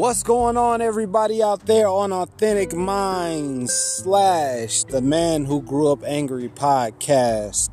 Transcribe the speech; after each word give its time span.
What's 0.00 0.22
going 0.22 0.56
on, 0.56 0.80
everybody 0.80 1.42
out 1.42 1.66
there 1.66 1.86
on 1.86 2.10
Authentic 2.10 2.72
Minds 2.72 3.74
slash 3.74 4.84
the 4.84 5.02
Man 5.02 5.44
Who 5.44 5.60
Grew 5.60 5.92
Up 5.92 6.02
Angry 6.06 6.48
podcast? 6.48 7.68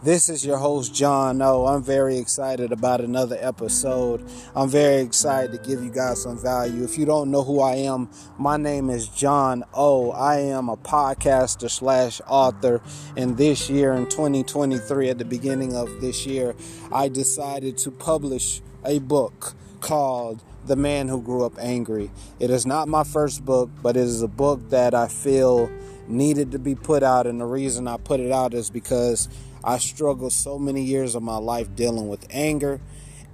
This 0.00 0.28
is 0.28 0.46
your 0.46 0.58
host, 0.58 0.94
John 0.94 1.42
O. 1.42 1.66
I'm 1.66 1.82
very 1.82 2.16
excited 2.16 2.70
about 2.70 3.00
another 3.00 3.36
episode. 3.40 4.24
I'm 4.54 4.68
very 4.68 5.02
excited 5.02 5.50
to 5.50 5.68
give 5.68 5.82
you 5.82 5.90
guys 5.90 6.22
some 6.22 6.38
value. 6.38 6.84
If 6.84 6.96
you 6.96 7.04
don't 7.04 7.28
know 7.32 7.42
who 7.42 7.60
I 7.60 7.74
am, 7.74 8.08
my 8.38 8.56
name 8.56 8.88
is 8.88 9.08
John 9.08 9.64
O. 9.74 10.12
I 10.12 10.36
am 10.36 10.68
a 10.68 10.76
podcaster 10.76 11.68
slash 11.68 12.20
author. 12.28 12.80
And 13.16 13.36
this 13.36 13.68
year, 13.68 13.94
in 13.94 14.08
2023, 14.08 15.08
at 15.08 15.18
the 15.18 15.24
beginning 15.24 15.74
of 15.74 16.00
this 16.00 16.24
year, 16.24 16.54
I 16.92 17.08
decided 17.08 17.78
to 17.78 17.90
publish 17.90 18.62
a 18.84 19.00
book 19.00 19.56
called 19.80 20.44
the 20.68 20.76
Man 20.76 21.08
Who 21.08 21.20
Grew 21.20 21.44
Up 21.44 21.54
Angry. 21.58 22.10
It 22.38 22.50
is 22.50 22.66
not 22.66 22.88
my 22.88 23.04
first 23.04 23.44
book, 23.44 23.70
but 23.82 23.96
it 23.96 24.02
is 24.02 24.22
a 24.22 24.28
book 24.28 24.70
that 24.70 24.94
I 24.94 25.08
feel 25.08 25.70
needed 26.06 26.52
to 26.52 26.58
be 26.58 26.74
put 26.74 27.02
out. 27.02 27.26
And 27.26 27.40
the 27.40 27.46
reason 27.46 27.88
I 27.88 27.96
put 27.96 28.20
it 28.20 28.30
out 28.30 28.54
is 28.54 28.70
because 28.70 29.28
I 29.64 29.78
struggled 29.78 30.32
so 30.32 30.58
many 30.58 30.84
years 30.84 31.14
of 31.14 31.22
my 31.22 31.38
life 31.38 31.74
dealing 31.74 32.08
with 32.08 32.26
anger. 32.30 32.80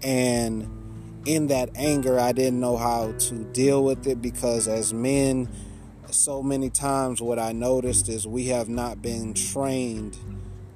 And 0.03 1.23
in 1.27 1.49
that 1.49 1.71
anger, 1.75 2.19
I 2.19 2.33
didn't 2.33 2.61
know 2.61 2.77
how 2.77 3.13
to 3.13 3.45
deal 3.53 3.85
with 3.85 4.07
it 4.07 4.23
because 4.23 4.69
as 4.69 4.95
men, 4.95 5.49
so 6.11 6.43
many 6.43 6.71
times 6.71 7.21
what 7.21 7.39
I 7.39 7.53
noticed 7.53 8.09
is 8.09 8.27
we 8.27 8.47
have 8.47 8.69
not 8.69 9.03
been 9.03 9.35
trained 9.35 10.17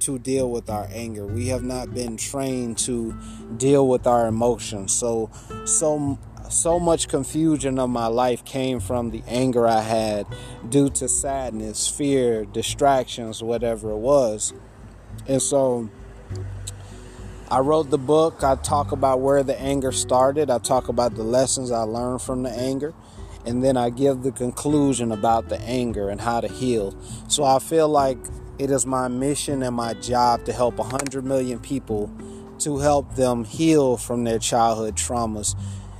to 0.00 0.18
deal 0.18 0.50
with 0.50 0.70
our 0.70 0.88
anger. 0.92 1.26
We 1.26 1.48
have 1.48 1.62
not 1.62 1.92
been 1.92 2.16
trained 2.16 2.78
to 2.78 3.14
deal 3.56 3.86
with 3.88 4.06
our 4.06 4.26
emotions. 4.26 4.92
So 4.92 5.30
so 5.64 6.18
so 6.50 6.78
much 6.78 7.08
confusion 7.08 7.78
of 7.78 7.90
my 7.90 8.06
life 8.06 8.44
came 8.44 8.80
from 8.80 9.10
the 9.10 9.22
anger 9.26 9.66
I 9.66 9.80
had 9.80 10.26
due 10.68 10.88
to 10.90 11.08
sadness, 11.08 11.88
fear, 11.88 12.44
distractions, 12.44 13.42
whatever 13.42 13.90
it 13.90 13.98
was. 13.98 14.52
And 15.26 15.42
so 15.42 15.90
I 17.50 17.60
wrote 17.60 17.90
the 17.90 17.98
book. 17.98 18.42
I 18.42 18.56
talk 18.56 18.92
about 18.92 19.20
where 19.20 19.42
the 19.42 19.58
anger 19.60 19.92
started. 19.92 20.50
I 20.50 20.58
talk 20.58 20.88
about 20.88 21.14
the 21.14 21.22
lessons 21.22 21.70
I 21.70 21.82
learned 21.82 22.22
from 22.22 22.42
the 22.42 22.50
anger. 22.50 22.94
And 23.46 23.62
then 23.62 23.76
I 23.76 23.90
give 23.90 24.22
the 24.22 24.32
conclusion 24.32 25.12
about 25.12 25.48
the 25.48 25.60
anger 25.60 26.08
and 26.08 26.20
how 26.20 26.40
to 26.40 26.48
heal. 26.48 26.94
So 27.28 27.44
I 27.44 27.58
feel 27.58 27.88
like 27.88 28.18
it 28.58 28.70
is 28.70 28.84
my 28.84 29.08
mission 29.08 29.62
and 29.62 29.76
my 29.76 29.94
job 29.94 30.44
to 30.46 30.52
help 30.52 30.76
100 30.76 31.24
million 31.24 31.58
people 31.58 32.10
to 32.58 32.78
help 32.78 33.14
them 33.14 33.44
heal 33.44 33.96
from 33.96 34.24
their 34.24 34.38
childhood 34.38 34.96
traumas 34.96 35.54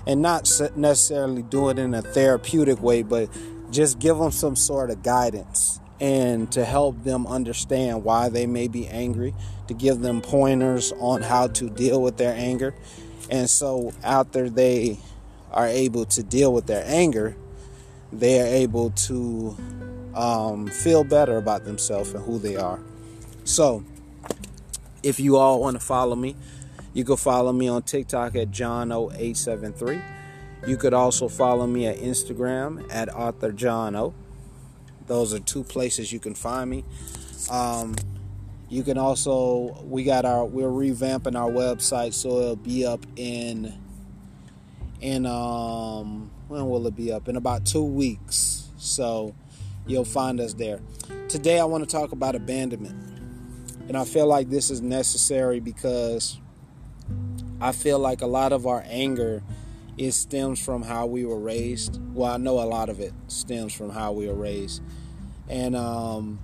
and 0.09 0.23
not 0.23 0.51
necessarily 0.75 1.43
do 1.43 1.69
it 1.69 1.79
in 1.79 1.93
a 1.93 2.01
therapeutic 2.01 2.83
way, 2.83 3.03
but 3.03 3.29
just 3.71 3.99
give 3.99 4.17
them 4.17 4.31
some 4.31 4.57
sort 4.57 4.91
of 4.91 5.03
guidance 5.03 5.79
and 6.01 6.51
to 6.51 6.65
help 6.65 7.05
them 7.05 7.27
understand 7.27 8.03
why 8.05 8.31
they 8.31 8.47
may 8.47 8.69
be 8.69 8.89
angry, 8.89 9.35
to 9.67 9.75
give 9.75 10.01
them 10.01 10.23
pointers 10.23 10.93
on 10.99 11.21
how 11.21 11.47
to 11.47 11.69
deal 11.69 12.01
with 12.01 12.17
their 12.17 12.35
anger. 12.35 12.75
And 13.31 13.51
so, 13.51 13.93
after 14.03 14.49
they 14.49 14.99
are 15.53 15.67
able 15.67 16.07
to 16.07 16.23
deal 16.23 16.55
with 16.55 16.67
their 16.67 16.85
anger, 16.87 17.37
they 18.11 18.41
are 18.41 18.47
able 18.47 18.91
to 18.91 19.55
um, 20.15 20.69
feel 20.69 21.05
better 21.05 21.37
about 21.37 21.65
themselves 21.65 22.15
and 22.15 22.25
who 22.25 22.39
they 22.39 22.57
are. 22.57 22.81
So, 23.45 23.85
if 25.03 25.21
you 25.21 25.37
all 25.37 25.61
want 25.61 25.79
to 25.79 25.85
follow 25.85 26.17
me, 26.17 26.35
you 26.99 27.05
can 27.05 27.17
follow 27.17 27.53
me 27.53 27.69
on 27.69 27.81
TikTok 27.83 28.35
at 28.35 28.51
John0873. 28.51 30.03
You 30.67 30.77
could 30.77 30.93
also 30.93 31.29
follow 31.29 31.65
me 31.65 31.87
at 31.87 31.99
Instagram 31.99 32.93
at 32.93 33.09
author 33.15 33.53
John 33.53 33.95
O. 33.95 34.15
Those 35.07 35.33
are 35.33 35.39
two 35.39 35.63
places 35.63 36.13
you 36.13 36.19
can 36.19 36.35
find 36.35 36.69
me. 36.69 36.85
Um, 37.53 37.95
you 38.69 38.83
can 38.83 38.99
also 38.99 39.81
we 39.85 40.03
got 40.03 40.25
our 40.25 40.45
we're 40.45 40.67
revamping 40.67 41.39
our 41.39 41.49
website 41.49 42.15
so 42.15 42.41
it'll 42.41 42.57
be 42.57 42.85
up 42.85 43.07
in 43.15 43.73
in 45.01 45.25
um 45.25 46.33
when 46.49 46.69
will 46.69 46.85
it 46.89 46.97
be 46.97 47.13
up 47.13 47.29
in 47.29 47.37
about 47.37 47.65
two 47.65 47.85
weeks 47.85 48.71
so 48.77 49.37
you'll 49.87 50.05
find 50.05 50.39
us 50.39 50.53
there 50.53 50.81
today 51.29 51.59
i 51.59 51.65
want 51.65 51.83
to 51.83 51.89
talk 51.89 52.13
about 52.13 52.35
abandonment 52.35 52.95
and 53.89 53.97
i 53.97 54.05
feel 54.05 54.27
like 54.27 54.51
this 54.51 54.69
is 54.69 54.83
necessary 54.83 55.61
because 55.61 56.39
I 57.61 57.73
feel 57.73 57.99
like 57.99 58.21
a 58.21 58.27
lot 58.27 58.53
of 58.53 58.67
our 58.67 58.85
anger 58.87 59.43
it 59.97 60.13
stems 60.13 60.65
from 60.65 60.83
how 60.83 61.07
we 61.07 61.25
were 61.25 61.39
raised. 61.39 62.01
Well, 62.15 62.33
I 62.33 62.37
know 62.37 62.61
a 62.61 62.65
lot 62.65 62.89
of 62.89 63.01
it 63.01 63.13
stems 63.27 63.75
from 63.75 63.91
how 63.91 64.13
we 64.13 64.29
were 64.29 64.35
raised, 64.35 64.81
and 65.49 65.75
um, 65.75 66.39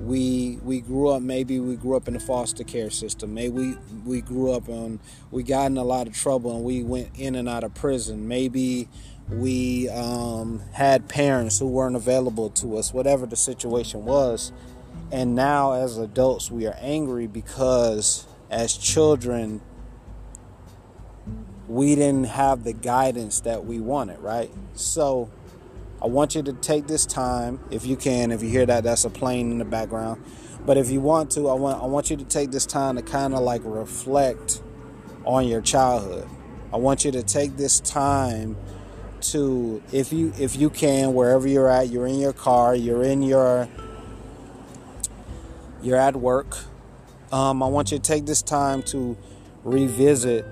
we 0.00 0.58
we 0.62 0.80
grew 0.80 1.08
up. 1.08 1.20
Maybe 1.20 1.60
we 1.60 1.76
grew 1.76 1.96
up 1.96 2.08
in 2.08 2.14
the 2.14 2.20
foster 2.20 2.64
care 2.64 2.88
system. 2.88 3.34
Maybe 3.34 3.50
we 3.50 3.76
we 4.06 4.20
grew 4.22 4.52
up 4.52 4.68
and 4.68 4.98
we 5.30 5.42
got 5.42 5.66
in 5.66 5.76
a 5.76 5.84
lot 5.84 6.06
of 6.06 6.14
trouble 6.14 6.56
and 6.56 6.64
we 6.64 6.82
went 6.82 7.10
in 7.18 7.34
and 7.34 7.48
out 7.48 7.64
of 7.64 7.74
prison. 7.74 8.28
Maybe 8.28 8.88
we 9.28 9.90
um, 9.90 10.62
had 10.72 11.08
parents 11.08 11.58
who 11.58 11.66
weren't 11.66 11.96
available 11.96 12.48
to 12.50 12.78
us. 12.78 12.94
Whatever 12.94 13.26
the 13.26 13.36
situation 13.36 14.06
was, 14.06 14.52
and 15.12 15.34
now 15.34 15.72
as 15.72 15.98
adults 15.98 16.50
we 16.50 16.66
are 16.66 16.76
angry 16.80 17.26
because 17.26 18.26
as 18.48 18.74
children 18.74 19.60
we 21.68 21.94
didn't 21.94 22.24
have 22.24 22.64
the 22.64 22.72
guidance 22.72 23.40
that 23.40 23.64
we 23.64 23.80
wanted, 23.80 24.18
right? 24.20 24.50
So 24.74 25.30
I 26.02 26.06
want 26.06 26.34
you 26.34 26.42
to 26.42 26.52
take 26.52 26.86
this 26.86 27.06
time, 27.06 27.60
if 27.70 27.86
you 27.86 27.96
can, 27.96 28.30
if 28.30 28.42
you 28.42 28.48
hear 28.48 28.66
that, 28.66 28.84
that's 28.84 29.04
a 29.04 29.10
plane 29.10 29.50
in 29.50 29.58
the 29.58 29.64
background. 29.64 30.22
But 30.64 30.76
if 30.76 30.90
you 30.90 31.00
want 31.00 31.30
to, 31.32 31.48
I 31.48 31.54
want 31.54 31.82
I 31.82 31.86
want 31.86 32.10
you 32.10 32.16
to 32.16 32.24
take 32.24 32.50
this 32.50 32.66
time 32.66 32.96
to 32.96 33.02
kind 33.02 33.34
of 33.34 33.40
like 33.40 33.62
reflect 33.64 34.60
on 35.24 35.46
your 35.46 35.60
childhood. 35.60 36.28
I 36.72 36.76
want 36.76 37.04
you 37.04 37.12
to 37.12 37.22
take 37.22 37.56
this 37.56 37.78
time 37.80 38.56
to 39.20 39.82
if 39.92 40.12
you 40.12 40.32
if 40.38 40.56
you 40.56 40.68
can 40.68 41.14
wherever 41.14 41.46
you're 41.46 41.68
at, 41.68 41.88
you're 41.88 42.06
in 42.06 42.18
your 42.18 42.32
car, 42.32 42.74
you're 42.74 43.04
in 43.04 43.22
your 43.22 43.68
you're 45.82 45.96
at 45.96 46.16
work. 46.16 46.58
Um, 47.30 47.62
I 47.62 47.68
want 47.68 47.92
you 47.92 47.98
to 47.98 48.02
take 48.02 48.26
this 48.26 48.42
time 48.42 48.82
to 48.84 49.16
revisit 49.64 50.44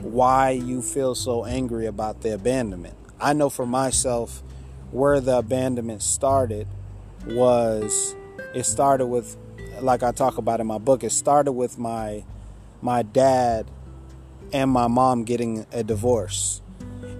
why 0.00 0.50
you 0.50 0.82
feel 0.82 1.14
so 1.14 1.44
angry 1.44 1.86
about 1.86 2.22
the 2.22 2.34
abandonment. 2.34 2.96
I 3.20 3.32
know 3.32 3.50
for 3.50 3.66
myself 3.66 4.42
where 4.90 5.20
the 5.20 5.38
abandonment 5.38 6.02
started 6.02 6.66
was 7.26 8.16
it 8.54 8.64
started 8.64 9.06
with 9.06 9.36
like 9.80 10.02
I 10.02 10.12
talk 10.12 10.38
about 10.38 10.60
in 10.60 10.66
my 10.66 10.78
book 10.78 11.04
it 11.04 11.12
started 11.12 11.52
with 11.52 11.78
my 11.78 12.24
my 12.80 13.02
dad 13.02 13.70
and 14.52 14.70
my 14.70 14.88
mom 14.88 15.24
getting 15.24 15.66
a 15.70 15.84
divorce. 15.84 16.62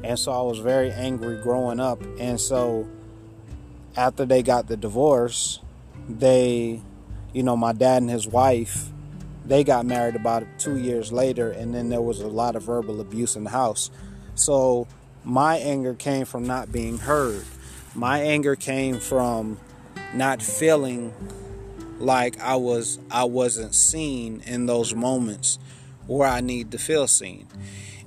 And 0.03 0.19
so 0.19 0.33
I 0.33 0.43
was 0.43 0.59
very 0.59 0.91
angry 0.91 1.41
growing 1.43 1.81
up 1.81 2.03
and 2.19 2.41
so 2.41 2.89
after 3.97 4.25
they 4.25 4.43
got 4.43 4.69
the 4.69 4.77
divorce, 4.77 5.61
they 6.09 6.81
you 7.33 7.43
know 7.43 7.57
my 7.57 7.73
dad 7.73 8.03
and 8.03 8.11
his 8.11 8.27
wife 8.27 8.91
they 9.51 9.65
got 9.65 9.85
married 9.85 10.15
about 10.15 10.47
two 10.61 10.79
years 10.79 11.11
later, 11.11 11.51
and 11.51 11.75
then 11.75 11.89
there 11.89 12.01
was 12.01 12.21
a 12.21 12.29
lot 12.29 12.55
of 12.55 12.63
verbal 12.63 13.01
abuse 13.01 13.35
in 13.35 13.43
the 13.43 13.51
house. 13.51 13.91
So 14.37 14.87
my 15.25 15.57
anger 15.57 15.93
came 15.93 16.25
from 16.25 16.47
not 16.47 16.71
being 16.71 16.99
heard. 16.99 17.45
My 17.97 18.21
anger 18.21 18.55
came 18.55 19.01
from 19.01 19.59
not 20.15 20.41
feeling 20.41 21.13
like 21.99 22.41
I 22.41 22.55
was 22.55 23.01
I 23.11 23.25
wasn't 23.25 23.75
seen 23.75 24.41
in 24.47 24.67
those 24.67 24.95
moments 24.95 25.59
where 26.07 26.29
I 26.29 26.41
need 26.41 26.71
to 26.71 26.79
feel 26.79 27.09
seen. 27.09 27.49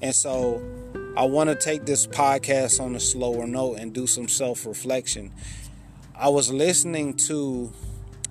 And 0.01 0.15
so 0.15 0.63
I 1.17 1.25
want 1.25 1.49
to 1.49 1.57
take 1.57 1.85
this 1.85 2.07
podcast 2.07 2.79
on 2.79 2.95
a 2.95 3.01
slower 3.01 3.45
note 3.45 3.79
and 3.79 3.91
do 3.91 4.07
some 4.07 4.29
self-reflection. 4.29 5.33
I 6.15 6.29
was 6.29 6.53
listening 6.53 7.15
to 7.27 7.69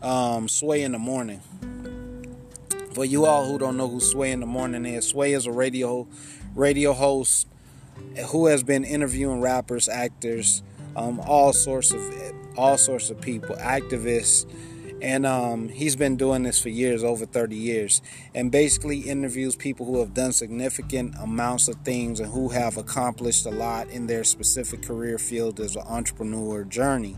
um, 0.00 0.49
Sway 0.49 0.82
in 0.82 0.93
the 0.93 0.99
Morning 0.99 1.43
for 2.94 3.05
you 3.05 3.25
all 3.25 3.47
who 3.47 3.59
don't 3.59 3.77
know 3.77 3.89
who 3.89 4.00
Sway 4.00 4.33
in 4.33 4.41
the 4.41 4.47
Morning 4.47 4.85
is, 4.85 5.09
Sway 5.09 5.33
is 5.33 5.47
a 5.47 5.53
radio 5.53 6.06
radio 6.55 6.93
host 6.93 7.49
who 8.29 8.47
has 8.47 8.62
been 8.62 8.85
interviewing 8.85 9.41
rappers, 9.41 9.89
actors, 9.89 10.62
um, 10.97 11.21
all 11.21 11.53
sorts 11.53 11.93
of 11.93 12.03
all 12.56 12.77
sorts 12.77 13.09
of 13.11 13.21
people, 13.21 13.56
activists, 13.56 14.47
and 15.00 15.25
um, 15.25 15.69
he's 15.69 15.97
been 15.97 16.17
doing 16.17 16.43
this 16.43 16.61
for 16.61 16.69
years, 16.69 17.03
over 17.03 17.25
30 17.25 17.56
years, 17.56 18.03
and 18.35 18.53
basically 18.53 19.00
interviews 19.00 19.56
people 19.56 19.87
who 19.87 19.99
have 20.00 20.12
done 20.12 20.33
significant 20.33 21.15
amounts 21.19 21.69
of 21.69 21.77
things 21.77 22.21
and 22.21 22.31
who 22.31 22.50
have 22.50 22.77
accomplished 22.77 23.47
a 23.47 23.50
lot 23.50 23.89
in 23.89 24.06
their 24.06 24.23
specific 24.23 24.83
career 24.83 25.19
field 25.19 25.59
as 25.61 25.77
an 25.77 25.83
entrepreneur 25.89 26.62
journey. 26.65 27.17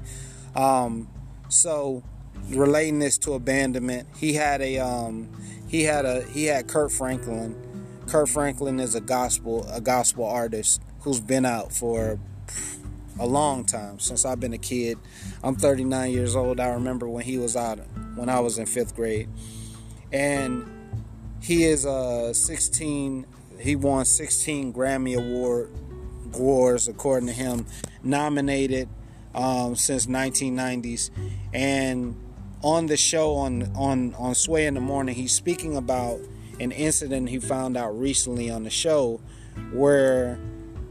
Um, 0.55 1.09
so 1.49 2.05
relating 2.49 3.00
this 3.00 3.19
to 3.19 3.35
abandonment, 3.35 4.09
he 4.17 4.35
had 4.35 4.61
a 4.61 4.79
um, 4.79 5.29
he 5.75 5.82
had 5.82 6.05
a 6.05 6.23
he 6.23 6.44
had 6.44 6.69
Kirk 6.69 6.93
Franklin. 6.93 7.56
Kirk 8.06 8.29
Franklin 8.29 8.79
is 8.79 8.94
a 8.94 9.00
gospel 9.00 9.67
a 9.73 9.81
gospel 9.81 10.25
artist 10.25 10.81
who's 11.00 11.19
been 11.19 11.44
out 11.44 11.73
for 11.73 12.21
a 13.19 13.26
long 13.26 13.65
time 13.65 13.99
since 13.99 14.25
I've 14.25 14.38
been 14.38 14.53
a 14.53 14.59
kid. 14.59 14.99
I'm 15.43 15.56
39 15.56 16.12
years 16.12 16.37
old. 16.37 16.61
I 16.61 16.69
remember 16.69 17.09
when 17.09 17.25
he 17.25 17.38
was 17.38 17.56
out 17.56 17.81
when 18.15 18.29
I 18.29 18.38
was 18.38 18.56
in 18.56 18.67
fifth 18.67 18.94
grade, 18.94 19.29
and 20.12 20.65
he 21.43 21.65
is 21.65 21.85
a 21.85 21.91
uh, 22.31 22.32
16. 22.32 23.26
He 23.59 23.75
won 23.75 24.05
16 24.05 24.73
Grammy 24.73 25.17
Award 25.17 25.73
awards 26.32 26.87
according 26.87 27.26
to 27.26 27.32
him, 27.32 27.67
nominated 28.00 28.88
um, 29.35 29.75
since 29.75 30.06
1990s, 30.06 31.11
and 31.53 32.15
on 32.64 32.87
the 32.87 32.96
show 32.96 33.34
on 33.34 33.70
on 33.76 34.14
on 34.14 34.34
Sway 34.34 34.66
in 34.66 34.75
the 34.75 34.81
morning, 34.81 35.14
he's 35.14 35.32
speaking 35.32 35.76
about 35.76 36.19
an 36.58 36.72
incident 36.72 37.28
he 37.28 37.38
found 37.38 37.76
out 37.76 37.96
recently 37.99 38.50
on 38.50 38.64
the 38.64 38.70
show 38.70 39.20
where 39.72 40.38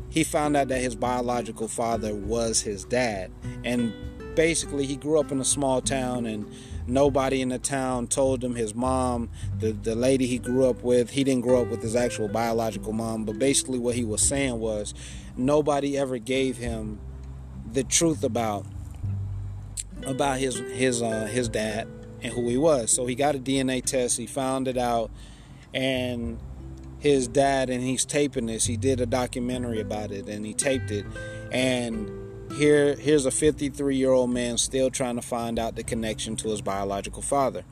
he 0.09 0.23
found 0.23 0.55
out 0.55 0.67
that 0.67 0.79
his 0.79 0.95
biological 0.95 1.67
father 1.67 2.13
was 2.13 2.61
his 2.61 2.85
dad. 2.85 3.31
And 3.65 3.91
basically, 4.35 4.85
he 4.85 4.95
grew 4.95 5.19
up 5.19 5.31
in 5.31 5.39
a 5.39 5.45
small 5.45 5.81
town, 5.81 6.27
and 6.27 6.45
nobody 6.85 7.41
in 7.41 7.49
the 7.49 7.57
town 7.57 8.05
told 8.05 8.43
him 8.43 8.53
his 8.53 8.75
mom, 8.75 9.31
the, 9.57 9.71
the 9.71 9.95
lady 9.95 10.27
he 10.27 10.37
grew 10.37 10.69
up 10.69 10.83
with, 10.83 11.09
he 11.09 11.23
didn't 11.23 11.41
grow 11.41 11.63
up 11.63 11.69
with 11.69 11.81
his 11.81 11.95
actual 11.95 12.27
biological 12.27 12.93
mom. 12.93 13.25
But 13.25 13.39
basically, 13.39 13.79
what 13.79 13.95
he 13.95 14.03
was 14.03 14.21
saying 14.21 14.59
was 14.59 14.93
nobody 15.35 15.97
ever 15.97 16.19
gave 16.19 16.57
him 16.57 16.99
the 17.71 17.83
truth 17.83 18.23
about 18.23 18.67
about 20.05 20.39
his 20.39 20.59
his 20.71 21.01
uh, 21.01 21.25
his 21.25 21.49
dad 21.49 21.87
and 22.21 22.33
who 22.33 22.47
he 22.49 22.57
was. 22.57 22.91
So 22.91 23.05
he 23.05 23.15
got 23.15 23.35
a 23.35 23.39
DNA 23.39 23.83
test. 23.83 24.17
He 24.17 24.27
found 24.27 24.67
it 24.67 24.77
out, 24.77 25.11
and 25.73 26.39
his 27.03 27.27
dad 27.27 27.69
and 27.69 27.83
he's 27.83 28.05
taping 28.05 28.45
this. 28.45 28.65
He 28.65 28.77
did 28.77 29.01
a 29.01 29.05
documentary 29.05 29.81
about 29.81 30.11
it 30.11 30.29
and 30.29 30.45
he 30.45 30.53
taped 30.53 30.89
it. 30.89 31.05
And 31.51 32.09
here 32.53 32.95
here's 32.95 33.25
a 33.25 33.31
53 33.31 33.97
year 33.97 34.11
old 34.11 34.29
man 34.29 34.57
still 34.57 34.89
trying 34.89 35.17
to 35.17 35.21
find 35.21 35.59
out 35.59 35.75
the 35.75 35.83
connection 35.83 36.37
to 36.37 36.47
his 36.47 36.61
biological 36.61 37.21
father. 37.21 37.65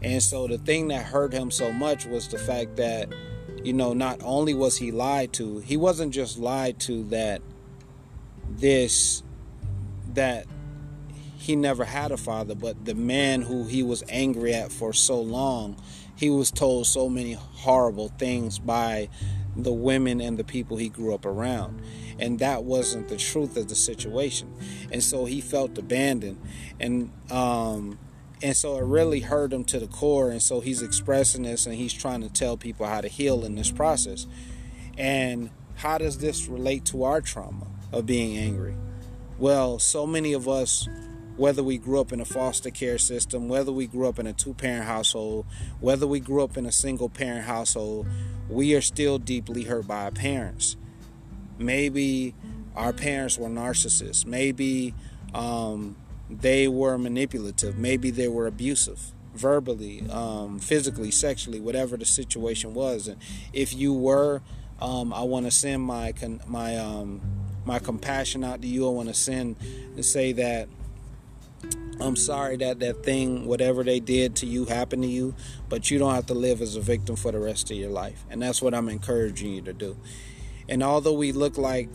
And 0.00 0.22
so 0.22 0.46
the 0.46 0.56
thing 0.56 0.88
that 0.88 1.04
hurt 1.04 1.34
him 1.34 1.50
so 1.50 1.70
much 1.70 2.06
was 2.06 2.28
the 2.28 2.38
fact 2.38 2.76
that, 2.76 3.12
you 3.62 3.74
know, 3.74 3.92
not 3.92 4.18
only 4.22 4.54
was 4.54 4.78
he 4.78 4.92
lied 4.92 5.34
to, 5.34 5.58
he 5.58 5.76
wasn't 5.76 6.14
just 6.14 6.38
lied 6.38 6.80
to 6.80 7.04
that 7.10 7.42
this 8.48 9.22
that 10.14 10.46
he 11.40 11.56
never 11.56 11.86
had 11.86 12.12
a 12.12 12.18
father, 12.18 12.54
but 12.54 12.84
the 12.84 12.94
man 12.94 13.40
who 13.40 13.64
he 13.64 13.82
was 13.82 14.04
angry 14.10 14.52
at 14.52 14.70
for 14.70 14.92
so 14.92 15.18
long 15.18 15.74
he 16.20 16.28
was 16.28 16.50
told 16.50 16.86
so 16.86 17.08
many 17.08 17.32
horrible 17.32 18.08
things 18.18 18.58
by 18.58 19.08
the 19.56 19.72
women 19.72 20.20
and 20.20 20.38
the 20.38 20.44
people 20.44 20.76
he 20.76 20.90
grew 20.90 21.14
up 21.14 21.24
around. 21.24 21.80
And 22.18 22.40
that 22.40 22.62
wasn't 22.64 23.08
the 23.08 23.16
truth 23.16 23.56
of 23.56 23.70
the 23.70 23.74
situation. 23.74 24.52
And 24.92 25.02
so 25.02 25.24
he 25.24 25.40
felt 25.40 25.78
abandoned. 25.78 26.38
And, 26.78 27.10
um, 27.30 27.98
and 28.42 28.54
so 28.54 28.76
it 28.76 28.84
really 28.84 29.20
hurt 29.20 29.50
him 29.50 29.64
to 29.64 29.80
the 29.80 29.86
core. 29.86 30.30
And 30.30 30.42
so 30.42 30.60
he's 30.60 30.82
expressing 30.82 31.44
this 31.44 31.64
and 31.64 31.74
he's 31.74 31.94
trying 31.94 32.20
to 32.20 32.28
tell 32.28 32.58
people 32.58 32.84
how 32.84 33.00
to 33.00 33.08
heal 33.08 33.42
in 33.42 33.54
this 33.54 33.70
process. 33.70 34.26
And 34.98 35.48
how 35.76 35.96
does 35.96 36.18
this 36.18 36.48
relate 36.48 36.84
to 36.86 37.04
our 37.04 37.22
trauma 37.22 37.66
of 37.94 38.04
being 38.04 38.36
angry? 38.36 38.74
Well, 39.38 39.78
so 39.78 40.06
many 40.06 40.34
of 40.34 40.46
us 40.46 40.86
whether 41.36 41.62
we 41.62 41.78
grew 41.78 42.00
up 42.00 42.12
in 42.12 42.20
a 42.20 42.24
foster 42.24 42.70
care 42.70 42.98
system, 42.98 43.48
whether 43.48 43.72
we 43.72 43.86
grew 43.86 44.08
up 44.08 44.18
in 44.18 44.26
a 44.26 44.32
two 44.32 44.54
parent 44.54 44.84
household, 44.84 45.46
whether 45.80 46.06
we 46.06 46.20
grew 46.20 46.42
up 46.42 46.56
in 46.56 46.66
a 46.66 46.72
single 46.72 47.08
parent 47.08 47.44
household, 47.44 48.06
we 48.48 48.74
are 48.74 48.80
still 48.80 49.18
deeply 49.18 49.64
hurt 49.64 49.86
by 49.86 50.04
our 50.04 50.10
parents. 50.10 50.76
Maybe 51.58 52.34
our 52.76 52.92
parents 52.92 53.38
were 53.38 53.48
narcissists. 53.48 54.24
Maybe 54.26 54.94
um, 55.34 55.96
they 56.28 56.68
were 56.68 56.98
manipulative. 56.98 57.78
Maybe 57.78 58.10
they 58.10 58.28
were 58.28 58.46
abusive 58.46 59.12
verbally, 59.34 60.08
um, 60.10 60.58
physically, 60.58 61.10
sexually, 61.10 61.60
whatever 61.60 61.96
the 61.96 62.04
situation 62.04 62.74
was. 62.74 63.08
And 63.08 63.20
if 63.52 63.74
you 63.74 63.94
were, 63.94 64.42
um, 64.80 65.12
I 65.12 65.22
want 65.22 65.46
to 65.46 65.50
send 65.50 65.82
my 65.82 66.12
my 66.46 66.76
um, 66.76 67.20
my 67.64 67.78
compassion 67.78 68.44
out 68.44 68.62
to 68.62 68.68
you. 68.68 68.86
I 68.86 68.90
want 68.90 69.08
to 69.08 69.14
send 69.14 69.56
and 69.94 70.04
say 70.04 70.32
that 70.32 70.68
I'm 72.00 72.16
sorry 72.16 72.56
that 72.56 72.80
that 72.80 73.04
thing, 73.04 73.46
whatever 73.46 73.84
they 73.84 74.00
did 74.00 74.36
to 74.36 74.46
you, 74.46 74.64
happened 74.64 75.02
to 75.02 75.08
you, 75.08 75.34
but 75.68 75.90
you 75.90 75.98
don't 75.98 76.14
have 76.14 76.26
to 76.26 76.34
live 76.34 76.62
as 76.62 76.76
a 76.76 76.80
victim 76.80 77.14
for 77.14 77.30
the 77.30 77.38
rest 77.38 77.70
of 77.70 77.76
your 77.76 77.90
life. 77.90 78.24
And 78.30 78.40
that's 78.40 78.62
what 78.62 78.74
I'm 78.74 78.88
encouraging 78.88 79.52
you 79.52 79.62
to 79.62 79.74
do. 79.74 79.96
And 80.68 80.82
although 80.82 81.12
we 81.12 81.32
look 81.32 81.58
like, 81.58 81.90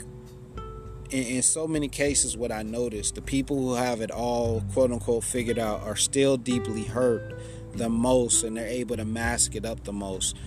in, 1.09 1.23
in 1.23 1.41
so 1.41 1.67
many 1.67 1.87
cases, 1.87 2.37
what 2.37 2.51
I 2.51 2.61
noticed, 2.61 3.15
the 3.15 3.21
people 3.21 3.57
who 3.57 3.73
have 3.73 4.01
it 4.01 4.11
all, 4.11 4.61
quote 4.73 4.91
unquote, 4.91 5.23
figured 5.23 5.57
out 5.57 5.81
are 5.81 5.95
still 5.95 6.37
deeply 6.37 6.83
hurt 6.83 7.39
the 7.73 7.89
most 7.89 8.43
and 8.43 8.55
they're 8.55 8.67
able 8.67 8.97
to 8.97 9.05
mask 9.05 9.55
it 9.55 9.65
up 9.65 9.83
the 9.83 9.93
most 9.93 10.37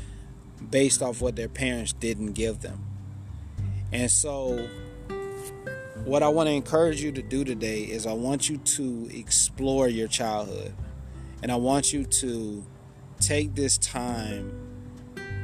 based 0.71 1.03
off 1.03 1.21
what 1.21 1.37
their 1.37 1.49
parents 1.49 1.93
didn't 1.93 2.33
give 2.33 2.61
them. 2.61 2.85
And 3.93 4.11
so 4.11 4.69
what 6.09 6.23
I 6.23 6.29
want 6.29 6.47
to 6.49 6.55
encourage 6.55 7.03
you 7.03 7.13
to 7.13 7.21
do 7.21 7.45
today 7.45 7.83
is 7.83 8.07
I 8.07 8.15
want 8.15 8.49
you 8.49 8.57
to 8.57 9.11
explore 9.13 9.89
your 9.89 10.09
childhood. 10.09 10.73
And 11.43 11.53
I 11.53 11.57
want 11.57 11.93
you 11.93 12.05
to 12.07 12.65
take 13.21 13.55
this 13.55 13.77
time. 13.77 14.51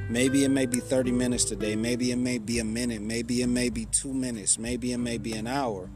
Maybe 0.08 0.42
it 0.42 0.48
may 0.48 0.64
be 0.64 0.80
30 0.80 1.12
minutes 1.12 1.44
today. 1.44 1.76
Maybe 1.76 2.12
it 2.12 2.16
may 2.16 2.38
be 2.38 2.60
a 2.60 2.64
minute. 2.64 3.02
Maybe 3.02 3.42
it 3.42 3.46
may 3.46 3.68
be 3.68 3.84
two 3.84 4.14
minutes. 4.14 4.58
Maybe 4.58 4.94
it 4.94 4.98
may 4.98 5.18
be 5.18 5.34
an 5.34 5.46
hour. 5.46 5.90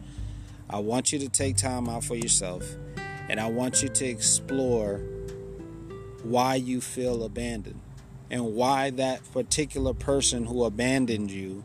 I 0.69 0.81
want 0.81 1.13
you 1.13 1.19
to 1.21 1.31
take 1.31 1.57
time 1.57 1.89
out 1.89 2.05
for 2.05 2.15
yourself. 2.15 2.63
And 3.31 3.41
I 3.41 3.47
want 3.47 3.83
you 3.83 3.89
to 3.89 4.05
explore 4.05 5.01
why 6.23 6.57
you 6.57 6.83
feel 6.83 7.25
abandoned 7.25 7.81
and 8.31 8.55
why 8.55 8.91
that 8.91 9.33
particular 9.33 9.95
person 9.95 10.45
who 10.45 10.65
abandoned 10.65 11.31
you 11.31 11.65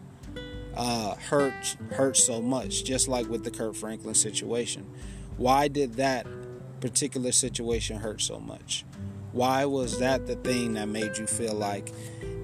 uh, 0.76 1.16
hurt 1.16 1.78
hurt 1.92 2.18
so 2.18 2.42
much, 2.42 2.84
just 2.84 3.08
like 3.08 3.28
with 3.28 3.44
the 3.44 3.52
Kirk 3.52 3.76
Franklin 3.76 4.16
situation. 4.16 4.90
Why 5.38 5.68
did 5.68 5.96
that 5.96 6.28
particular 6.80 7.32
situation 7.32 7.98
hurt 7.98 8.22
so 8.22 8.40
much? 8.40 8.86
Why 9.32 9.66
was 9.66 10.00
that 10.00 10.28
the 10.28 10.36
thing 10.36 10.74
that 10.74 10.88
made 10.88 11.18
you 11.18 11.26
feel 11.26 11.54
like 11.54 11.92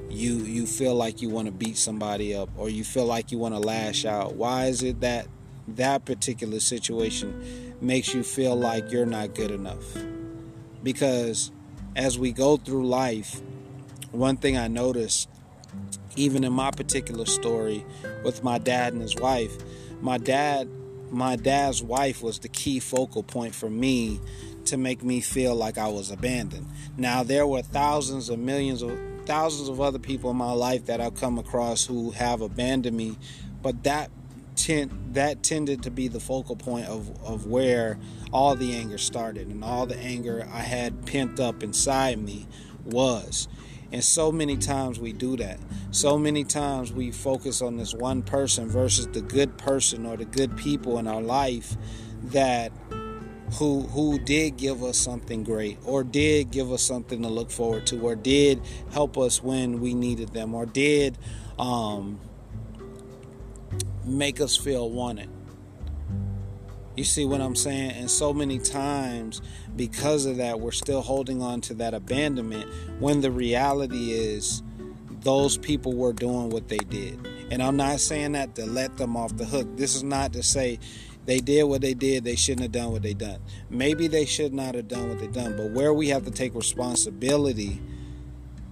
you 0.09 0.37
you 0.37 0.65
feel 0.65 0.95
like 0.95 1.21
you 1.21 1.29
want 1.29 1.45
to 1.47 1.51
beat 1.51 1.77
somebody 1.77 2.33
up 2.35 2.49
or 2.57 2.69
you 2.69 2.83
feel 2.83 3.05
like 3.05 3.31
you 3.31 3.37
want 3.37 3.55
to 3.55 3.59
lash 3.59 4.05
out? 4.05 4.35
Why 4.35 4.65
is 4.65 4.83
it 4.83 5.01
that 5.01 5.27
that 5.67 6.05
particular 6.05 6.59
situation 6.59 7.75
makes 7.81 8.13
you 8.13 8.23
feel 8.23 8.55
like 8.55 8.91
you're 8.91 9.05
not 9.05 9.35
good 9.35 9.51
enough? 9.51 9.85
Because 10.81 11.51
as 11.95 12.17
we 12.17 12.31
go 12.31 12.57
through 12.57 12.87
life, 12.87 13.41
one 14.11 14.37
thing 14.37 14.57
I 14.57 14.67
noticed 14.67 15.29
even 16.15 16.43
in 16.43 16.53
my 16.53 16.71
particular 16.71 17.25
story 17.25 17.85
with 18.23 18.43
my 18.43 18.57
dad 18.57 18.93
and 18.93 19.01
his 19.01 19.15
wife, 19.15 19.55
my 20.01 20.17
dad 20.17 20.69
my 21.11 21.35
dad's 21.35 21.81
wife 21.81 22.21
was 22.21 22.37
the 22.39 22.47
key 22.47 22.79
focal 22.79 23.23
point 23.23 23.55
for 23.55 23.69
me 23.69 24.19
to 24.65 24.77
make 24.77 25.03
me 25.03 25.21
feel 25.21 25.55
like 25.55 25.79
I 25.79 25.87
was 25.87 26.11
abandoned. 26.11 26.67
Now 26.97 27.23
there 27.23 27.47
were 27.47 27.63
thousands 27.63 28.29
of 28.29 28.37
millions 28.37 28.83
of 28.83 28.97
thousands 29.25 29.69
of 29.69 29.79
other 29.81 29.99
people 29.99 30.31
in 30.31 30.37
my 30.37 30.51
life 30.51 30.85
that 30.87 31.01
I've 31.01 31.15
come 31.15 31.37
across 31.37 31.85
who 31.85 32.11
have 32.11 32.41
abandoned 32.41 32.97
me, 32.97 33.17
but 33.61 33.83
that 33.83 34.11
tend, 34.55 35.13
that 35.13 35.43
tended 35.43 35.83
to 35.83 35.91
be 35.91 36.07
the 36.07 36.19
focal 36.19 36.55
point 36.55 36.87
of, 36.87 37.09
of 37.23 37.45
where 37.45 37.97
all 38.31 38.55
the 38.55 38.75
anger 38.75 38.97
started 38.97 39.47
and 39.47 39.63
all 39.63 39.85
the 39.85 39.97
anger 39.97 40.47
I 40.51 40.61
had 40.61 41.05
pent 41.05 41.39
up 41.39 41.63
inside 41.63 42.19
me 42.19 42.47
was. 42.85 43.47
And 43.91 44.03
so 44.03 44.31
many 44.31 44.57
times 44.57 44.99
we 44.99 45.13
do 45.13 45.35
that. 45.37 45.59
So 45.91 46.17
many 46.17 46.43
times 46.43 46.93
we 46.93 47.11
focus 47.11 47.61
on 47.61 47.77
this 47.77 47.93
one 47.93 48.21
person 48.21 48.69
versus 48.69 49.07
the 49.07 49.21
good 49.21 49.57
person 49.57 50.05
or 50.05 50.15
the 50.15 50.25
good 50.25 50.55
people 50.57 50.99
in 50.99 51.07
our 51.07 51.21
life 51.21 51.75
that 52.25 52.71
who 53.53 53.81
who 53.81 54.19
did 54.19 54.57
give 54.57 54.83
us 54.83 54.97
something 54.97 55.43
great 55.43 55.79
or 55.83 56.03
did 56.03 56.51
give 56.51 56.71
us 56.71 56.83
something 56.83 57.23
to 57.23 57.27
look 57.27 57.49
forward 57.49 57.87
to 57.87 57.99
or 57.99 58.15
did 58.15 58.61
help 58.91 59.17
us 59.17 59.41
when 59.41 59.79
we 59.79 59.95
needed 59.95 60.29
them 60.33 60.53
or 60.53 60.67
did 60.67 61.17
um, 61.57 62.19
make 64.05 64.39
us 64.39 64.55
feel 64.55 64.89
wanted. 64.89 65.29
You 66.99 67.05
see 67.05 67.23
what 67.23 67.39
I'm 67.39 67.55
saying? 67.55 67.91
And 67.91 68.11
so 68.11 68.33
many 68.33 68.59
times, 68.59 69.41
because 69.77 70.25
of 70.25 70.35
that, 70.35 70.59
we're 70.59 70.73
still 70.73 70.99
holding 70.99 71.41
on 71.41 71.61
to 71.61 71.73
that 71.75 71.93
abandonment 71.93 72.69
when 72.99 73.21
the 73.21 73.31
reality 73.31 74.11
is 74.11 74.61
those 75.21 75.57
people 75.57 75.95
were 75.95 76.11
doing 76.11 76.49
what 76.49 76.67
they 76.67 76.79
did. 76.79 77.25
And 77.51 77.63
I'm 77.63 77.77
not 77.77 78.01
saying 78.01 78.33
that 78.33 78.53
to 78.55 78.65
let 78.65 78.97
them 78.97 79.15
off 79.15 79.37
the 79.37 79.45
hook. 79.45 79.77
This 79.77 79.95
is 79.95 80.03
not 80.03 80.33
to 80.33 80.43
say 80.43 80.77
they 81.25 81.39
did 81.39 81.63
what 81.63 81.79
they 81.79 81.93
did, 81.93 82.25
they 82.25 82.35
shouldn't 82.35 82.63
have 82.63 82.73
done 82.73 82.91
what 82.91 83.01
they 83.01 83.13
done. 83.13 83.39
Maybe 83.69 84.09
they 84.09 84.25
should 84.25 84.53
not 84.53 84.75
have 84.75 84.89
done 84.89 85.07
what 85.07 85.19
they 85.19 85.27
done, 85.27 85.55
but 85.55 85.71
where 85.71 85.93
we 85.93 86.09
have 86.09 86.25
to 86.25 86.31
take 86.31 86.53
responsibility 86.53 87.81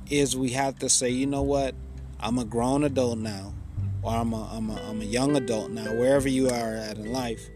is 0.09 0.35
we 0.35 0.49
have 0.49 0.77
to 0.79 0.89
say, 0.89 1.07
you 1.07 1.27
know 1.27 1.43
what? 1.43 1.75
I'm 2.19 2.39
a 2.39 2.43
grown 2.43 2.83
adult 2.83 3.19
now. 3.19 3.53
or 4.01 4.11
I'm 4.13 4.33
a, 4.33 4.49
I'm, 4.51 4.69
a, 4.69 4.75
I'm 4.89 4.99
a 4.99 5.05
young 5.05 5.37
adult 5.37 5.71
now, 5.71 5.93
wherever 5.93 6.27
you 6.27 6.49
are 6.49 6.75
at 6.75 6.97
in 6.97 7.13
life, 7.13 7.49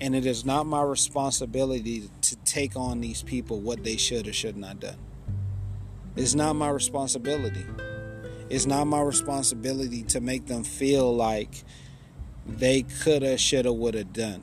and 0.00 0.14
it 0.14 0.26
is 0.26 0.44
not 0.44 0.66
my 0.66 0.82
responsibility 0.82 2.10
to 2.22 2.36
take 2.44 2.76
on 2.76 3.00
these 3.00 3.22
people 3.22 3.60
what 3.60 3.84
they 3.84 3.96
should 3.96 4.28
or 4.28 4.32
should 4.32 4.56
not 4.56 4.80
done. 4.80 4.98
It's 6.16 6.34
not 6.34 6.54
my 6.54 6.68
responsibility. 6.68 7.64
It's 8.48 8.66
not 8.66 8.86
my 8.86 9.00
responsibility 9.00 10.02
to 10.04 10.20
make 10.20 10.46
them 10.46 10.64
feel 10.64 11.14
like 11.14 11.64
they 12.46 12.82
coulda, 12.82 13.36
shoulda, 13.36 13.72
woulda 13.72 14.04
done. 14.04 14.42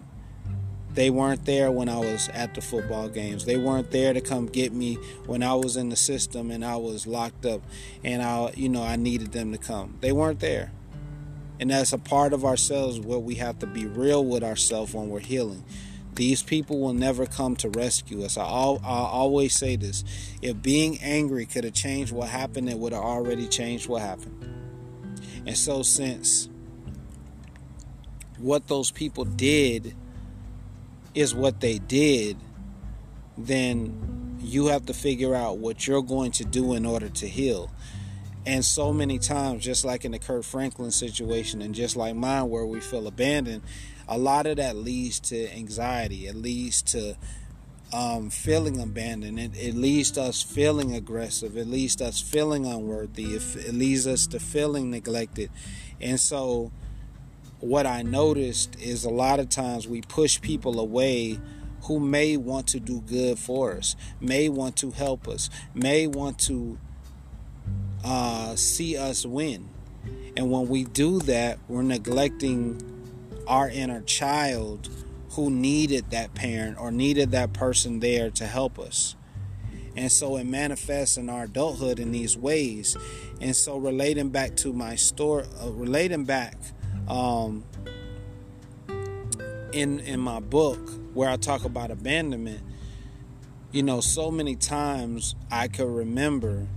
They 0.94 1.10
weren't 1.10 1.46
there 1.46 1.72
when 1.72 1.90
I 1.90 1.98
was 1.98 2.30
at 2.30 2.54
the 2.54 2.62
football 2.62 3.10
games. 3.10 3.46
They 3.46 3.58
weren't 3.58 3.90
there 3.90 4.14
to 4.14 4.22
come 4.22 4.46
get 4.46 4.74
me 4.74 4.96
when 5.26 5.42
I 5.42 5.56
was 5.56 5.76
in 5.76 5.90
the 5.90 5.96
system 5.96 6.52
and 6.52 6.64
I 6.64 6.76
was 6.76 7.08
locked 7.08 7.46
up 7.46 7.62
and 8.04 8.22
I, 8.22 8.52
you 8.56 8.70
know, 8.70 8.84
I 8.84 8.96
needed 8.96 9.32
them 9.32 9.52
to 9.54 9.58
come. 9.58 9.98
They 10.02 10.12
weren't 10.12 10.40
there. 10.40 10.72
And 11.60 11.70
that's 11.70 11.94
a 11.94 11.98
part 11.98 12.34
of 12.34 12.46
ourselves 12.46 13.00
where 13.00 13.20
we 13.20 13.36
have 13.36 13.60
to 13.60 13.68
be 13.68 13.86
real 13.86 14.26
with 14.26 14.44
ourselves 14.44 14.94
when 14.94 15.10
we're 15.10 15.20
healing. 15.20 15.64
These 16.16 16.44
people 16.44 16.80
will 16.80 16.94
never 16.94 17.26
come 17.26 17.56
to 17.58 17.70
rescue 17.70 18.24
us. 18.24 18.38
I, 18.38 18.44
I 18.44 18.78
always 18.84 19.56
say 19.56 19.76
this 19.76 20.04
if 20.42 20.62
being 20.62 21.00
angry 21.02 21.46
could 21.46 21.64
have 21.64 21.74
changed 21.74 22.12
what 22.12 22.30
happened, 22.30 22.70
it 22.70 22.78
would 22.78 22.94
have 22.94 23.04
already 23.04 23.48
changed 23.48 23.88
what 23.88 24.02
happened. 24.02 24.50
And 25.46 25.58
so, 25.58 25.82
since 25.82 26.50
what 28.38 28.68
those 28.68 28.92
people 28.92 29.26
did 29.26 29.96
is 31.16 31.34
what 31.34 31.62
they 31.62 31.80
did, 31.80 32.38
then 33.38 34.38
you 34.40 34.68
have 34.68 34.86
to 34.86 34.94
figure 34.94 35.34
out 35.34 35.58
what 35.58 35.88
you're 35.88 36.04
going 36.04 36.32
to 36.32 36.46
do 36.46 36.74
in 36.74 36.86
order 36.86 37.10
to 37.10 37.28
heal. 37.28 37.72
And 38.46 38.66
so 38.66 38.92
many 38.92 39.20
times, 39.20 39.64
just 39.64 39.86
like 39.86 40.04
in 40.04 40.12
the 40.12 40.20
Kirk 40.20 40.44
Franklin 40.44 40.92
situation, 40.92 41.62
and 41.62 41.74
just 41.74 41.96
like 41.96 42.16
mine, 42.16 42.50
where 42.50 42.66
we 42.66 42.82
feel 42.82 43.08
abandoned, 43.08 43.64
a 44.08 44.18
lot 44.18 44.46
of 44.46 44.58
that 44.58 44.76
leads 44.76 45.20
to 45.22 45.50
anxiety. 45.54 46.28
It 46.28 46.36
leads 46.36 46.82
to 46.84 47.16
um, 47.94 48.30
feeling 48.30 48.82
abandoned. 48.82 49.40
It, 49.40 49.52
it, 49.56 49.76
leads 49.76 50.12
to 50.12 50.24
us 50.24 50.42
feeling 50.42 50.96
aggressive. 50.96 51.56
It 51.56 51.68
leads 51.68 51.96
to 51.98 52.06
us 52.06 52.20
feeling 52.20 52.66
unworthy. 52.66 53.36
It, 53.36 53.56
it 53.56 53.74
leads 53.74 54.08
us 54.08 54.28
to 54.28 54.40
feeling 54.40 54.92
neglected. 54.92 55.50
And 56.02 56.20
so, 56.20 56.72
what 57.60 57.86
I 57.86 58.02
noticed 58.02 58.78
is 58.82 59.06
a 59.06 59.10
lot 59.10 59.40
of 59.40 59.48
times 59.48 59.88
we 59.88 60.02
push 60.02 60.42
people 60.42 60.80
away 60.80 61.40
who 61.84 62.00
may 62.00 62.36
want 62.36 62.68
to 62.68 62.80
do 62.80 63.02
good 63.02 63.38
for 63.38 63.74
us, 63.74 63.96
may 64.20 64.50
want 64.50 64.76
to 64.78 64.92
help 64.92 65.28
us, 65.28 65.50
may 65.74 66.08
want 66.08 66.40
to 66.40 66.78
uh, 68.04 68.56
see 68.56 68.98
us 68.98 69.26
win. 69.26 69.70
And 70.36 70.52
when 70.52 70.68
we 70.68 70.84
do 70.84 71.20
that, 71.22 71.60
we're 71.68 71.84
neglecting 71.84 72.82
our 73.48 73.70
inner 73.70 74.02
child 74.02 74.90
who 75.32 75.50
needed 75.50 76.12
that 76.12 76.34
parent 76.34 76.78
or 76.80 76.92
needed 76.92 77.32
that 77.32 77.54
person 77.54 78.00
there 78.00 78.30
to 78.32 78.46
help 78.46 78.80
us. 78.80 79.16
And 79.96 80.12
so 80.12 80.38
it 80.38 80.46
manifests 80.46 81.18
in 81.18 81.30
our 81.30 81.44
adulthood 81.44 82.00
in 82.00 82.12
these 82.12 82.36
ways. 82.36 82.98
And 83.40 83.56
so 83.56 83.78
relating 83.78 84.30
back 84.30 84.56
to 84.58 84.74
my 84.74 84.96
story, 84.96 85.46
uh, 85.62 85.70
relating 85.72 86.26
back 86.26 86.58
um, 87.08 87.64
in 89.72 90.00
in 90.00 90.20
my 90.20 90.40
book 90.40 90.80
where 91.14 91.30
I 91.30 91.36
talk 91.36 91.64
about 91.64 91.92
abandonment, 91.92 92.62
you 93.72 93.84
know, 93.84 94.02
so 94.02 94.32
many 94.32 94.56
times 94.56 95.36
I 95.52 95.68
could 95.68 95.90
remember 95.90 96.68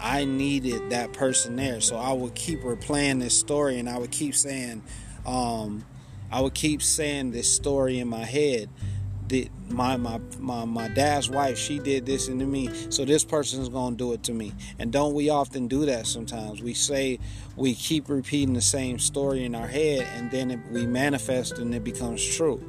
I 0.00 0.24
needed 0.24 0.90
that 0.90 1.12
person 1.12 1.56
there. 1.56 1.80
So 1.80 1.96
I 1.96 2.12
would 2.12 2.34
keep 2.34 2.62
replaying 2.62 3.20
this 3.20 3.38
story 3.38 3.78
and 3.78 3.88
I 3.88 3.98
would 3.98 4.10
keep 4.10 4.34
saying, 4.34 4.82
um, 5.26 5.84
I 6.32 6.40
would 6.40 6.54
keep 6.54 6.82
saying 6.82 7.32
this 7.32 7.52
story 7.52 7.98
in 7.98 8.08
my 8.08 8.24
head. 8.24 8.68
That 9.28 9.48
my, 9.68 9.96
my 9.96 10.20
my 10.40 10.64
my 10.64 10.88
dad's 10.88 11.30
wife, 11.30 11.56
she 11.56 11.78
did 11.78 12.04
this 12.04 12.26
into 12.26 12.46
me, 12.46 12.68
so 12.90 13.04
this 13.04 13.24
person's 13.24 13.68
gonna 13.68 13.94
do 13.94 14.12
it 14.12 14.24
to 14.24 14.32
me. 14.32 14.52
And 14.80 14.90
don't 14.90 15.14
we 15.14 15.30
often 15.30 15.68
do 15.68 15.86
that 15.86 16.08
sometimes? 16.08 16.60
We 16.60 16.74
say 16.74 17.20
we 17.54 17.74
keep 17.74 18.08
repeating 18.08 18.54
the 18.54 18.60
same 18.60 18.98
story 18.98 19.44
in 19.44 19.54
our 19.54 19.68
head, 19.68 20.04
and 20.16 20.32
then 20.32 20.50
it, 20.50 20.58
we 20.72 20.84
manifest 20.84 21.58
and 21.58 21.72
it 21.72 21.84
becomes 21.84 22.24
true. 22.24 22.60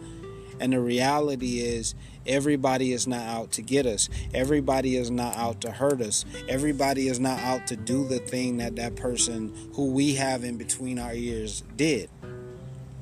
And 0.59 0.73
the 0.73 0.79
reality 0.79 1.61
is, 1.61 1.95
everybody 2.25 2.94
is 2.94 3.08
not 3.08 3.22
out 3.22 3.51
to 3.54 3.62
get 3.62 3.86
us. 3.86 4.10
Everybody 4.34 4.96
is 4.96 5.12
not 5.12 5.36
out 5.36 5.62
to 5.62 5.72
hurt 5.72 6.01
us. 6.01 6.25
Everybody 6.48 7.08
is 7.08 7.20
not 7.20 7.40
out 7.40 7.68
to 7.68 7.75
do 7.75 8.08
the 8.08 8.20
thing 8.20 8.58
that 8.58 8.75
that 8.75 8.96
person 8.96 9.54
who 9.74 9.88
we 9.88 10.16
have 10.16 10.44
in 10.44 10.58
between 10.58 11.00
our 11.00 11.13
ears 11.13 11.63
did. 11.75 12.10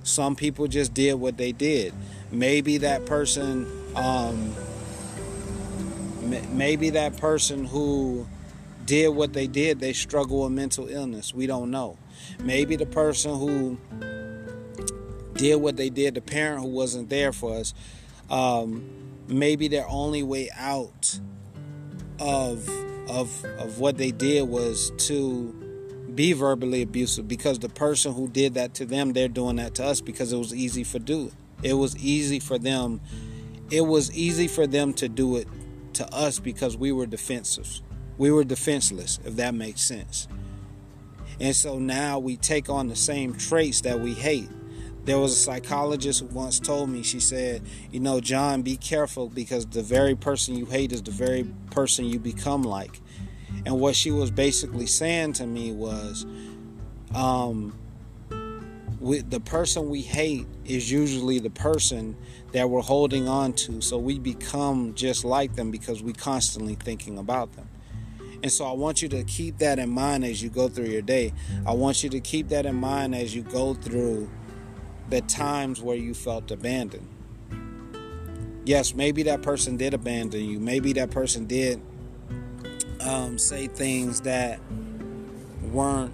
Some 0.03 0.35
people 0.35 0.67
just 0.67 0.93
did 0.93 1.15
what 1.15 1.37
they 1.37 1.51
did. 1.51 1.93
Maybe 2.31 2.77
that 2.79 3.05
person, 3.05 3.67
um, 3.95 4.55
maybe 6.51 6.91
that 6.91 7.17
person 7.17 7.65
who 7.65 8.27
did 8.85 9.09
what 9.09 9.33
they 9.33 9.45
did, 9.45 9.79
they 9.79 9.93
struggle 9.93 10.43
with 10.43 10.51
mental 10.51 10.87
illness. 10.87 11.33
We 11.33 11.45
don't 11.45 11.69
know. 11.69 11.97
Maybe 12.43 12.75
the 12.75 12.85
person 12.85 13.37
who 13.37 13.77
did 15.33 15.55
what 15.55 15.77
they 15.77 15.89
did, 15.89 16.15
the 16.15 16.21
parent 16.21 16.61
who 16.61 16.69
wasn't 16.69 17.09
there 17.09 17.31
for 17.31 17.55
us, 17.55 17.73
um, 18.29 18.89
maybe 19.29 19.67
their 19.67 19.87
only 19.87 20.23
way 20.23 20.49
out 20.57 21.19
of 22.19 22.67
of 23.09 23.45
of 23.57 23.79
what 23.79 23.97
they 23.97 24.11
did 24.11 24.47
was 24.47 24.91
to 24.97 25.53
be 26.13 26.33
verbally 26.33 26.81
abusive 26.81 27.27
because 27.27 27.59
the 27.59 27.69
person 27.69 28.13
who 28.13 28.27
did 28.27 28.55
that 28.55 28.73
to 28.75 28.85
them, 28.85 29.13
they're 29.13 29.27
doing 29.27 29.55
that 29.55 29.75
to 29.75 29.85
us 29.85 30.01
because 30.01 30.33
it 30.33 30.37
was 30.37 30.53
easy 30.53 30.83
for 30.83 30.99
do. 30.99 31.31
It 31.63 31.73
was 31.73 31.97
easy 31.97 32.39
for 32.39 32.57
them. 32.57 33.01
It 33.71 33.81
was 33.81 34.11
easy 34.13 34.47
for 34.47 34.67
them 34.67 34.93
to 34.95 35.07
do 35.07 35.37
it 35.37 35.47
to 35.93 36.13
us 36.13 36.39
because 36.39 36.75
we 36.75 36.91
were 36.91 37.05
defensive. 37.05 37.81
We 38.17 38.31
were 38.31 38.43
defenseless, 38.43 39.19
if 39.23 39.35
that 39.37 39.53
makes 39.53 39.81
sense. 39.81 40.27
And 41.39 41.55
so 41.55 41.79
now 41.79 42.19
we 42.19 42.35
take 42.35 42.69
on 42.69 42.87
the 42.87 42.95
same 42.95 43.33
traits 43.33 43.81
that 43.81 43.99
we 43.99 44.13
hate. 44.13 44.49
There 45.09 45.17
was 45.17 45.31
a 45.31 45.37
psychologist 45.37 46.19
who 46.19 46.27
once 46.27 46.59
told 46.59 46.87
me, 46.91 47.01
she 47.01 47.19
said, 47.19 47.63
You 47.89 47.99
know, 47.99 48.21
John, 48.21 48.61
be 48.61 48.77
careful 48.77 49.27
because 49.27 49.65
the 49.65 49.81
very 49.81 50.13
person 50.13 50.53
you 50.53 50.67
hate 50.67 50.91
is 50.91 51.01
the 51.01 51.09
very 51.09 51.51
person 51.71 52.05
you 52.05 52.19
become 52.19 52.61
like. 52.61 53.01
And 53.65 53.79
what 53.79 53.95
she 53.95 54.11
was 54.11 54.29
basically 54.29 54.85
saying 54.85 55.33
to 55.33 55.47
me 55.47 55.71
was, 55.71 56.27
um, 57.15 57.75
we, 58.99 59.21
the 59.21 59.39
person 59.39 59.89
we 59.89 60.03
hate 60.03 60.45
is 60.63 60.91
usually 60.91 61.39
the 61.39 61.49
person 61.49 62.15
that 62.51 62.69
we're 62.69 62.83
holding 62.83 63.27
on 63.27 63.53
to. 63.53 63.81
So 63.81 63.97
we 63.97 64.19
become 64.19 64.93
just 64.93 65.25
like 65.25 65.55
them 65.55 65.71
because 65.71 66.03
we 66.03 66.13
constantly 66.13 66.75
thinking 66.75 67.17
about 67.17 67.53
them. 67.53 67.67
And 68.43 68.51
so 68.51 68.63
I 68.63 68.73
want 68.73 69.01
you 69.01 69.09
to 69.09 69.23
keep 69.23 69.57
that 69.57 69.79
in 69.79 69.89
mind 69.89 70.23
as 70.23 70.43
you 70.43 70.51
go 70.51 70.69
through 70.69 70.85
your 70.85 71.01
day. 71.01 71.33
I 71.65 71.73
want 71.73 72.03
you 72.03 72.11
to 72.11 72.19
keep 72.19 72.49
that 72.49 72.67
in 72.67 72.75
mind 72.75 73.15
as 73.15 73.35
you 73.35 73.41
go 73.41 73.73
through 73.73 74.29
the 75.09 75.21
times 75.21 75.81
where 75.81 75.95
you 75.95 76.13
felt 76.13 76.51
abandoned. 76.51 77.07
Yes, 78.65 78.93
maybe 78.93 79.23
that 79.23 79.41
person 79.41 79.77
did 79.77 79.93
abandon 79.93 80.45
you. 80.45 80.59
Maybe 80.59 80.93
that 80.93 81.09
person 81.09 81.45
did 81.45 81.81
um, 83.01 83.37
say 83.37 83.67
things 83.67 84.21
that 84.21 84.59
weren't 85.71 86.13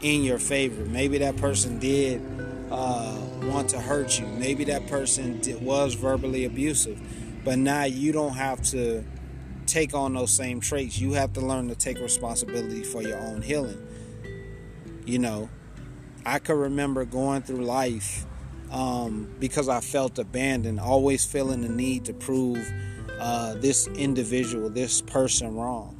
in 0.00 0.22
your 0.22 0.38
favor. 0.38 0.84
Maybe 0.86 1.18
that 1.18 1.36
person 1.36 1.78
did 1.78 2.22
uh, 2.70 3.16
want 3.42 3.68
to 3.70 3.80
hurt 3.80 4.18
you. 4.18 4.26
Maybe 4.26 4.64
that 4.64 4.86
person 4.86 5.40
did, 5.40 5.62
was 5.62 5.94
verbally 5.94 6.44
abusive. 6.44 7.00
But 7.44 7.58
now 7.58 7.84
you 7.84 8.12
don't 8.12 8.34
have 8.34 8.62
to 8.70 9.04
take 9.66 9.94
on 9.94 10.14
those 10.14 10.30
same 10.30 10.60
traits. 10.60 10.98
You 10.98 11.12
have 11.12 11.32
to 11.34 11.40
learn 11.40 11.68
to 11.68 11.74
take 11.74 11.98
responsibility 11.98 12.82
for 12.82 13.02
your 13.02 13.18
own 13.18 13.42
healing. 13.42 13.86
You 15.04 15.18
know, 15.18 15.48
I 16.26 16.40
can 16.40 16.58
remember 16.58 17.04
going 17.04 17.42
through 17.42 17.64
life 17.64 18.26
um, 18.72 19.32
because 19.38 19.68
I 19.68 19.80
felt 19.80 20.18
abandoned, 20.18 20.80
always 20.80 21.24
feeling 21.24 21.62
the 21.62 21.68
need 21.68 22.06
to 22.06 22.12
prove 22.12 22.68
uh, 23.20 23.54
this 23.54 23.86
individual, 23.86 24.68
this 24.68 25.00
person 25.00 25.54
wrong. 25.54 25.92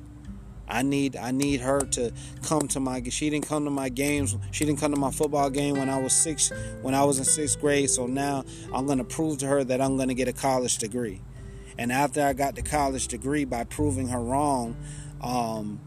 I 0.69 0.83
need 0.83 1.15
I 1.15 1.31
need 1.31 1.61
her 1.61 1.79
to 1.79 2.13
come 2.43 2.67
to 2.69 2.81
my 2.81 3.01
she 3.09 3.31
didn't 3.31 3.47
come 3.47 3.67
to 3.67 3.71
my 3.71 3.89
games 3.89 4.37
she 4.51 4.65
didn't 4.65 4.81
come 4.81 4.93
to 4.93 4.99
my 4.99 5.13
football 5.13 5.49
game 5.49 5.77
when 5.77 5.89
I 5.89 6.03
was 6.03 6.13
six 6.13 6.51
when 6.83 6.93
I 6.93 7.05
was 7.05 7.21
in 7.21 7.25
sixth 7.25 7.61
grade 7.61 7.89
so 7.89 8.09
now 8.09 8.43
I'm 8.75 8.85
gonna 8.85 9.05
prove 9.05 9.39
to 9.39 9.47
her 9.47 9.63
that 9.63 9.81
I'm 9.81 9.97
gonna 9.97 10.15
get 10.15 10.27
a 10.27 10.33
college 10.33 10.79
degree 10.79 11.23
and 11.79 11.93
after 11.93 12.21
I 12.21 12.33
got 12.33 12.57
the 12.57 12.63
college 12.63 13.07
degree 13.07 13.45
by 13.45 13.63
proving 13.63 14.09
her 14.09 14.19
wrong 14.19 14.77
um, 15.21 15.81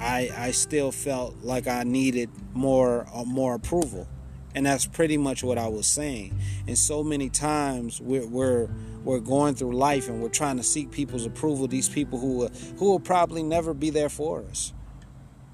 I 0.00 0.30
I 0.36 0.52
still 0.52 0.92
felt 0.92 1.36
like 1.42 1.68
I 1.68 1.84
needed 1.84 2.30
more 2.54 3.06
uh, 3.14 3.24
more 3.24 3.54
approval 3.54 4.08
and 4.54 4.66
that's 4.66 4.86
pretty 4.86 5.18
much 5.18 5.44
what 5.44 5.58
I 5.58 5.68
was 5.68 5.86
saying 5.86 6.38
and 6.68 6.78
so 6.78 7.04
many 7.04 7.30
times 7.30 8.00
we're, 8.00 8.26
we're 8.26 8.68
we're 9.04 9.20
going 9.20 9.54
through 9.56 9.76
life 9.76 10.08
and 10.08 10.22
we're 10.22 10.30
trying 10.30 10.58
to 10.58 10.64
seek 10.64 10.90
people's 10.92 11.26
approval 11.26 11.68
these 11.68 11.88
people 11.88 12.18
who 12.20 12.38
will, 12.38 12.50
who 12.78 12.90
will 12.90 13.00
probably 13.00 13.42
never 13.44 13.74
be 13.74 13.90
there 13.90 14.10
for 14.10 14.44
us 14.50 14.72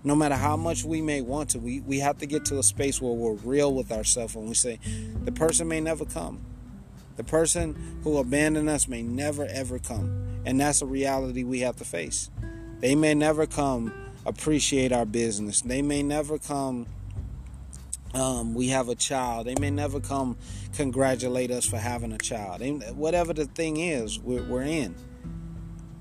No 0.04 0.16
matter 0.16 0.36
how 0.36 0.56
much 0.56 0.84
we 0.84 1.02
may 1.02 1.20
want 1.20 1.50
to, 1.50 1.60
we, 1.60 1.80
we 1.80 2.00
have 2.00 2.18
to 2.18 2.26
get 2.26 2.44
to 2.46 2.58
a 2.58 2.62
space 2.64 3.02
where 3.02 3.12
we're 3.12 3.34
real 3.34 3.74
with 3.74 3.92
ourselves 3.92 4.36
and 4.36 4.48
we 4.48 4.54
say, 4.54 4.80
the 5.24 5.32
person 5.32 5.68
may 5.68 5.80
never 5.80 6.06
come. 6.06 6.44
The 7.16 7.24
person 7.24 8.00
who 8.04 8.18
abandoned 8.18 8.68
us 8.68 8.88
may 8.88 9.02
never 9.02 9.46
ever 9.46 9.78
come. 9.78 10.42
And 10.46 10.60
that's 10.60 10.82
a 10.82 10.86
reality 10.86 11.44
we 11.44 11.60
have 11.60 11.76
to 11.76 11.84
face. 11.84 12.30
They 12.80 12.94
may 12.94 13.14
never 13.14 13.46
come 13.46 13.92
appreciate 14.26 14.92
our 14.92 15.06
business. 15.06 15.62
They 15.62 15.82
may 15.82 16.02
never 16.02 16.38
come 16.38 16.86
um, 18.14 18.54
we 18.54 18.68
have 18.68 18.88
a 18.88 18.94
child. 18.94 19.46
They 19.46 19.56
may 19.60 19.70
never 19.70 20.00
come 20.00 20.38
congratulate 20.74 21.50
us 21.50 21.66
for 21.66 21.76
having 21.76 22.12
a 22.12 22.18
child. 22.18 22.60
They, 22.60 22.70
whatever 22.70 23.34
the 23.34 23.44
thing 23.44 23.76
is, 23.76 24.18
we're, 24.18 24.42
we're 24.42 24.62
in. 24.62 24.94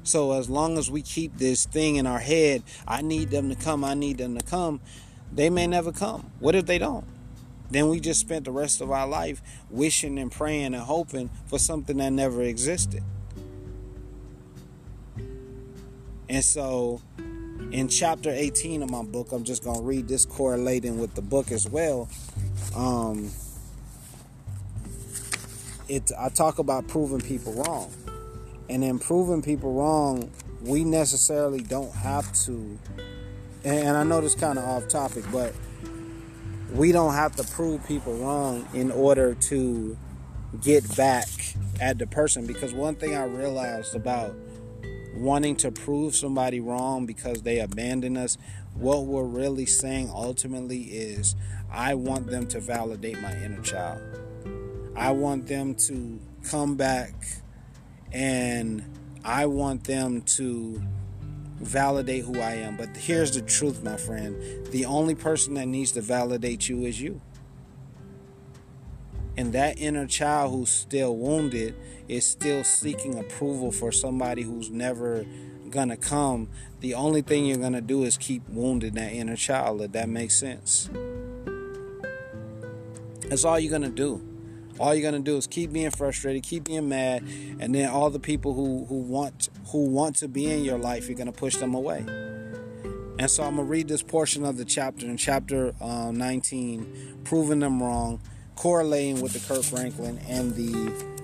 So 0.04 0.34
as 0.34 0.50
long 0.50 0.78
as 0.78 0.90
we 0.90 1.02
keep 1.02 1.38
this 1.38 1.66
thing 1.66 1.98
in 1.98 2.08
our 2.08 2.20
head, 2.20 2.64
I 2.88 3.02
need 3.02 3.32
them 3.32 3.50
to 3.50 3.56
come, 3.56 3.84
I 3.84 3.96
need 3.96 4.20
them 4.20 4.38
to 4.38 4.46
come, 4.46 4.80
they 5.34 5.50
may 5.50 5.68
never 5.68 5.92
come. 5.92 6.32
What 6.40 6.56
if 6.56 6.66
they 6.68 6.78
don't? 6.78 7.06
Then 7.72 7.90
we 7.90 8.00
just 8.00 8.22
spent 8.22 8.46
the 8.46 8.52
rest 8.52 8.80
of 8.80 8.92
our 8.92 9.08
life 9.08 9.42
wishing 9.70 10.20
and 10.20 10.32
praying 10.32 10.74
and 10.74 10.76
hoping 10.76 11.32
for 11.48 11.58
something 11.58 11.98
that 11.98 12.14
never 12.14 12.44
existed. 12.44 13.04
And 16.30 16.44
so 16.44 17.02
in 17.72 17.88
chapter 17.88 18.30
18 18.30 18.84
of 18.84 18.90
my 18.90 19.04
book, 19.04 19.32
I'm 19.32 19.44
just 19.44 19.64
going 19.64 19.78
to 19.78 19.84
read 19.84 20.08
this 20.08 20.26
correlating 20.26 21.00
with 21.00 21.14
the 21.16 21.22
book 21.22 21.52
as 21.52 21.70
well. 21.70 22.10
Um, 22.76 23.32
it 25.88 26.12
I 26.18 26.30
talk 26.30 26.60
about 26.60 26.88
proving 26.88 27.22
people 27.22 27.54
wrong. 27.54 27.92
And 28.70 28.84
in 28.84 28.98
proving 28.98 29.42
people 29.42 29.74
wrong, 29.74 30.32
we 30.62 30.84
necessarily 30.84 31.62
don't 31.62 31.94
have 31.94 32.34
to 32.46 32.80
and 33.66 33.98
I 33.98 34.04
know 34.04 34.22
this 34.22 34.36
kind 34.36 34.60
of 34.60 34.66
off 34.66 34.88
topic, 34.88 35.26
but 35.32 35.54
we 36.74 36.92
don't 36.92 37.14
have 37.14 37.36
to 37.38 37.44
prove 37.44 37.86
people 37.88 38.14
wrong 38.14 38.68
in 38.74 38.92
order 38.92 39.34
to 39.34 39.98
get 40.62 40.96
back 40.96 41.28
at 41.82 41.98
the 41.98 42.06
person 42.06 42.46
because 42.46 42.74
one 42.74 42.96
thing 42.96 43.16
I 43.16 43.24
realized 43.24 43.96
about 43.96 44.36
wanting 45.16 45.56
to 45.58 45.72
prove 45.72 46.16
somebody 46.16 46.60
wrong 46.60 47.06
because 47.06 47.42
they 47.42 47.60
abandon 47.60 48.18
us, 48.18 48.38
what 48.74 49.06
we're 49.06 49.24
really 49.24 49.66
saying 49.66 50.10
ultimately 50.14 50.84
is 50.84 51.36
I 51.72 51.96
want 51.96 52.28
them 52.28 52.48
to 52.48 52.60
validate 52.60 53.22
my 53.22 53.36
inner 53.44 53.62
child. 53.62 54.02
I 54.96 55.12
want 55.12 55.48
them 55.48 55.76
to 55.76 56.20
come 56.44 56.76
back 56.76 57.14
and 58.12 58.84
I 59.24 59.46
want 59.46 59.84
them 59.86 60.22
to 60.22 60.82
validate 61.56 62.26
who 62.26 62.40
I 62.40 62.54
am. 62.54 62.78
But 62.78 62.96
here's 62.96 63.32
the 63.32 63.42
truth, 63.42 63.84
my 63.84 63.98
friend 63.98 64.36
the 64.72 64.86
only 64.86 65.16
person 65.16 65.54
that 65.56 65.68
needs 65.68 65.94
to 65.94 66.02
validate 66.02 66.68
you 66.68 66.86
is 66.86 67.02
you. 67.02 67.22
And 69.38 69.52
that 69.54 69.78
inner 69.78 70.08
child 70.08 70.52
who's 70.52 70.70
still 70.70 71.16
wounded 71.16 71.76
is 72.08 72.26
still 72.26 72.64
seeking 72.64 73.18
approval 73.20 73.72
for 73.72 73.92
somebody 73.92 74.44
who's 74.44 74.70
never 74.70 75.26
gonna 75.70 75.98
come. 75.98 76.48
The 76.80 76.94
only 76.94 77.22
thing 77.22 77.46
you're 77.46 77.58
gonna 77.58 77.82
do 77.82 78.04
is 78.04 78.18
keep 78.18 78.48
wounding 78.50 78.94
that 78.94 79.12
inner 79.12 79.36
child, 79.36 79.82
if 79.82 79.92
that 79.92 80.08
makes 80.08 80.36
sense. 80.36 80.90
That's 83.28 83.44
all 83.44 83.60
you're 83.60 83.72
gonna 83.72 83.90
do. 83.90 84.24
All 84.80 84.94
you're 84.94 85.10
gonna 85.10 85.24
do 85.24 85.38
is 85.38 85.48
keep 85.48 85.74
being 85.74 85.92
frustrated, 85.92 86.44
keep 86.44 86.66
being 86.66 86.88
mad, 86.88 87.24
and 87.60 87.74
then 87.74 87.90
all 87.90 88.10
the 88.10 88.20
people 88.20 88.54
who, 88.54 88.86
who 88.86 88.96
want 88.96 89.50
who 89.68 89.86
want 89.90 90.18
to 90.18 90.28
be 90.28 90.52
in 90.52 90.64
your 90.64 90.78
life, 90.78 91.08
you're 91.08 91.18
gonna 91.18 91.32
push 91.32 91.58
them 91.58 91.74
away. 91.74 92.06
And 93.18 93.32
so 93.32 93.44
I'm 93.44 93.56
gonna 93.56 93.64
read 93.64 93.88
this 93.88 94.04
portion 94.04 94.46
of 94.46 94.58
the 94.58 94.66
chapter 94.66 95.06
in 95.06 95.18
chapter 95.18 95.74
uh, 95.82 96.12
19, 96.12 97.22
proving 97.24 97.60
them 97.60 97.82
wrong 97.82 98.22
correlating 98.56 99.22
with 99.22 99.34
the 99.34 99.40
Kirk 99.40 99.64
Franklin 99.64 100.20
and 100.28 100.56
the 100.56 101.16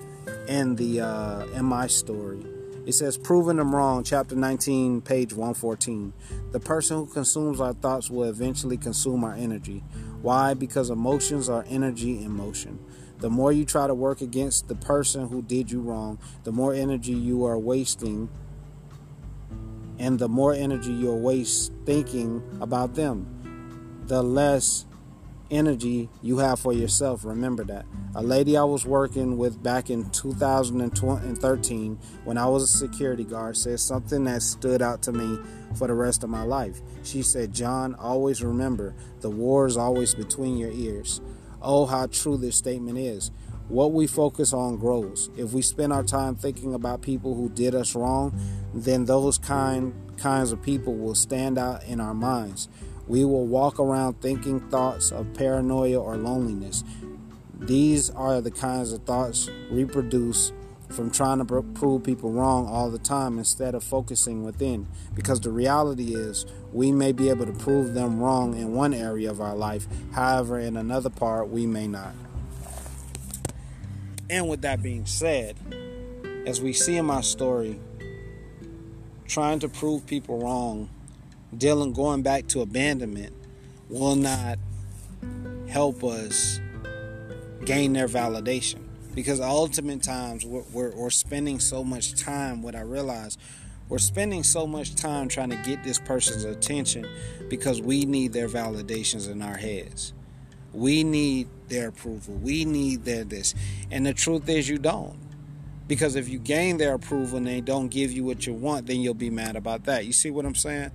and 0.48 0.76
the 0.76 1.00
uh, 1.00 1.46
and 1.54 1.66
my 1.66 1.86
story. 1.86 2.44
It 2.84 2.92
says, 2.92 3.16
"Proving 3.16 3.56
them 3.56 3.74
wrong." 3.74 4.04
Chapter 4.04 4.34
19, 4.34 5.00
page 5.00 5.32
114. 5.32 6.12
The 6.50 6.60
person 6.60 6.96
who 6.98 7.06
consumes 7.06 7.60
our 7.60 7.72
thoughts 7.72 8.10
will 8.10 8.24
eventually 8.24 8.76
consume 8.76 9.24
our 9.24 9.34
energy. 9.34 9.84
Why? 10.20 10.54
Because 10.54 10.90
emotions 10.90 11.48
are 11.48 11.64
energy 11.68 12.22
in 12.22 12.32
motion. 12.32 12.78
The 13.18 13.30
more 13.30 13.52
you 13.52 13.64
try 13.64 13.86
to 13.86 13.94
work 13.94 14.20
against 14.20 14.66
the 14.66 14.74
person 14.74 15.28
who 15.28 15.42
did 15.42 15.70
you 15.70 15.80
wrong, 15.80 16.18
the 16.42 16.50
more 16.50 16.74
energy 16.74 17.12
you 17.12 17.44
are 17.44 17.58
wasting, 17.58 18.28
and 19.98 20.18
the 20.18 20.28
more 20.28 20.52
energy 20.52 20.90
you'll 20.90 21.20
waste 21.20 21.72
thinking 21.86 22.42
about 22.60 22.94
them, 22.94 24.02
the 24.06 24.22
less 24.24 24.86
energy 25.52 26.08
you 26.22 26.38
have 26.38 26.58
for 26.58 26.72
yourself. 26.72 27.24
Remember 27.24 27.62
that. 27.64 27.84
A 28.14 28.22
lady 28.22 28.56
I 28.56 28.64
was 28.64 28.84
working 28.84 29.38
with 29.38 29.62
back 29.62 29.90
in 29.90 30.10
2013 30.10 31.98
when 32.24 32.38
I 32.38 32.46
was 32.46 32.62
a 32.62 32.66
security 32.66 33.24
guard 33.24 33.56
said 33.56 33.78
something 33.78 34.24
that 34.24 34.42
stood 34.42 34.82
out 34.82 35.02
to 35.02 35.12
me 35.12 35.38
for 35.76 35.86
the 35.86 35.94
rest 35.94 36.24
of 36.24 36.30
my 36.30 36.42
life. 36.42 36.80
She 37.04 37.22
said, 37.22 37.52
John, 37.52 37.94
always 37.94 38.42
remember 38.42 38.94
the 39.20 39.30
war 39.30 39.66
is 39.66 39.76
always 39.76 40.14
between 40.14 40.56
your 40.56 40.72
ears. 40.72 41.20
Oh, 41.60 41.86
how 41.86 42.06
true 42.06 42.36
this 42.36 42.56
statement 42.56 42.98
is. 42.98 43.30
What 43.68 43.92
we 43.92 44.06
focus 44.06 44.52
on 44.52 44.76
grows. 44.76 45.30
If 45.36 45.52
we 45.52 45.62
spend 45.62 45.92
our 45.92 46.02
time 46.02 46.34
thinking 46.34 46.74
about 46.74 47.00
people 47.00 47.34
who 47.34 47.48
did 47.48 47.74
us 47.74 47.94
wrong, 47.94 48.38
then 48.74 49.04
those 49.04 49.38
kind 49.38 49.94
kinds 50.16 50.52
of 50.52 50.62
people 50.62 50.94
will 50.94 51.14
stand 51.14 51.58
out 51.58 51.82
in 51.84 52.00
our 52.00 52.14
minds. 52.14 52.68
We 53.06 53.24
will 53.24 53.46
walk 53.46 53.78
around 53.78 54.20
thinking 54.20 54.60
thoughts 54.68 55.10
of 55.10 55.34
paranoia 55.34 56.00
or 56.00 56.16
loneliness. 56.16 56.84
These 57.58 58.10
are 58.10 58.40
the 58.40 58.50
kinds 58.50 58.92
of 58.92 59.02
thoughts 59.02 59.48
reproduce 59.70 60.52
from 60.88 61.10
trying 61.10 61.38
to 61.44 61.62
prove 61.62 62.04
people 62.04 62.30
wrong 62.30 62.66
all 62.66 62.90
the 62.90 62.98
time 62.98 63.38
instead 63.38 63.74
of 63.74 63.82
focusing 63.82 64.44
within. 64.44 64.86
Because 65.14 65.40
the 65.40 65.50
reality 65.50 66.14
is, 66.14 66.44
we 66.72 66.92
may 66.92 67.12
be 67.12 67.30
able 67.30 67.46
to 67.46 67.52
prove 67.52 67.94
them 67.94 68.20
wrong 68.20 68.56
in 68.56 68.74
one 68.74 68.92
area 68.94 69.30
of 69.30 69.40
our 69.40 69.56
life, 69.56 69.86
however, 70.12 70.58
in 70.58 70.76
another 70.76 71.10
part, 71.10 71.48
we 71.48 71.66
may 71.66 71.88
not. 71.88 72.14
And 74.28 74.48
with 74.48 74.62
that 74.62 74.82
being 74.82 75.06
said, 75.06 75.56
as 76.46 76.60
we 76.60 76.72
see 76.72 76.96
in 76.96 77.06
my 77.06 77.20
story, 77.20 77.78
trying 79.26 79.58
to 79.60 79.68
prove 79.68 80.06
people 80.06 80.38
wrong 80.38 80.88
dealing 81.56 81.92
going 81.92 82.22
back 82.22 82.46
to 82.48 82.60
abandonment 82.60 83.34
will 83.88 84.16
not 84.16 84.58
help 85.68 86.02
us 86.02 86.60
gain 87.64 87.92
their 87.92 88.08
validation. 88.08 88.80
Because 89.14 89.40
ultimate 89.40 90.02
times 90.02 90.44
we're, 90.44 90.64
we're, 90.72 90.94
we're, 90.96 91.10
spending 91.10 91.60
so 91.60 91.84
much 91.84 92.14
time 92.14 92.62
what 92.62 92.74
i 92.74 92.80
realize 92.80 93.36
we're 93.90 93.98
spending 93.98 94.42
so 94.42 94.66
much 94.66 94.94
time 94.94 95.28
trying 95.28 95.50
to 95.50 95.56
get 95.56 95.84
this 95.84 95.98
person's 95.98 96.44
attention 96.44 97.06
because 97.50 97.82
we 97.82 98.06
need 98.06 98.32
their 98.32 98.48
validations 98.48 99.30
in 99.30 99.42
our 99.42 99.58
heads. 99.58 100.14
We 100.72 101.04
need 101.04 101.48
their 101.68 101.88
approval. 101.88 102.32
We 102.36 102.64
need 102.64 103.04
their 103.04 103.24
this. 103.24 103.54
And 103.90 104.06
the 104.06 104.14
truth 104.14 104.48
is 104.48 104.66
you 104.66 104.78
don't. 104.78 105.18
Because 105.88 106.16
if 106.16 106.30
you 106.30 106.38
gain 106.38 106.78
their 106.78 106.94
approval 106.94 107.36
and 107.36 107.46
they 107.46 107.60
don't 107.60 107.88
give 107.88 108.12
you 108.12 108.24
what 108.24 108.46
you 108.46 108.54
want 108.54 108.86
then 108.86 109.00
you'll 109.00 109.12
be 109.12 109.28
mad 109.28 109.56
about 109.56 109.84
that. 109.84 110.06
You 110.06 110.14
see 110.14 110.30
what 110.30 110.46
i'm 110.46 110.54
saying 110.54 110.90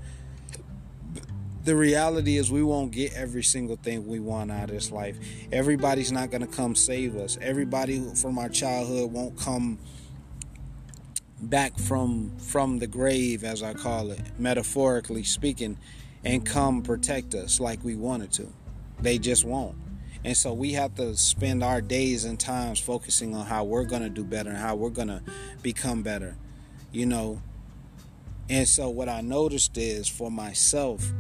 the 1.68 1.76
reality 1.76 2.38
is 2.38 2.50
we 2.50 2.64
won't 2.64 2.94
get 2.94 3.14
every 3.14 3.44
single 3.44 3.76
thing 3.76 4.08
we 4.08 4.22
want 4.22 4.50
out 4.50 4.64
of 4.64 4.70
this 4.70 4.90
life. 4.90 5.18
Everybody's 5.52 6.14
not 6.14 6.32
going 6.32 6.40
to 6.40 6.48
come 6.48 6.76
save 6.76 7.18
us. 7.18 7.38
Everybody 7.42 8.00
from 8.16 8.40
our 8.40 8.48
childhood 8.48 9.12
won't 9.12 9.38
come 9.38 9.78
back 11.42 11.78
from 11.78 12.32
from 12.40 12.80
the 12.80 12.88
grave 12.88 13.44
as 13.44 13.62
I 13.62 13.74
call 13.74 14.12
it, 14.12 14.22
metaphorically 14.40 15.24
speaking, 15.24 15.78
and 16.24 16.46
come 16.46 16.84
protect 16.84 17.36
us 17.36 17.60
like 17.60 17.84
we 17.84 17.96
wanted 17.96 18.32
to. 18.34 18.48
They 19.02 19.18
just 19.18 19.44
won't. 19.44 19.76
And 20.24 20.38
so 20.38 20.54
we 20.54 20.72
have 20.72 20.96
to 20.96 21.18
spend 21.18 21.66
our 21.66 21.82
days 21.82 22.24
and 22.24 22.40
times 22.40 22.80
focusing 22.80 23.36
on 23.36 23.46
how 23.46 23.66
we're 23.66 23.84
going 23.84 24.04
to 24.04 24.10
do 24.10 24.24
better 24.24 24.52
and 24.52 24.58
how 24.58 24.76
we're 24.76 24.90
going 24.90 25.10
to 25.10 25.22
become 25.62 26.02
better. 26.02 26.38
You 26.94 27.08
know, 27.08 27.42
and 28.50 28.66
so 28.66 28.88
what 28.88 29.10
I 29.10 29.20
noticed 29.20 29.78
is 29.78 30.08
for 30.08 30.32
myself 30.32 31.12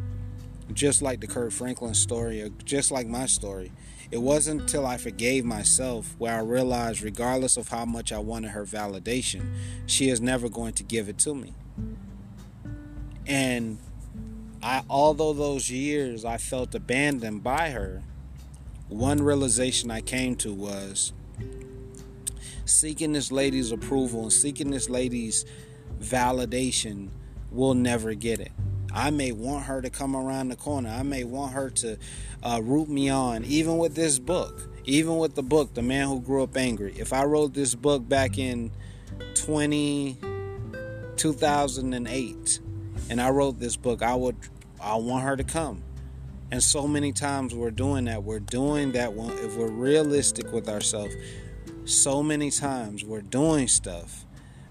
just 0.73 1.01
like 1.01 1.21
the 1.21 1.27
Kirk 1.27 1.51
Franklin 1.51 1.93
story, 1.93 2.41
or 2.41 2.49
just 2.65 2.91
like 2.91 3.08
my 3.08 3.25
story. 3.25 3.71
It 4.10 4.21
wasn't 4.21 4.62
until 4.62 4.86
I 4.86 4.97
forgave 4.97 5.43
myself 5.43 6.15
where 6.17 6.36
I 6.36 6.39
realized, 6.39 7.01
regardless 7.01 7.58
of 7.58 7.67
how 7.69 7.86
much 7.86 8.12
I 8.13 8.19
wanted 8.19 8.51
her 8.51 8.63
validation, 8.63 9.53
she 9.86 10.10
is 10.10 10.21
never 10.21 10.47
going 10.47 10.73
to 10.73 10.84
give 10.84 11.10
it 11.10 11.17
to 11.19 11.36
me. 11.36 11.53
And 13.25 13.80
I, 14.63 14.84
although 14.89 15.34
those 15.34 15.69
years 15.69 16.23
I 16.23 16.38
felt 16.38 16.73
abandoned 16.73 17.43
by 17.43 17.71
her, 17.71 18.03
one 18.88 19.21
realization 19.21 19.91
I 19.91 19.99
came 19.99 20.36
to 20.38 20.53
was 20.53 21.12
seeking 22.63 23.13
this 23.13 23.32
lady's 23.32 23.71
approval 23.71 24.23
and 24.23 24.34
seeking 24.34 24.71
this 24.71 24.89
lady's 24.89 25.45
validation 25.99 27.10
will 27.51 27.73
never 27.73 28.13
get 28.13 28.39
it. 28.39 28.51
I 28.98 29.12
may 29.12 29.32
want 29.32 29.66
her 29.66 29.80
to 29.80 29.92
come 29.92 30.16
around 30.16 30.50
the 30.50 30.56
corner. 30.56 30.90
I 30.90 31.04
may 31.04 31.24
want 31.24 31.54
her 31.54 31.70
to 31.70 32.00
uh, 32.42 32.60
root 32.64 32.90
me 32.90 33.10
on, 33.10 33.46
even 33.46 33.78
with 33.78 33.94
this 33.94 34.18
book, 34.18 34.60
even 34.86 35.18
with 35.20 35.36
the 35.36 35.44
book, 35.44 35.76
The 35.76 35.84
Man 35.84 36.08
Who 36.08 36.20
Grew 36.20 36.42
Up 36.42 36.58
Angry. 36.58 36.96
If 36.98 37.14
I 37.14 37.26
wrote 37.26 37.54
this 37.54 37.76
book 37.76 38.10
back 38.10 38.40
in 38.40 38.72
20, 39.36 40.18
2008 41.16 42.60
and 43.12 43.22
I 43.22 43.30
wrote 43.30 43.60
this 43.60 43.78
book, 43.78 44.02
I 44.02 44.16
would 44.16 44.36
I 44.82 44.96
want 44.96 45.24
her 45.26 45.36
to 45.36 45.44
come. 45.44 45.84
And 46.50 46.64
so 46.64 46.88
many 46.88 47.14
times 47.14 47.54
we're 47.54 47.70
doing 47.70 48.06
that. 48.06 48.24
We're 48.24 48.40
doing 48.40 48.94
that 48.94 49.14
one. 49.14 49.38
if 49.38 49.56
we're 49.58 49.70
realistic 49.70 50.52
with 50.52 50.68
ourselves. 50.68 51.14
So 51.86 52.24
many 52.24 52.50
times 52.50 53.06
we're 53.06 53.22
doing 53.22 53.68
stuff 53.68 54.26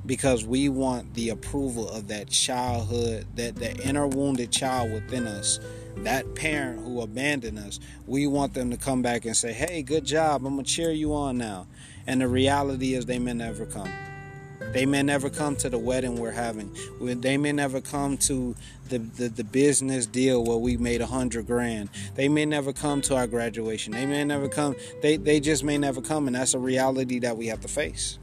because 0.07 0.45
we 0.45 0.69
want 0.69 1.15
the 1.15 1.31
approval 1.31 1.89
of 1.89 2.09
that 2.09 2.29
childhood, 2.29 3.27
that 3.35 3.57
the 3.57 3.77
inner 3.87 4.07
wounded 4.07 4.51
child 4.51 4.93
within 4.93 5.27
us, 5.27 5.61
that 5.99 6.35
parent 6.35 6.81
who 6.81 7.01
abandoned 7.01 7.59
us. 7.59 7.81
We 8.07 8.27
want 8.27 8.55
them 8.55 8.71
to 8.71 8.77
come 8.77 9.03
back 9.03 9.25
and 9.25 9.37
say, 9.37 9.53
"Hey, 9.53 9.83
good 9.83 10.05
job. 10.05 10.47
I'm 10.47 10.55
gonna 10.55 10.63
cheer 10.63 10.91
you 10.93 11.15
on 11.15 11.39
now." 11.39 11.67
And 12.07 12.21
the 12.21 12.29
reality 12.29 12.95
is, 12.95 13.07
they 13.07 13.19
may 13.19 13.33
never 13.33 13.67
come. 13.67 13.91
They 14.73 14.85
may 14.85 15.03
never 15.03 15.31
come 15.31 15.57
to 15.57 15.71
the 15.71 15.79
wedding 15.79 16.17
we're 16.17 16.33
having. 16.33 16.71
They 17.01 17.37
may 17.37 17.53
never 17.53 17.81
come 17.81 18.17
to 18.19 18.55
the, 18.89 18.99
the, 18.99 19.29
the 19.29 19.45
business 19.45 20.07
deal 20.07 20.45
where 20.45 20.57
we 20.57 20.77
made 20.77 21.01
a 21.01 21.07
hundred 21.07 21.47
grand. 21.47 21.89
They 22.15 22.29
may 22.29 22.45
never 22.45 22.73
come 22.73 23.01
to 23.03 23.17
our 23.17 23.27
graduation. 23.27 23.93
They 23.93 24.07
may 24.07 24.25
never 24.25 24.49
come. 24.49 24.77
They, 25.03 25.17
they 25.17 25.41
just 25.41 25.65
may 25.65 25.79
never 25.79 26.03
come. 26.03 26.27
And 26.27 26.37
that's 26.37 26.55
a 26.55 26.59
reality 26.59 27.21
that 27.21 27.37
we 27.37 27.47
have 27.47 27.61
to 27.63 27.69
face. 27.69 28.19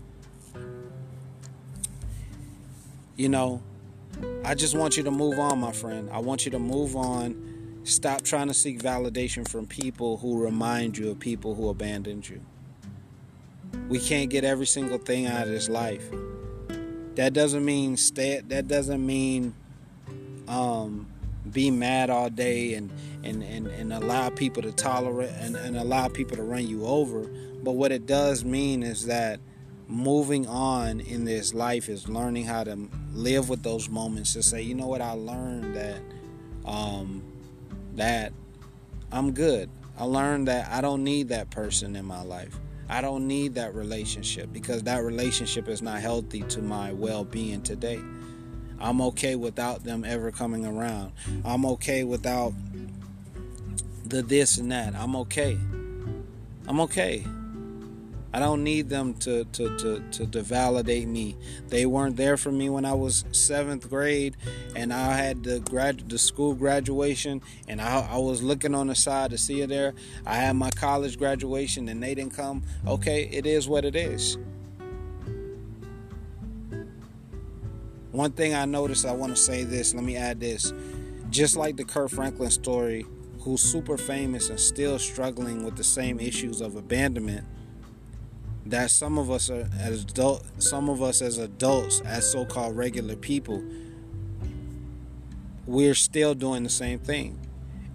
You 3.16 3.30
know, 3.30 3.62
I 4.44 4.56
just 4.56 4.76
want 4.76 4.98
you 4.98 5.04
to 5.04 5.12
move 5.12 5.38
on, 5.38 5.60
my 5.60 5.72
friend. 5.72 6.10
I 6.12 6.20
want 6.20 6.46
you 6.46 6.52
to 6.52 6.60
move 6.60 6.96
on. 6.96 7.82
Stop 7.84 8.24
trying 8.24 8.48
to 8.48 8.54
seek 8.54 8.80
validation 8.80 9.48
from 9.48 9.68
people 9.68 10.18
who 10.18 10.42
remind 10.42 10.98
you 10.98 11.12
of 11.12 11.20
people 11.20 11.54
who 11.54 11.70
abandoned 11.70 12.28
you. 12.28 12.42
We 13.90 14.00
can't 14.00 14.30
get 14.30 14.44
every 14.44 14.66
single 14.66 14.98
thing 14.98 15.28
out 15.28 15.44
of 15.44 15.50
this 15.50 15.70
life. 15.70 16.10
That 17.16 17.34
doesn't 17.34 17.64
mean 17.64 17.98
stay. 17.98 18.42
That 18.48 18.68
doesn't 18.68 19.06
mean 19.06 19.54
um, 20.48 21.08
be 21.52 21.70
mad 21.70 22.10
all 22.10 22.30
day 22.30 22.74
and, 22.74 22.92
and, 23.24 23.44
and, 23.44 23.68
and 23.68 23.94
allow 23.94 24.30
people 24.30 24.64
to 24.64 24.72
tolerate 24.72 25.32
and, 25.40 25.56
and 25.56 25.78
allow 25.78 26.08
people 26.08 26.38
to 26.38 26.44
run 26.44 26.68
you 26.68 26.86
over. 26.86 27.30
But 27.62 27.74
what 27.74 27.92
it 27.92 28.08
does 28.08 28.44
mean 28.44 28.82
is 28.82 29.06
that 29.06 29.40
moving 29.94 30.48
on 30.48 31.00
in 31.00 31.24
this 31.24 31.54
life 31.54 31.88
is 31.88 32.10
learning 32.10 32.46
how 32.46 32.64
to 32.64 32.90
live 33.14 33.48
with 33.48 33.62
those 33.62 33.90
moments 33.90 34.34
to 34.34 34.42
say, 34.42 34.62
you 34.62 34.74
know 34.74 34.88
what, 34.88 35.02
I 35.02 35.12
learned 35.12 35.76
that 35.76 36.02
um, 36.66 37.24
that 37.96 38.34
I'm 39.12 39.34
good. 39.34 39.70
I 39.98 40.06
learned 40.06 40.48
that 40.48 40.68
I 40.72 40.82
don't 40.82 41.04
need 41.04 41.30
that 41.30 41.52
person 41.52 41.96
in 41.96 42.06
my 42.06 42.24
life. 42.24 42.60
I 42.90 43.02
don't 43.02 43.28
need 43.28 43.54
that 43.56 43.76
relationship 43.76 44.52
because 44.52 44.84
that 44.84 45.04
relationship 45.04 45.68
is 45.68 45.84
not 45.84 46.00
healthy 46.00 46.42
to 46.42 46.62
my 46.62 46.92
well 46.94 47.24
being 47.24 47.62
today. 47.62 48.00
I'm 48.80 49.00
okay 49.02 49.36
without 49.36 49.84
them 49.84 50.04
ever 50.04 50.32
coming 50.32 50.66
around. 50.66 51.12
I'm 51.46 51.66
okay 51.68 52.04
without 52.04 52.54
the 54.06 54.24
this 54.24 54.58
and 54.58 54.72
that. 54.72 54.96
I'm 54.96 55.16
okay. 55.18 55.58
I'm 56.68 56.82
okay. 56.82 57.24
I 58.34 58.40
don't 58.40 58.64
need 58.64 58.90
them 58.90 59.14
to, 59.16 59.46
to, 59.46 59.78
to, 59.78 60.04
to, 60.12 60.26
to, 60.26 60.42
validate 60.42 61.08
me. 61.08 61.38
They 61.68 61.86
weren't 61.86 62.18
there 62.18 62.36
for 62.36 62.52
me 62.52 62.68
when 62.68 62.84
I 62.84 62.94
was 62.94 63.26
seventh 63.32 63.88
grade 63.88 64.36
and 64.76 64.92
I 64.92 65.14
had 65.14 65.44
the 65.44 65.60
grad 65.60 66.10
the 66.10 66.18
school 66.18 66.56
graduation 66.56 67.44
and 67.68 67.80
I, 67.80 68.08
I 68.12 68.18
was 68.18 68.42
looking 68.42 68.74
on 68.74 68.88
the 68.88 68.96
side 68.96 69.30
to 69.32 69.38
see 69.38 69.62
it 69.62 69.70
there. 69.70 69.94
I 70.26 70.38
had 70.38 70.56
my 70.56 70.72
college 70.72 71.20
graduation 71.20 71.88
and 71.90 72.02
they 72.02 72.16
didn't 72.16 72.34
come. 72.34 72.64
Okay, 72.88 73.30
it 73.32 73.46
is 73.46 73.68
what 73.68 73.86
it 73.86 73.96
is. 73.96 74.40
One 78.12 78.32
thing 78.32 78.56
I 78.56 78.66
noticed, 78.66 79.06
I 79.06 79.12
want 79.12 79.36
to 79.36 79.42
say 79.42 79.64
this, 79.64 79.94
let 79.94 80.04
me 80.04 80.18
add 80.18 80.40
this. 80.40 80.74
Just 81.30 81.56
like 81.56 81.78
the 81.78 81.84
Kirk 81.84 82.10
Franklin 82.10 82.50
story, 82.50 83.06
who's 83.42 83.62
super 83.62 83.98
famous 83.98 84.50
and 84.50 84.60
still 84.60 84.98
struggling 84.98 85.64
with 85.64 85.76
the 85.76 85.84
same 85.84 86.20
issues 86.20 86.62
of 86.62 86.76
abandonment 86.76 87.46
that 88.66 88.92
some 88.92 89.18
of 89.18 89.30
us 89.30 89.50
are 89.50 89.68
as 89.78 90.04
adult, 90.04 90.46
some 90.62 90.90
of 90.90 91.02
us 91.02 91.22
as 91.22 91.38
adults, 91.38 92.02
as 92.02 92.30
so-called 92.30 92.78
regular 92.78 93.16
people, 93.16 93.64
we're 95.66 95.96
still 95.96 96.34
doing 96.34 96.64
the 96.64 96.70
same 96.70 97.00
thing. 97.00 97.40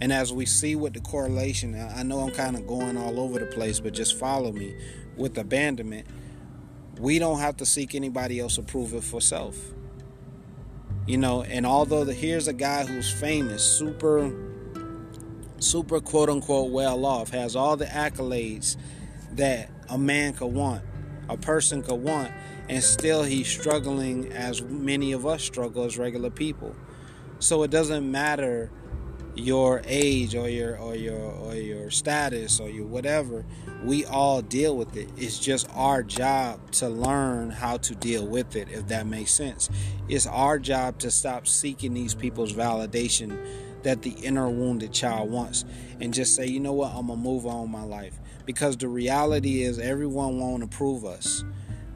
And 0.00 0.12
as 0.12 0.32
we 0.32 0.46
see 0.46 0.76
with 0.76 0.94
the 0.94 1.00
correlation, 1.00 1.74
I 1.74 2.02
know 2.02 2.20
I'm 2.20 2.30
kind 2.30 2.56
of 2.56 2.66
going 2.66 2.96
all 2.96 3.18
over 3.18 3.38
the 3.38 3.46
place, 3.46 3.80
but 3.80 3.92
just 3.94 4.16
follow 4.16 4.52
me 4.52 4.76
with 5.16 5.36
abandonment. 5.38 6.06
We 6.98 7.18
don't 7.18 7.40
have 7.40 7.56
to 7.58 7.66
seek 7.66 7.94
anybody 7.94 8.38
else 8.38 8.58
approval 8.58 9.00
for 9.00 9.20
self. 9.20 9.56
You 11.06 11.16
know, 11.16 11.42
and 11.42 11.66
although 11.66 12.04
the, 12.04 12.12
here's 12.12 12.48
a 12.48 12.52
guy 12.52 12.84
who's 12.84 13.10
famous, 13.10 13.64
super, 13.64 14.30
super 15.58 16.00
quote 16.00 16.28
unquote 16.28 16.70
well 16.70 17.04
off, 17.06 17.30
has 17.30 17.56
all 17.56 17.76
the 17.76 17.86
accolades 17.86 18.76
that 19.32 19.70
a 19.88 19.98
man 19.98 20.34
could 20.34 20.52
want, 20.52 20.82
a 21.28 21.36
person 21.36 21.82
could 21.82 22.00
want, 22.02 22.30
and 22.68 22.82
still 22.82 23.22
he's 23.22 23.48
struggling 23.48 24.32
as 24.32 24.62
many 24.62 25.12
of 25.12 25.26
us 25.26 25.42
struggle 25.42 25.84
as 25.84 25.98
regular 25.98 26.30
people. 26.30 26.74
So 27.38 27.62
it 27.62 27.70
doesn't 27.70 28.10
matter 28.10 28.70
your 29.38 29.82
age 29.86 30.34
or 30.34 30.48
your 30.48 30.76
or 30.78 30.96
your 30.96 31.20
or 31.20 31.54
your 31.54 31.90
status 31.90 32.60
or 32.60 32.68
your 32.68 32.86
whatever. 32.86 33.44
We 33.84 34.04
all 34.04 34.42
deal 34.42 34.76
with 34.76 34.96
it. 34.96 35.08
It's 35.16 35.38
just 35.38 35.68
our 35.74 36.02
job 36.02 36.72
to 36.72 36.88
learn 36.88 37.50
how 37.50 37.76
to 37.78 37.94
deal 37.94 38.26
with 38.26 38.56
it 38.56 38.68
if 38.70 38.88
that 38.88 39.06
makes 39.06 39.32
sense. 39.32 39.70
It's 40.08 40.26
our 40.26 40.58
job 40.58 40.98
to 41.00 41.10
stop 41.10 41.46
seeking 41.46 41.94
these 41.94 42.14
people's 42.14 42.52
validation 42.52 43.38
that 43.84 44.02
the 44.02 44.10
inner 44.10 44.50
wounded 44.50 44.92
child 44.92 45.30
wants 45.30 45.64
and 46.00 46.12
just 46.12 46.34
say 46.34 46.46
you 46.46 46.58
know 46.58 46.72
what? 46.72 46.92
I'm 46.94 47.06
gonna 47.06 47.20
move 47.20 47.46
on 47.46 47.70
my 47.70 47.84
life 47.84 48.18
because 48.48 48.78
the 48.78 48.88
reality 48.88 49.60
is 49.60 49.78
everyone 49.78 50.40
won't 50.40 50.62
approve 50.62 51.04
us 51.04 51.44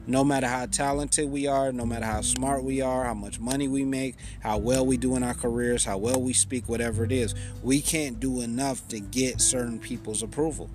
no 0.05 0.23
matter 0.23 0.45
how 0.45 0.67
talented 0.67 1.27
we 1.31 1.47
are, 1.47 1.71
no 1.71 1.83
matter 1.83 2.05
how 2.05 2.21
smart 2.21 2.63
we 2.63 2.79
are, 2.79 3.05
how 3.05 3.15
much 3.15 3.39
money 3.39 3.67
we 3.67 3.83
make, 3.83 4.17
how 4.39 4.59
well 4.59 4.85
we 4.85 4.95
do 4.95 5.15
in 5.15 5.23
our 5.23 5.33
careers, 5.33 5.83
how 5.83 5.97
well 5.97 6.21
we 6.21 6.31
speak, 6.31 6.69
whatever 6.69 7.03
it 7.03 7.11
is, 7.11 7.33
we 7.63 7.81
can't 7.81 8.19
do 8.19 8.41
enough 8.41 8.87
to 8.89 8.99
get 8.99 9.41
certain 9.41 9.79
people's 9.79 10.21
approval. 10.21 10.69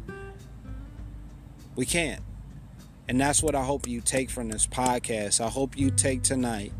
We 1.76 1.86
can't. 1.86 2.22
And 3.06 3.20
that's 3.20 3.40
what 3.40 3.54
I 3.54 3.62
hope 3.62 3.86
you 3.86 4.00
take 4.00 4.30
from 4.30 4.48
this 4.48 4.66
podcast. 4.66 5.40
I 5.40 5.48
hope 5.48 5.78
you 5.78 5.92
take 5.92 6.24
tonight 6.24 6.72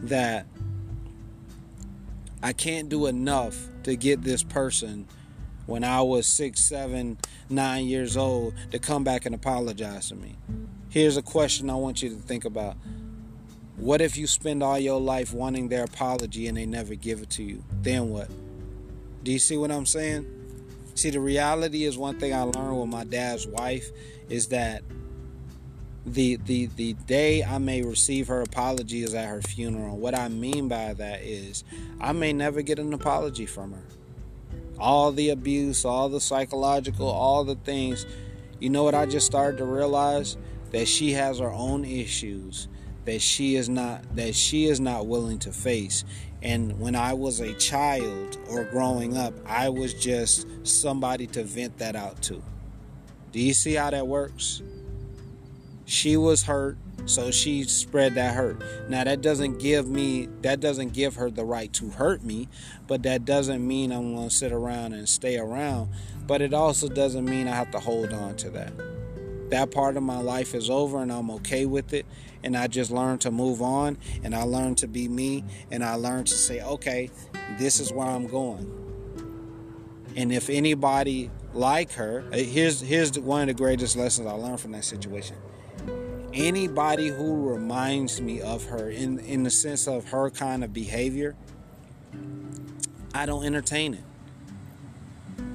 that 0.00 0.46
I 2.42 2.54
can't 2.54 2.88
do 2.88 3.04
enough 3.08 3.66
to 3.82 3.94
get 3.94 4.22
this 4.22 4.42
person 4.42 5.06
when 5.68 5.84
I 5.84 6.00
was 6.00 6.26
six, 6.26 6.64
seven, 6.64 7.18
nine 7.50 7.84
years 7.84 8.16
old 8.16 8.54
to 8.70 8.78
come 8.78 9.04
back 9.04 9.26
and 9.26 9.34
apologize 9.34 10.08
to 10.08 10.14
me. 10.14 10.34
Here's 10.88 11.18
a 11.18 11.22
question 11.22 11.68
I 11.68 11.74
want 11.74 12.02
you 12.02 12.08
to 12.08 12.16
think 12.16 12.46
about. 12.46 12.78
What 13.76 14.00
if 14.00 14.16
you 14.16 14.26
spend 14.26 14.62
all 14.62 14.78
your 14.78 14.98
life 14.98 15.34
wanting 15.34 15.68
their 15.68 15.84
apology 15.84 16.46
and 16.46 16.56
they 16.56 16.64
never 16.64 16.94
give 16.94 17.20
it 17.20 17.28
to 17.30 17.42
you? 17.42 17.62
Then 17.82 18.08
what? 18.08 18.30
Do 19.22 19.30
you 19.30 19.38
see 19.38 19.58
what 19.58 19.70
I'm 19.70 19.84
saying? 19.84 20.26
See, 20.94 21.10
the 21.10 21.20
reality 21.20 21.84
is 21.84 21.98
one 21.98 22.18
thing 22.18 22.34
I 22.34 22.42
learned 22.44 22.80
with 22.80 22.88
my 22.88 23.04
dad's 23.04 23.46
wife 23.46 23.90
is 24.30 24.48
that 24.48 24.82
the 26.06 26.36
the 26.36 26.70
the 26.76 26.94
day 26.94 27.44
I 27.44 27.58
may 27.58 27.82
receive 27.82 28.28
her 28.28 28.40
apology 28.40 29.02
is 29.02 29.12
at 29.12 29.28
her 29.28 29.42
funeral. 29.42 29.98
What 29.98 30.14
I 30.14 30.28
mean 30.28 30.68
by 30.68 30.94
that 30.94 31.20
is 31.20 31.62
I 32.00 32.12
may 32.12 32.32
never 32.32 32.62
get 32.62 32.78
an 32.78 32.94
apology 32.94 33.44
from 33.44 33.72
her 33.72 33.84
all 34.78 35.12
the 35.12 35.30
abuse, 35.30 35.84
all 35.84 36.08
the 36.08 36.20
psychological, 36.20 37.08
all 37.08 37.44
the 37.44 37.56
things. 37.56 38.06
You 38.60 38.70
know 38.70 38.84
what 38.84 38.94
I 38.94 39.06
just 39.06 39.26
started 39.26 39.58
to 39.58 39.64
realize? 39.64 40.36
That 40.70 40.86
she 40.86 41.12
has 41.12 41.38
her 41.38 41.50
own 41.50 41.84
issues 41.84 42.68
that 43.08 43.22
she 43.22 43.56
is 43.56 43.70
not 43.70 44.04
that 44.16 44.34
she 44.34 44.66
is 44.66 44.80
not 44.80 45.06
willing 45.06 45.38
to 45.38 45.50
face. 45.50 46.04
And 46.42 46.78
when 46.78 46.94
I 46.94 47.14
was 47.14 47.40
a 47.40 47.54
child 47.54 48.36
or 48.50 48.64
growing 48.64 49.16
up, 49.16 49.32
I 49.46 49.70
was 49.70 49.94
just 49.94 50.46
somebody 50.62 51.26
to 51.28 51.42
vent 51.42 51.78
that 51.78 51.96
out 51.96 52.20
to. 52.24 52.42
Do 53.32 53.40
you 53.40 53.54
see 53.54 53.72
how 53.72 53.88
that 53.88 54.06
works? 54.06 54.62
She 55.86 56.18
was 56.18 56.42
hurt 56.42 56.76
so 57.08 57.30
she 57.30 57.64
spread 57.64 58.14
that 58.14 58.34
hurt. 58.34 58.62
Now 58.88 59.04
that 59.04 59.20
doesn't 59.20 59.58
give 59.58 59.88
me 59.88 60.28
that 60.42 60.60
doesn't 60.60 60.92
give 60.92 61.16
her 61.16 61.30
the 61.30 61.44
right 61.44 61.72
to 61.74 61.90
hurt 61.90 62.22
me, 62.22 62.48
but 62.86 63.02
that 63.02 63.24
doesn't 63.24 63.66
mean 63.66 63.92
I'm 63.92 64.14
going 64.14 64.28
to 64.28 64.34
sit 64.34 64.52
around 64.52 64.92
and 64.92 65.08
stay 65.08 65.38
around, 65.38 65.90
but 66.26 66.42
it 66.42 66.54
also 66.54 66.88
doesn't 66.88 67.24
mean 67.24 67.48
I 67.48 67.54
have 67.54 67.70
to 67.72 67.80
hold 67.80 68.12
on 68.12 68.36
to 68.36 68.50
that. 68.50 68.72
that 69.50 69.70
part 69.70 69.96
of 69.96 70.02
my 70.02 70.20
life 70.20 70.54
is 70.54 70.70
over 70.70 71.02
and 71.02 71.12
I'm 71.12 71.30
okay 71.32 71.66
with 71.66 71.92
it. 71.92 72.06
And 72.44 72.56
I 72.56 72.68
just 72.68 72.90
learned 72.90 73.22
to 73.22 73.30
move 73.30 73.60
on 73.62 73.98
and 74.22 74.34
I 74.34 74.42
learned 74.42 74.78
to 74.78 74.86
be 74.86 75.08
me 75.08 75.44
and 75.70 75.82
I 75.82 75.94
learned 75.94 76.28
to 76.28 76.34
say, 76.34 76.62
okay, 76.62 77.10
this 77.58 77.80
is 77.80 77.92
where 77.92 78.06
I'm 78.06 78.26
going. 78.28 78.70
And 80.16 80.32
if 80.32 80.48
anybody 80.48 81.30
like 81.52 81.92
her, 81.92 82.24
uh, 82.32 82.36
here's 82.36 82.80
here's 82.80 83.18
one 83.18 83.42
of 83.42 83.46
the 83.48 83.54
greatest 83.54 83.96
lessons 83.96 84.26
I 84.26 84.32
learned 84.32 84.60
from 84.60 84.72
that 84.72 84.84
situation. 84.84 85.36
Anybody 86.34 87.08
who 87.08 87.50
reminds 87.50 88.20
me 88.20 88.40
of 88.40 88.64
her 88.66 88.90
in 88.90 89.18
in 89.20 89.42
the 89.42 89.50
sense 89.50 89.88
of 89.88 90.08
her 90.10 90.30
kind 90.30 90.62
of 90.62 90.72
behavior, 90.72 91.36
I 93.14 93.26
don't 93.26 93.44
entertain 93.44 93.94
it. 93.94 94.04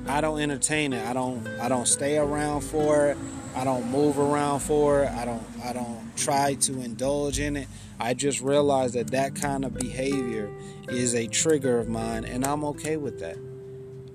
I 0.07 0.19
don't 0.19 0.39
entertain 0.39 0.93
it. 0.93 1.05
I 1.07 1.13
don't 1.13 1.47
I 1.59 1.69
don't 1.69 1.87
stay 1.87 2.17
around 2.17 2.61
for 2.61 3.07
it. 3.07 3.17
I 3.55 3.63
don't 3.63 3.89
move 3.89 4.17
around 4.17 4.61
for 4.61 5.03
it. 5.03 5.11
I 5.11 5.25
don't 5.25 5.45
I 5.63 5.73
don't 5.73 6.15
try 6.17 6.55
to 6.55 6.81
indulge 6.81 7.39
in 7.39 7.55
it. 7.55 7.67
I 7.99 8.13
just 8.13 8.41
realize 8.41 8.93
that 8.93 9.11
that 9.11 9.35
kind 9.35 9.63
of 9.63 9.73
behavior 9.75 10.53
is 10.89 11.13
a 11.13 11.27
trigger 11.27 11.79
of 11.79 11.87
mine 11.87 12.25
and 12.25 12.45
I'm 12.45 12.65
okay 12.65 12.97
with 12.97 13.19
that. 13.19 13.37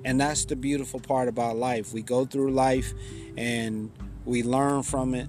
And 0.05 0.21
that's 0.21 0.45
the 0.45 0.57
beautiful 0.57 1.01
part 1.01 1.29
about 1.29 1.57
life. 1.57 1.93
We 1.93 2.03
go 2.03 2.25
through 2.25 2.51
life 2.51 2.93
and 3.37 3.91
we 4.25 4.43
learn 4.43 4.83
from 4.83 5.15
it. 5.15 5.29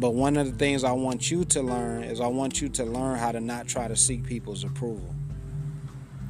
But 0.00 0.14
one 0.14 0.36
of 0.36 0.46
the 0.50 0.56
things 0.56 0.84
I 0.84 0.92
want 0.92 1.30
you 1.30 1.44
to 1.46 1.62
learn 1.62 2.04
is 2.04 2.20
I 2.20 2.28
want 2.28 2.60
you 2.60 2.68
to 2.70 2.84
learn 2.84 3.18
how 3.18 3.32
to 3.32 3.40
not 3.40 3.66
try 3.66 3.88
to 3.88 3.96
seek 3.96 4.24
people's 4.24 4.64
approval. 4.64 5.14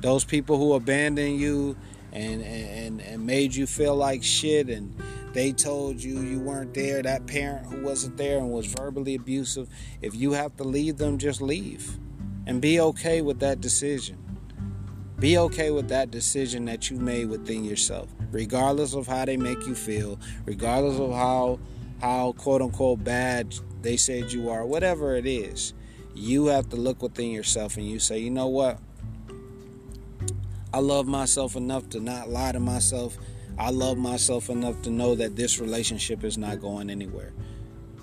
Those 0.01 0.25
people 0.25 0.59
who 0.59 0.75
abandon 0.75 1.39
you 1.39 1.77
and, 2.13 2.43
and, 2.43 3.01
and 3.01 3.27
made 3.27 3.55
you 3.55 3.67
feel 3.67 3.95
like 3.95 4.23
shit 4.23 4.69
and 4.69 4.95
they 5.33 5.53
told 5.53 6.03
you 6.03 6.21
you 6.21 6.41
weren't 6.41 6.73
there, 6.73 7.03
that 7.03 7.27
parent 7.27 7.67
who 7.67 7.83
wasn't 7.83 8.17
there 8.17 8.39
and 8.39 8.51
was 8.51 8.67
verbally 8.67 9.15
abusive, 9.15 9.69
if 10.01 10.15
you 10.15 10.33
have 10.33 10.57
to 10.57 10.65
leave 10.65 10.97
them, 10.97 11.19
just 11.19 11.43
leave. 11.43 11.99
And 12.47 12.63
be 12.63 12.81
okay 12.81 13.21
with 13.21 13.41
that 13.41 13.61
decision. 13.61 14.17
Be 15.19 15.37
okay 15.37 15.71
with 15.71 15.89
that 15.89 16.11
decision 16.11 16.65
that 16.67 16.91
you 16.91 16.97
made 16.97 17.29
within 17.29 17.65
yourself, 17.65 18.09
regardless 18.31 18.95
of 18.95 19.07
how 19.07 19.25
they 19.27 19.37
make 19.37 19.67
you 19.67 19.75
feel, 19.75 20.19
regardless 20.47 20.99
of 20.99 21.13
how 21.13 21.59
how 22.01 22.33
quote 22.33 22.63
unquote 22.63 23.03
bad 23.03 23.55
they 23.83 23.97
said 23.97 24.33
you 24.33 24.51
are, 24.51 24.65
whatever 24.65 25.17
it 25.17 25.27
is. 25.27 25.75
You 26.15 26.47
have 26.47 26.69
to 26.71 26.77
look 26.77 27.03
within 27.03 27.31
yourself 27.31 27.77
and 27.77 27.89
you 27.89 27.99
say, 27.99 28.19
you 28.19 28.31
know 28.31 28.49
what? 28.49 28.79
I 30.73 30.81
love 30.81 31.07
myself 31.07 31.57
enough 31.57 31.89
to 31.91 32.01
not 32.01 32.29
lie 32.29 32.53
to 32.53 32.61
myself. 32.61 33.17
I 33.59 33.71
love 33.71 33.99
myself 33.99 34.51
enough 34.51 34.83
to 34.83 34.91
know 34.91 35.15
that 35.15 35.37
this 35.37 35.59
relationship 35.61 36.25
is 36.25 36.37
not 36.37 36.61
going 36.61 36.91
anywhere. 36.91 37.33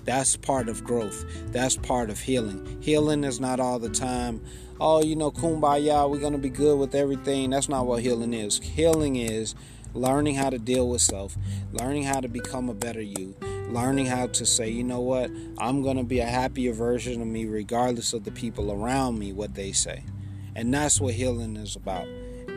That's 0.04 0.36
part 0.36 0.68
of 0.68 0.84
growth. 0.84 1.24
That's 1.52 1.76
part 1.76 2.10
of 2.10 2.20
healing. 2.20 2.78
Healing 2.80 3.24
is 3.24 3.40
not 3.40 3.60
all 3.60 3.78
the 3.78 3.90
time, 3.90 4.40
oh, 4.80 5.02
you 5.02 5.16
know, 5.16 5.30
kumbaya, 5.30 6.08
we're 6.08 6.20
going 6.20 6.32
to 6.32 6.38
be 6.38 6.50
good 6.50 6.78
with 6.78 6.94
everything. 6.94 7.50
That's 7.50 7.68
not 7.68 7.86
what 7.86 8.02
healing 8.02 8.34
is. 8.34 8.58
Healing 8.58 9.16
is 9.16 9.54
learning 9.94 10.34
how 10.34 10.50
to 10.50 10.58
deal 10.58 10.88
with 10.88 11.00
self, 11.00 11.36
learning 11.72 12.04
how 12.04 12.20
to 12.20 12.28
become 12.28 12.68
a 12.68 12.74
better 12.74 13.02
you, 13.02 13.34
learning 13.68 14.06
how 14.06 14.26
to 14.28 14.46
say, 14.46 14.68
you 14.68 14.84
know 14.84 15.00
what, 15.00 15.30
I'm 15.58 15.82
going 15.82 15.96
to 15.96 16.04
be 16.04 16.20
a 16.20 16.26
happier 16.26 16.72
version 16.72 17.20
of 17.20 17.26
me 17.26 17.46
regardless 17.46 18.12
of 18.12 18.24
the 18.24 18.30
people 18.30 18.72
around 18.72 19.18
me, 19.18 19.32
what 19.32 19.54
they 19.54 19.72
say. 19.72 20.04
And 20.54 20.72
that's 20.72 21.00
what 21.00 21.14
healing 21.14 21.56
is 21.56 21.76
about 21.76 22.06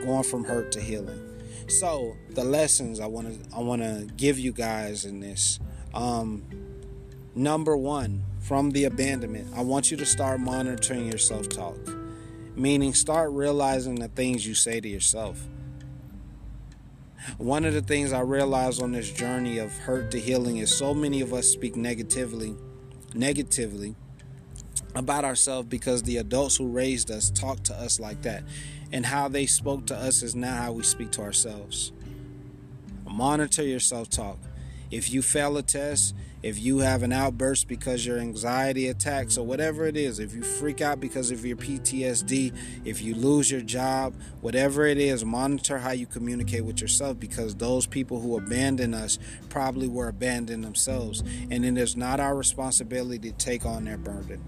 going 0.04 0.22
from 0.22 0.44
hurt 0.44 0.72
to 0.72 0.80
healing. 0.80 1.26
So 1.68 2.16
the 2.30 2.44
lessons 2.44 3.00
I 3.00 3.06
want 3.06 3.50
to 3.50 3.56
I 3.56 3.60
want 3.60 3.82
to 3.82 4.08
give 4.16 4.38
you 4.38 4.52
guys 4.52 5.04
in 5.04 5.20
this. 5.20 5.60
Um, 5.94 6.44
number 7.34 7.76
one, 7.76 8.24
from 8.40 8.70
the 8.70 8.84
abandonment, 8.84 9.48
I 9.54 9.62
want 9.62 9.90
you 9.90 9.96
to 9.98 10.06
start 10.06 10.40
monitoring 10.40 11.06
your 11.06 11.18
self 11.18 11.48
talk, 11.48 11.78
meaning 12.56 12.94
start 12.94 13.30
realizing 13.32 13.96
the 13.96 14.08
things 14.08 14.46
you 14.46 14.54
say 14.54 14.80
to 14.80 14.88
yourself. 14.88 15.46
One 17.38 17.64
of 17.64 17.74
the 17.74 17.82
things 17.82 18.12
I 18.12 18.20
realized 18.20 18.82
on 18.82 18.92
this 18.92 19.10
journey 19.10 19.58
of 19.58 19.76
hurt 19.78 20.10
to 20.12 20.20
healing 20.20 20.58
is 20.58 20.74
so 20.74 20.94
many 20.94 21.20
of 21.20 21.32
us 21.32 21.46
speak 21.46 21.76
negatively, 21.76 22.54
negatively 23.14 23.94
about 24.94 25.24
ourselves 25.24 25.68
because 25.68 26.02
the 26.02 26.16
adults 26.16 26.56
who 26.56 26.68
raised 26.68 27.10
us 27.10 27.30
talk 27.30 27.62
to 27.64 27.74
us 27.74 28.00
like 28.00 28.22
that 28.22 28.42
and 28.92 29.06
how 29.06 29.28
they 29.28 29.46
spoke 29.46 29.86
to 29.86 29.96
us 29.96 30.22
is 30.22 30.34
not 30.34 30.56
how 30.56 30.72
we 30.72 30.82
speak 30.82 31.10
to 31.12 31.22
ourselves. 31.22 31.92
Monitor 33.04 33.62
your 33.62 33.80
self 33.80 34.08
talk. 34.08 34.38
If 34.90 35.12
you 35.12 35.22
fail 35.22 35.56
a 35.56 35.62
test, 35.62 36.14
if 36.42 36.58
you 36.58 36.78
have 36.78 37.02
an 37.02 37.12
outburst 37.12 37.68
because 37.68 38.06
your 38.06 38.18
anxiety 38.18 38.88
attacks 38.88 39.36
or 39.36 39.46
whatever 39.46 39.86
it 39.86 39.96
is, 39.96 40.18
if 40.18 40.34
you 40.34 40.42
freak 40.42 40.80
out 40.80 40.98
because 40.98 41.30
of 41.30 41.44
your 41.44 41.56
PTSD, 41.56 42.56
if 42.84 43.02
you 43.02 43.14
lose 43.14 43.50
your 43.50 43.60
job, 43.60 44.14
whatever 44.40 44.86
it 44.86 44.96
is, 44.96 45.24
monitor 45.24 45.78
how 45.78 45.92
you 45.92 46.06
communicate 46.06 46.64
with 46.64 46.80
yourself 46.80 47.20
because 47.20 47.54
those 47.54 47.86
people 47.86 48.20
who 48.20 48.38
abandon 48.38 48.94
us 48.94 49.18
probably 49.50 49.86
were 49.86 50.08
abandoned 50.08 50.64
themselves. 50.64 51.22
And 51.50 51.64
it 51.64 51.76
is 51.76 51.94
not 51.94 52.18
our 52.18 52.34
responsibility 52.34 53.30
to 53.30 53.36
take 53.36 53.66
on 53.66 53.84
their 53.84 53.98
burden. 53.98 54.42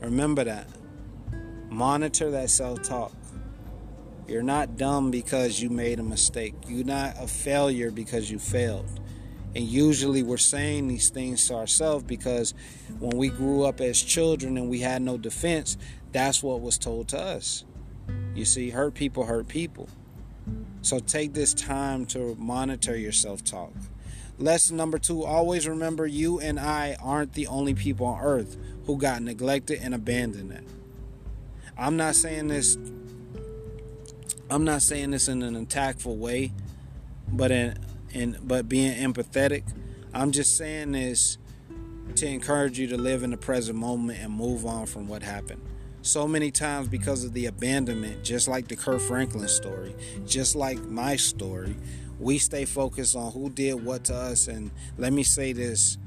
Remember 0.00 0.44
that. 0.44 0.68
Monitor 1.68 2.30
that 2.30 2.48
self 2.48 2.82
talk. 2.82 3.12
You're 4.28 4.42
not 4.42 4.76
dumb 4.76 5.10
because 5.10 5.60
you 5.60 5.70
made 5.70 6.00
a 6.00 6.02
mistake. 6.02 6.54
You're 6.66 6.84
not 6.84 7.14
a 7.18 7.28
failure 7.28 7.90
because 7.90 8.30
you 8.30 8.38
failed. 8.38 9.00
And 9.54 9.64
usually 9.64 10.22
we're 10.22 10.36
saying 10.36 10.88
these 10.88 11.10
things 11.10 11.46
to 11.48 11.54
ourselves 11.54 12.04
because 12.04 12.52
when 12.98 13.16
we 13.16 13.28
grew 13.28 13.62
up 13.62 13.80
as 13.80 14.02
children 14.02 14.58
and 14.58 14.68
we 14.68 14.80
had 14.80 15.00
no 15.00 15.16
defense, 15.16 15.78
that's 16.12 16.42
what 16.42 16.60
was 16.60 16.76
told 16.76 17.08
to 17.08 17.18
us. 17.18 17.64
You 18.34 18.44
see, 18.44 18.70
hurt 18.70 18.94
people 18.94 19.24
hurt 19.24 19.48
people. 19.48 19.88
So 20.82 20.98
take 20.98 21.32
this 21.32 21.54
time 21.54 22.04
to 22.06 22.34
monitor 22.36 22.96
your 22.96 23.12
self 23.12 23.42
talk. 23.44 23.72
Lesson 24.38 24.76
number 24.76 24.98
two 24.98 25.24
always 25.24 25.66
remember 25.66 26.06
you 26.06 26.38
and 26.40 26.60
I 26.60 26.96
aren't 27.00 27.32
the 27.32 27.46
only 27.46 27.74
people 27.74 28.06
on 28.06 28.22
earth 28.22 28.56
who 28.84 28.98
got 28.98 29.22
neglected 29.22 29.80
and 29.80 29.94
abandoned. 29.94 30.66
I'm 31.78 31.96
not 31.96 32.14
saying 32.14 32.48
this 32.48 32.76
I'm 34.48 34.64
not 34.64 34.82
saying 34.82 35.10
this 35.10 35.26
in 35.26 35.42
an 35.42 35.56
attackful 35.56 36.16
way, 36.16 36.52
but 37.32 37.50
in 37.50 37.78
in 38.12 38.38
but 38.42 38.68
being 38.68 38.96
empathetic. 38.96 39.64
I'm 40.14 40.30
just 40.30 40.56
saying 40.56 40.92
this 40.92 41.36
to 42.14 42.26
encourage 42.26 42.78
you 42.78 42.86
to 42.88 42.96
live 42.96 43.24
in 43.24 43.30
the 43.30 43.36
present 43.36 43.76
moment 43.76 44.20
and 44.20 44.32
move 44.32 44.64
on 44.64 44.86
from 44.86 45.08
what 45.08 45.22
happened. 45.22 45.60
So 46.02 46.28
many 46.28 46.52
times 46.52 46.86
because 46.86 47.24
of 47.24 47.32
the 47.32 47.46
abandonment, 47.46 48.22
just 48.22 48.46
like 48.46 48.68
the 48.68 48.76
Kirk 48.76 49.00
Franklin 49.00 49.48
story, 49.48 49.96
just 50.24 50.54
like 50.54 50.78
my 50.84 51.16
story, 51.16 51.76
we 52.20 52.38
stay 52.38 52.64
focused 52.64 53.16
on 53.16 53.32
who 53.32 53.50
did 53.50 53.84
what 53.84 54.04
to 54.04 54.14
us 54.14 54.46
and 54.46 54.70
let 54.96 55.12
me 55.12 55.24
say 55.24 55.52
this 55.52 55.98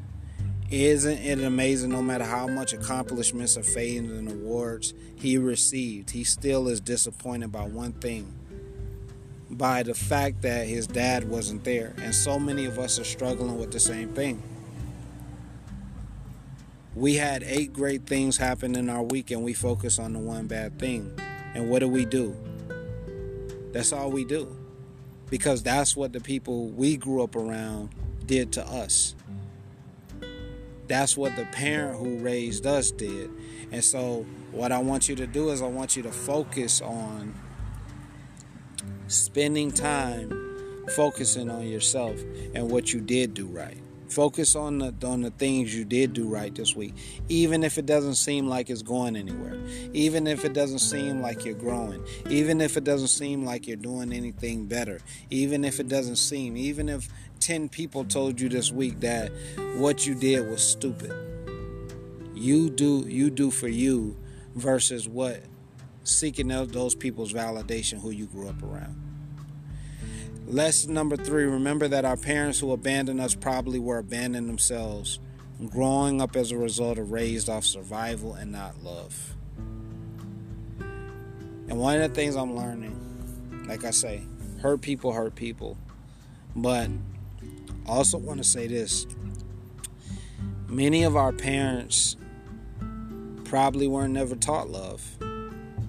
isn't 0.72 1.18
it 1.20 1.40
amazing 1.40 1.90
no 1.90 2.02
matter 2.02 2.24
how 2.24 2.48
much 2.48 2.74
accomplishments 2.74 3.58
or 3.58 3.64
fame 3.64 4.12
and 4.12 4.30
awards 4.30 4.94
he 5.16 5.38
received, 5.38 6.12
he 6.12 6.24
still 6.24 6.68
is 6.68 6.80
disappointed 6.80 7.52
by 7.52 7.64
one 7.64 7.94
thing 7.94 8.34
by 9.50 9.84
the 9.84 9.94
fact 9.94 10.44
that 10.44 10.68
his 10.68 10.86
dad 10.86 11.28
wasn't 11.28 11.64
there. 11.64 11.94
And 11.98 12.14
so 12.14 12.40
many 12.40 12.66
of 12.66 12.78
us 12.78 13.00
are 13.00 13.04
struggling 13.04 13.58
with 13.58 13.72
the 13.72 13.80
same 13.80 14.10
thing. 14.10 14.42
We 16.96 17.16
had 17.16 17.44
eight 17.44 17.74
great 17.74 18.06
things 18.06 18.38
happen 18.38 18.76
in 18.76 18.90
our 18.90 19.04
week 19.04 19.32
and 19.32 19.44
we 19.44 19.54
focus 19.54 20.00
on 20.00 20.14
the 20.14 20.20
one 20.20 20.48
bad 20.48 20.78
thing. 20.78 21.12
And 21.56 21.70
what 21.70 21.80
do 21.80 21.88
we 21.88 22.06
do? 22.06 22.36
That's 23.72 23.92
all 23.92 24.12
we 24.12 24.26
do. 24.26 24.56
Because 25.30 25.64
that's 25.64 25.96
what 25.96 26.14
the 26.14 26.20
people 26.20 26.68
we 26.70 26.98
grew 26.98 27.24
up 27.24 27.36
around 27.36 27.90
did 28.26 28.52
to 28.54 28.68
us. 28.68 29.16
That's 30.90 31.16
what 31.16 31.36
the 31.36 31.46
parent 31.46 32.00
who 32.00 32.18
raised 32.18 32.66
us 32.66 32.92
did. 32.92 33.30
And 33.72 33.84
so, 33.84 34.26
what 34.52 34.72
I 34.72 34.80
want 34.80 35.08
you 35.08 35.16
to 35.16 35.28
do 35.28 35.50
is, 35.50 35.62
I 35.62 35.68
want 35.68 35.96
you 35.96 36.04
to 36.04 36.12
focus 36.12 36.82
on 36.82 37.36
spending 39.08 39.72
time 39.72 40.50
focusing 40.96 41.50
on 41.50 41.68
yourself 41.68 42.20
and 42.56 42.70
what 42.70 42.92
you 42.92 43.00
did 43.00 43.34
do 43.34 43.46
right. 43.46 43.78
Focus 44.10 44.56
on 44.56 44.80
the 44.80 44.94
on 45.06 45.22
the 45.22 45.30
things 45.32 45.76
you 45.76 45.86
did 45.86 46.14
do 46.14 46.28
right 46.28 46.54
this 46.56 46.76
week, 46.76 46.96
even 47.28 47.64
if 47.64 47.78
it 47.78 47.86
doesn't 47.86 48.16
seem 48.16 48.48
like 48.48 48.70
it's 48.70 48.82
going 48.82 49.16
anywhere. 49.16 49.58
Even 49.94 50.26
if 50.26 50.46
it 50.46 50.54
doesn't 50.54 50.80
seem 50.80 51.22
like 51.22 51.46
you're 51.46 51.54
growing. 51.54 52.04
Even 52.30 52.60
if 52.60 52.76
it 52.76 52.84
doesn't 52.84 53.10
seem 53.10 53.46
like 53.46 53.68
you're 53.68 53.78
doing 53.78 54.12
anything 54.12 54.66
better. 54.66 55.00
Even 55.30 55.64
if 55.64 55.80
it 55.80 55.88
doesn't 55.88 56.16
seem, 56.16 56.58
even 56.58 56.90
if 56.90 57.08
10 57.40 57.70
people 57.70 58.04
told 58.04 58.42
you 58.42 58.50
this 58.50 58.72
week 58.72 59.00
that 59.02 59.32
what 59.78 60.08
you 60.08 60.16
did 60.16 60.50
was 60.50 60.64
stupid. 60.64 61.14
You 62.34 62.70
do 62.70 63.06
you 63.08 63.30
do 63.30 63.52
for 63.52 63.68
you 63.68 64.18
versus 64.56 65.08
what 65.08 65.44
seeking 66.04 66.48
those 66.48 66.96
people's 66.96 67.34
validation 67.34 68.02
who 68.02 68.10
you 68.10 68.26
grew 68.26 68.50
up 68.50 68.64
around. 68.64 69.09
Lesson 70.50 70.96
number 70.96 71.16
three 71.16 71.44
remember 71.44 71.88
that 71.88 72.06
our 72.06 72.18
parents 72.18 72.60
who 72.60 72.72
abandoned 72.72 73.22
us 73.22 73.36
probably 73.36 73.78
were 73.78 74.00
abandoned 74.00 74.50
themselves, 74.50 75.20
growing 75.70 76.20
up 76.20 76.36
as 76.36 76.52
a 76.52 76.58
result 76.58 76.98
of 76.98 77.12
raised 77.12 77.52
off 77.52 77.64
survival 77.64 78.34
and 78.34 78.52
not 78.52 78.84
love. 78.84 79.36
And 80.80 81.78
one 81.78 82.02
of 82.02 82.10
the 82.10 82.16
things 82.16 82.36
I'm 82.36 82.56
learning, 82.56 83.66
like 83.68 83.84
I 83.84 83.92
say, 83.92 84.24
hurt 84.60 84.82
people 84.82 85.14
hurt 85.14 85.36
people. 85.36 85.78
But 86.56 86.90
I 87.86 87.90
also 87.92 88.18
want 88.18 88.40
to 88.40 88.44
say 88.44 88.66
this 88.66 89.06
many 90.68 91.04
of 91.04 91.16
our 91.16 91.32
parents 91.32 92.18
probably 93.44 93.88
weren't 93.88 94.16
never 94.16 94.36
taught 94.36 94.68
love. 94.68 95.04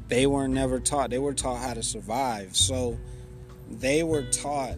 They 0.08 0.26
weren't 0.26 0.52
never 0.52 0.80
taught. 0.80 1.08
They 1.08 1.18
were 1.18 1.32
taught 1.32 1.60
how 1.62 1.72
to 1.72 1.82
survive. 1.82 2.54
So 2.54 2.98
they 3.70 4.02
were 4.02 4.22
taught 4.30 4.76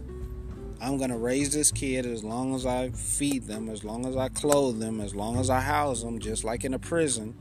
I'm 0.83 0.96
going 0.96 1.11
to 1.11 1.16
raise 1.16 1.52
this 1.52 1.70
kid 1.70 2.07
as 2.07 2.24
long 2.24 2.57
as 2.57 2.66
I 2.66 2.90
feed 2.90 3.44
them, 3.44 3.68
as 3.68 3.85
long 3.85 4.05
as 4.05 4.16
I 4.16 4.28
clothe 4.28 4.81
them, 4.81 5.00
as 5.00 5.14
long 5.14 5.38
as 5.38 5.48
I 5.48 5.61
house 5.61 6.02
them, 6.02 6.18
just 6.18 6.42
like 6.42 6.64
in 6.64 6.74
a 6.74 6.78
prison. 6.78 7.37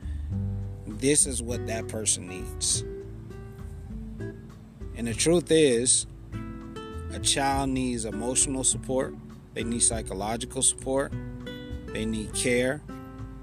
This 0.85 1.25
is 1.25 1.41
what 1.41 1.65
that 1.65 1.87
person 1.87 2.27
needs. 2.27 2.85
And 4.95 5.07
the 5.07 5.15
truth 5.15 5.49
is, 5.49 6.05
a 7.11 7.19
child 7.19 7.71
needs 7.71 8.05
emotional 8.05 8.63
support, 8.63 9.15
they 9.55 9.63
need 9.63 9.81
psychological 9.81 10.61
support, 10.61 11.11
they 11.87 12.05
need 12.05 12.35
care, 12.35 12.83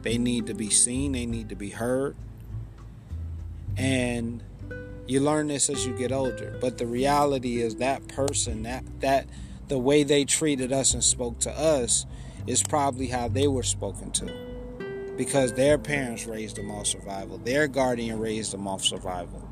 they 0.03 0.17
need 0.17 0.47
to 0.47 0.55
be 0.55 0.71
seen, 0.71 1.11
they 1.11 1.27
need 1.27 1.49
to 1.49 1.57
be 1.57 1.71
heard. 1.71 2.15
And 3.77 4.45
you 5.09 5.21
learn 5.21 5.49
this 5.49 5.71
as 5.71 5.87
you 5.87 5.97
get 5.97 6.13
older. 6.13 6.59
But 6.61 6.79
the 6.79 6.87
reality 6.87 7.63
is 7.63 7.77
that 7.77 8.07
person, 8.09 8.63
that 8.65 8.85
that 9.01 9.27
the 9.69 9.79
way 9.79 10.03
they 10.03 10.25
treated 10.25 10.73
us 10.73 10.95
and 10.95 11.03
spoke 11.03 11.39
to 11.41 11.51
us 11.51 12.07
is 12.47 12.63
probably 12.63 13.07
how 13.07 13.29
they 13.29 13.49
were 13.49 13.63
spoken 13.63 14.11
to. 14.13 15.15
Because 15.17 15.55
their 15.55 15.79
parents 15.79 16.27
raised 16.27 16.57
them 16.57 16.71
off 16.71 16.87
survival. 16.87 17.39
Their 17.39 17.67
guardian 17.69 18.19
raised 18.19 18.53
them 18.53 18.69
off 18.69 18.85
survival. 18.85 19.49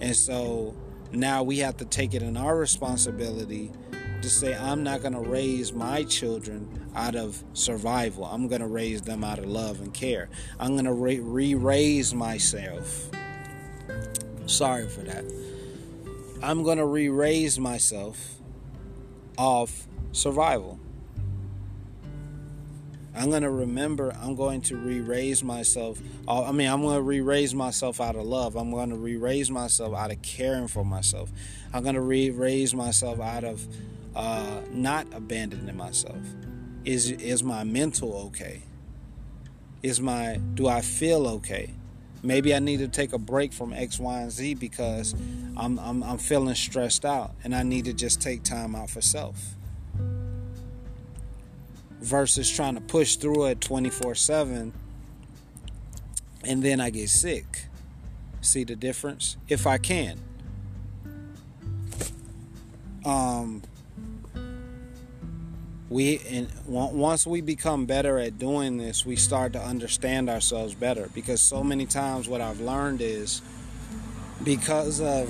And 0.00 0.16
so 0.16 0.74
now 1.12 1.42
we 1.42 1.58
have 1.58 1.76
to 1.78 1.84
take 1.84 2.14
it 2.14 2.22
in 2.22 2.36
our 2.36 2.56
responsibility 2.56 3.70
to 4.22 4.30
say, 4.30 4.56
I'm 4.56 4.82
not 4.82 5.02
going 5.02 5.12
to 5.12 5.20
raise 5.20 5.72
my 5.72 6.04
children 6.04 6.90
out 6.96 7.14
of 7.14 7.44
survival. 7.52 8.24
I'm 8.24 8.48
going 8.48 8.62
to 8.62 8.66
raise 8.66 9.02
them 9.02 9.22
out 9.22 9.38
of 9.38 9.46
love 9.46 9.80
and 9.80 9.92
care. 9.92 10.30
I'm 10.58 10.72
going 10.72 10.86
to 10.86 10.92
re 10.92 11.54
raise 11.54 12.14
myself. 12.14 13.10
Sorry 14.46 14.88
for 14.88 15.00
that. 15.02 15.24
I'm 16.42 16.62
going 16.62 16.78
to 16.78 16.86
re 16.86 17.08
raise 17.08 17.58
myself 17.58 18.36
off 19.38 19.86
survival. 20.12 20.78
I'm 23.16 23.30
going 23.30 23.42
to 23.42 23.50
remember, 23.50 24.12
I'm 24.20 24.34
going 24.34 24.60
to 24.62 24.76
re 24.76 25.00
raise 25.00 25.44
myself. 25.44 26.00
I 26.26 26.50
mean, 26.50 26.68
I'm 26.68 26.82
going 26.82 26.96
to 26.96 27.02
re 27.02 27.20
raise 27.20 27.54
myself 27.54 28.00
out 28.00 28.16
of 28.16 28.24
love. 28.24 28.56
I'm 28.56 28.70
going 28.70 28.90
to 28.90 28.96
re 28.96 29.16
raise 29.16 29.50
myself 29.50 29.94
out 29.94 30.10
of 30.10 30.20
caring 30.22 30.66
for 30.66 30.84
myself. 30.84 31.30
I'm 31.72 31.84
going 31.84 31.94
to 31.94 32.00
re 32.00 32.30
raise 32.30 32.74
myself 32.74 33.20
out 33.20 33.44
of 33.44 33.66
uh, 34.16 34.60
not 34.70 35.06
abandoning 35.14 35.76
myself. 35.76 36.18
Is, 36.84 37.10
is 37.12 37.42
my 37.42 37.64
mental 37.64 38.14
okay? 38.26 38.62
Is 39.82 40.00
my, 40.00 40.40
do 40.54 40.66
I 40.66 40.80
feel 40.80 41.26
okay? 41.28 41.72
Maybe 42.24 42.54
I 42.54 42.58
need 42.58 42.78
to 42.78 42.88
take 42.88 43.12
a 43.12 43.18
break 43.18 43.52
from 43.52 43.74
X, 43.74 44.00
Y, 44.00 44.20
and 44.20 44.32
Z 44.32 44.54
because 44.54 45.14
I'm, 45.58 45.78
I'm, 45.78 46.02
I'm 46.02 46.16
feeling 46.16 46.54
stressed 46.54 47.04
out 47.04 47.32
and 47.44 47.54
I 47.54 47.62
need 47.62 47.84
to 47.84 47.92
just 47.92 48.22
take 48.22 48.42
time 48.42 48.74
out 48.74 48.88
for 48.88 49.02
self 49.02 49.54
versus 52.00 52.50
trying 52.50 52.74
to 52.76 52.80
push 52.80 53.16
through 53.16 53.46
it 53.46 53.60
24 53.60 54.14
7 54.14 54.72
and 56.44 56.62
then 56.62 56.80
I 56.80 56.90
get 56.90 57.10
sick. 57.10 57.66
See 58.40 58.64
the 58.64 58.76
difference? 58.76 59.36
If 59.48 59.66
I 59.66 59.78
can. 59.78 60.18
Um, 63.04 63.62
we 65.90 66.18
and 66.30 66.48
once 66.66 67.26
we 67.26 67.40
become 67.40 67.84
better 67.86 68.18
at 68.18 68.38
doing 68.38 68.78
this, 68.78 69.04
we 69.04 69.16
start 69.16 69.52
to 69.52 69.60
understand 69.60 70.30
ourselves 70.30 70.74
better 70.74 71.10
because 71.14 71.42
so 71.42 71.62
many 71.62 71.84
times 71.86 72.28
what 72.28 72.40
I've 72.40 72.60
learned 72.60 73.00
is 73.00 73.42
because 74.42 75.00
of 75.00 75.28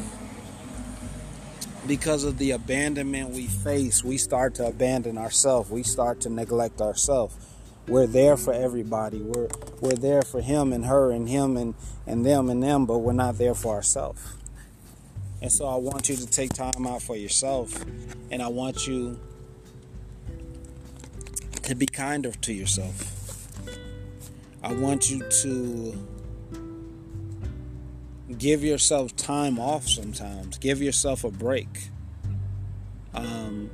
because 1.87 2.25
of 2.25 2.39
the 2.39 2.53
abandonment 2.53 3.31
we 3.31 3.47
face, 3.47 4.03
we 4.03 4.17
start 4.17 4.55
to 4.55 4.67
abandon 4.67 5.19
ourselves. 5.19 5.71
We 5.71 5.83
start 5.83 6.21
to 6.23 6.31
neglect 6.31 6.81
ourselves. 6.81 7.37
We're 7.87 8.07
there 8.07 8.37
for 8.37 8.55
everybody. 8.55 9.21
We're 9.21 9.49
we're 9.81 9.97
there 9.97 10.23
for 10.23 10.41
him 10.41 10.73
and 10.73 10.87
her 10.87 11.11
and 11.11 11.29
him 11.29 11.57
and, 11.57 11.75
and 12.07 12.25
them 12.25 12.49
and 12.49 12.63
them, 12.63 12.87
but 12.87 12.99
we're 12.99 13.13
not 13.13 13.39
there 13.39 13.55
for 13.55 13.75
ourselves. 13.75 14.23
And 15.43 15.53
so 15.53 15.67
I 15.67 15.77
want 15.77 16.09
you 16.09 16.17
to 16.17 16.27
take 16.27 16.55
time 16.55 16.87
out 16.87 17.03
for 17.03 17.17
yourself 17.17 17.85
and 18.31 18.41
I 18.41 18.49
want 18.49 18.87
you 18.87 19.19
to 21.65 21.75
be 21.75 21.87
kinder 21.87 22.31
to 22.31 22.53
yourself. 22.53 23.49
I 24.63 24.73
want 24.73 25.11
you 25.11 25.21
to 25.29 26.07
give 28.39 28.63
yourself 28.63 29.17
time 29.17 29.59
off 29.59 29.89
sometimes. 29.89 30.59
Give 30.59 30.83
yourself 30.83 31.25
a 31.25 31.31
break. 31.31 31.89
Um, 33.15 33.71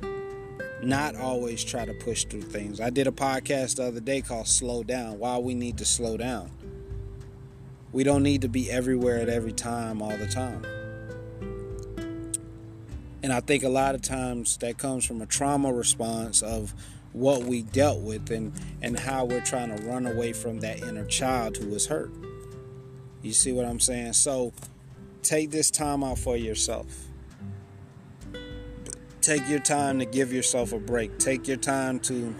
not 0.83 1.15
always 1.15 1.63
try 1.63 1.85
to 1.85 1.93
push 1.93 2.25
through 2.25 2.43
things. 2.43 2.79
I 2.79 2.89
did 2.89 3.07
a 3.07 3.11
podcast 3.11 3.77
the 3.77 3.83
other 3.83 3.99
day 3.99 4.21
called 4.21 4.47
Slow 4.47 4.83
Down. 4.83 5.19
Why 5.19 5.37
we 5.37 5.53
need 5.53 5.77
to 5.79 5.85
slow 5.85 6.17
down. 6.17 6.51
We 7.91 8.03
don't 8.03 8.23
need 8.23 8.41
to 8.41 8.49
be 8.49 8.71
everywhere 8.71 9.17
at 9.19 9.29
every 9.29 9.51
time 9.51 10.01
all 10.01 10.15
the 10.15 10.27
time. 10.27 10.65
And 13.23 13.31
I 13.31 13.41
think 13.41 13.63
a 13.63 13.69
lot 13.69 13.95
of 13.95 14.01
times 14.01 14.57
that 14.57 14.77
comes 14.77 15.05
from 15.05 15.21
a 15.21 15.25
trauma 15.25 15.71
response 15.71 16.41
of 16.41 16.73
what 17.13 17.43
we 17.43 17.63
dealt 17.63 18.01
with 18.01 18.29
and, 18.31 18.53
and 18.81 18.97
how 18.97 19.25
we're 19.25 19.41
trying 19.41 19.75
to 19.75 19.83
run 19.83 20.05
away 20.05 20.33
from 20.33 20.59
that 20.61 20.81
inner 20.81 21.05
child 21.05 21.57
who 21.57 21.69
was 21.69 21.87
hurt. 21.87 22.11
You 23.21 23.33
see 23.33 23.51
what 23.51 23.65
I'm 23.65 23.79
saying? 23.79 24.13
So 24.13 24.53
take 25.21 25.51
this 25.51 25.69
time 25.69 26.03
out 26.03 26.17
for 26.17 26.37
yourself. 26.37 26.87
Take 29.21 29.47
your 29.47 29.59
time 29.59 29.99
to 29.99 30.05
give 30.05 30.33
yourself 30.33 30.73
a 30.73 30.79
break. 30.79 31.19
Take 31.19 31.47
your 31.47 31.57
time 31.57 31.99
to 32.01 32.35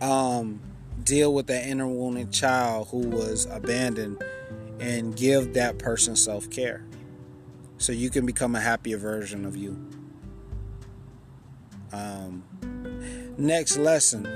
um, 0.00 0.60
deal 1.04 1.32
with 1.32 1.46
that 1.46 1.66
inner 1.66 1.86
wounded 1.86 2.32
child 2.32 2.88
who 2.90 3.08
was 3.08 3.46
abandoned 3.46 4.22
and 4.80 5.16
give 5.16 5.54
that 5.54 5.78
person 5.78 6.16
self 6.16 6.50
care 6.50 6.84
so 7.78 7.92
you 7.92 8.10
can 8.10 8.26
become 8.26 8.54
a 8.56 8.60
happier 8.60 8.96
version 8.96 9.44
of 9.44 9.56
you. 9.56 9.76
Um, 11.92 12.42
next 13.36 13.76
lesson. 13.76 14.26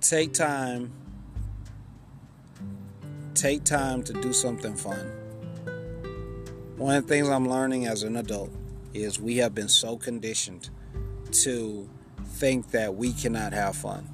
Take 0.00 0.34
time. 0.34 0.92
Take 3.34 3.64
time 3.64 4.02
to 4.04 4.12
do 4.12 4.32
something 4.32 4.76
fun. 4.76 5.12
One 6.76 6.96
of 6.96 7.06
the 7.06 7.08
things 7.08 7.28
i'm 7.28 7.48
learning 7.48 7.86
as 7.86 8.02
an 8.02 8.16
adult 8.16 8.50
is 8.92 9.18
we 9.18 9.38
have 9.38 9.54
been 9.54 9.68
so 9.68 9.96
conditioned 9.96 10.68
to 11.32 11.88
think 12.24 12.70
that 12.70 12.94
we 12.94 13.12
cannot 13.12 13.52
have 13.52 13.76
fun. 13.76 14.08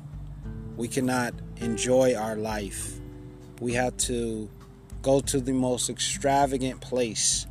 We 0.76 0.88
cannot 0.88 1.34
enjoy 1.56 2.14
our 2.14 2.36
life. 2.36 3.00
We 3.60 3.74
have 3.74 3.96
to 3.98 4.48
go 5.02 5.20
to 5.20 5.40
the 5.40 5.52
most 5.52 5.90
extravagant 5.90 6.80
place 6.80 7.46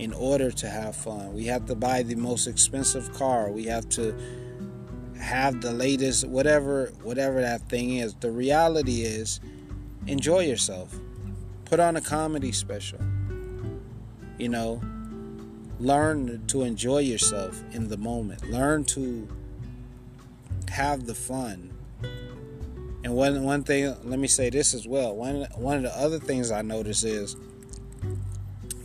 in 0.00 0.12
order 0.14 0.50
to 0.50 0.68
have 0.68 0.96
fun 0.96 1.32
we 1.34 1.44
have 1.44 1.66
to 1.66 1.74
buy 1.74 2.02
the 2.02 2.14
most 2.14 2.46
expensive 2.46 3.12
car 3.12 3.50
we 3.50 3.64
have 3.64 3.88
to 3.88 4.14
have 5.20 5.60
the 5.60 5.72
latest 5.72 6.26
whatever 6.26 6.92
whatever 7.02 7.40
that 7.40 7.68
thing 7.68 7.96
is. 7.96 8.14
The 8.14 8.30
reality 8.30 9.02
is 9.02 9.40
enjoy 10.06 10.40
yourself. 10.40 10.98
Put 11.66 11.78
on 11.78 11.96
a 11.96 12.00
comedy 12.00 12.52
special. 12.52 12.98
You 14.38 14.48
know, 14.48 14.80
learn 15.78 16.46
to 16.48 16.62
enjoy 16.62 16.98
yourself 17.00 17.62
in 17.72 17.88
the 17.88 17.98
moment. 17.98 18.50
Learn 18.50 18.84
to 18.86 19.28
have 20.70 21.06
the 21.06 21.14
fun. 21.14 21.70
And 23.04 23.14
one 23.14 23.42
one 23.42 23.62
thing, 23.62 23.94
let 24.04 24.18
me 24.18 24.28
say 24.28 24.50
this 24.50 24.74
as 24.74 24.88
well. 24.88 25.14
One 25.14 25.46
one 25.54 25.76
of 25.76 25.82
the 25.82 25.96
other 25.96 26.18
things 26.18 26.50
I 26.50 26.62
notice 26.62 27.04
is 27.04 27.36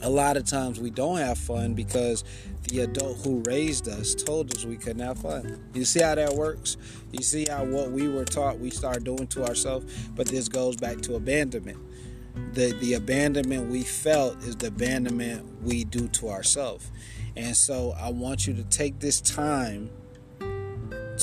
a 0.06 0.10
lot 0.10 0.38
of 0.38 0.46
times 0.46 0.80
we 0.80 0.92
don't 0.92 1.18
have 1.18 1.36
fun 1.36 1.74
because 1.74 2.24
the 2.70 2.82
adult 2.82 3.18
who 3.26 3.42
raised 3.48 3.88
us 3.88 4.14
told 4.14 4.54
us 4.54 4.64
we 4.64 4.78
couldn't 4.78 5.02
have 5.02 5.18
fun. 5.18 5.60
You 5.74 5.84
see 5.84 6.02
how 6.02 6.14
that 6.14 6.34
works? 6.36 6.78
You 7.12 7.24
see 7.24 7.48
how 7.50 7.66
what 7.66 7.90
we 7.90 8.08
were 8.08 8.24
taught 8.24 8.60
we 8.60 8.70
start 8.70 9.04
doing 9.04 9.26
to 9.28 9.44
ourselves? 9.44 9.92
But 10.16 10.28
this 10.28 10.48
goes 10.48 10.76
back 10.76 11.02
to 11.02 11.16
abandonment. 11.16 11.80
the 12.54 12.72
the 12.74 12.94
abandonment 12.94 13.72
we 13.72 13.82
felt 13.82 14.38
is 14.44 14.56
the 14.58 14.68
abandonment 14.68 15.64
we 15.64 15.84
do 15.86 16.08
to 16.10 16.30
ourselves. 16.30 16.92
And 17.36 17.58
so 17.58 17.96
I 18.00 18.12
want 18.12 18.46
you 18.46 18.54
to 18.54 18.64
take 18.64 19.00
this 19.00 19.22
time 19.22 19.90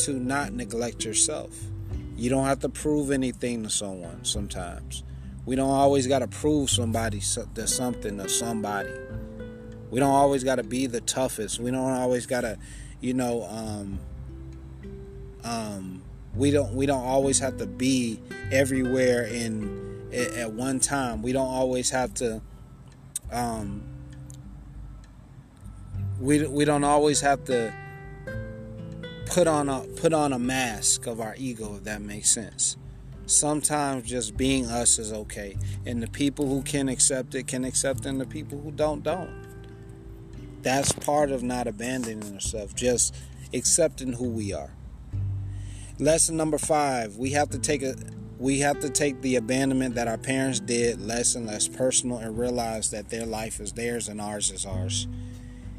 to 0.05 0.12
not 0.14 0.53
neglect 0.55 1.05
yourself. 1.05 1.51
You 2.16 2.30
don't 2.30 2.47
have 2.47 2.61
to 2.61 2.68
prove 2.68 3.12
anything 3.12 3.62
to 3.62 3.70
someone 3.70 4.24
sometimes. 4.24 5.05
We 5.45 5.57
don't 5.57 5.70
always 5.70 6.07
got 6.07 6.20
to 6.20 6.28
prove 6.28 6.70
somebody 6.70 7.20
to 7.20 7.66
something 7.66 8.18
to 8.18 8.28
somebody. 8.28 8.93
We 9.90 10.01
don't 10.01 10.11
always 10.11 10.45
got 10.45 10.57
to 10.57 10.62
be 10.62 10.86
the 10.86 11.01
toughest. 11.01 11.59
We 11.59 11.70
don't 11.70 11.93
always 11.93 12.26
got 12.26 12.43
to, 12.43 12.59
you 13.01 13.14
know, 13.14 13.45
um, 13.45 13.99
um, 15.45 16.03
we 16.34 16.51
don't 16.51 16.74
we 16.74 16.86
don't 16.86 17.05
always 17.05 17.38
have 17.40 17.59
to 17.59 17.66
be 17.66 18.20
everywhere 18.51 19.24
in 19.24 20.09
at 20.12 20.53
one 20.53 20.80
time. 20.80 21.22
We 21.22 21.32
don't 21.32 21.49
always 21.49 21.90
have 21.90 22.14
to 22.14 22.40
um, 23.32 23.82
we 26.20 26.47
we 26.47 26.64
don't 26.64 26.84
always 26.84 27.20
have 27.20 27.45
to 27.47 27.74
put 29.26 29.47
on 29.47 29.68
a 29.68 29.80
put 29.97 30.12
on 30.12 30.32
a 30.32 30.38
mask 30.38 31.07
of 31.07 31.20
our 31.20 31.34
ego 31.36 31.76
if 31.76 31.84
that 31.84 32.01
makes 32.01 32.30
sense. 32.30 32.76
Sometimes 33.33 34.09
just 34.09 34.37
being 34.37 34.66
us 34.66 34.99
is 34.99 35.12
okay, 35.12 35.57
and 35.87 36.03
the 36.03 36.07
people 36.09 36.47
who 36.47 36.62
can 36.62 36.89
accept 36.89 37.35
it 37.35 37.47
can 37.47 37.64
accept 37.64 38.05
and 38.05 38.20
the 38.20 38.26
people 38.26 38.61
who 38.61 38.70
don't 38.70 39.03
don't. 39.03 39.47
That's 40.62 40.93
part 40.93 41.30
of 41.30 41.43
not 41.43 41.66
abandoning 41.66 42.35
ourselves, 42.35 42.74
just 42.74 43.14
accepting 43.55 44.12
who 44.12 44.28
we 44.28 44.53
are. 44.53 44.74
Lesson 45.99 46.37
number 46.37 46.59
five: 46.59 47.16
we 47.16 47.30
have 47.30 47.49
to 47.51 47.59
take 47.59 47.83
a 47.83 47.95
we 48.39 48.59
have 48.59 48.80
to 48.80 48.91
take 48.91 49.22
the 49.22 49.37
abandonment 49.37 49.95
that 49.95 50.09
our 50.09 50.18
parents 50.18 50.61
did 50.61 51.01
less 51.01 51.35
and 51.35 51.47
less 51.47 51.68
personal 51.68 52.18
and 52.18 52.37
realize 52.37 52.91
that 52.91 53.09
their 53.09 53.24
life 53.24 53.61
is 53.61 53.72
theirs 53.72 54.09
and 54.09 54.20
ours 54.20 54.51
is 54.51 54.66
ours. 54.66 55.07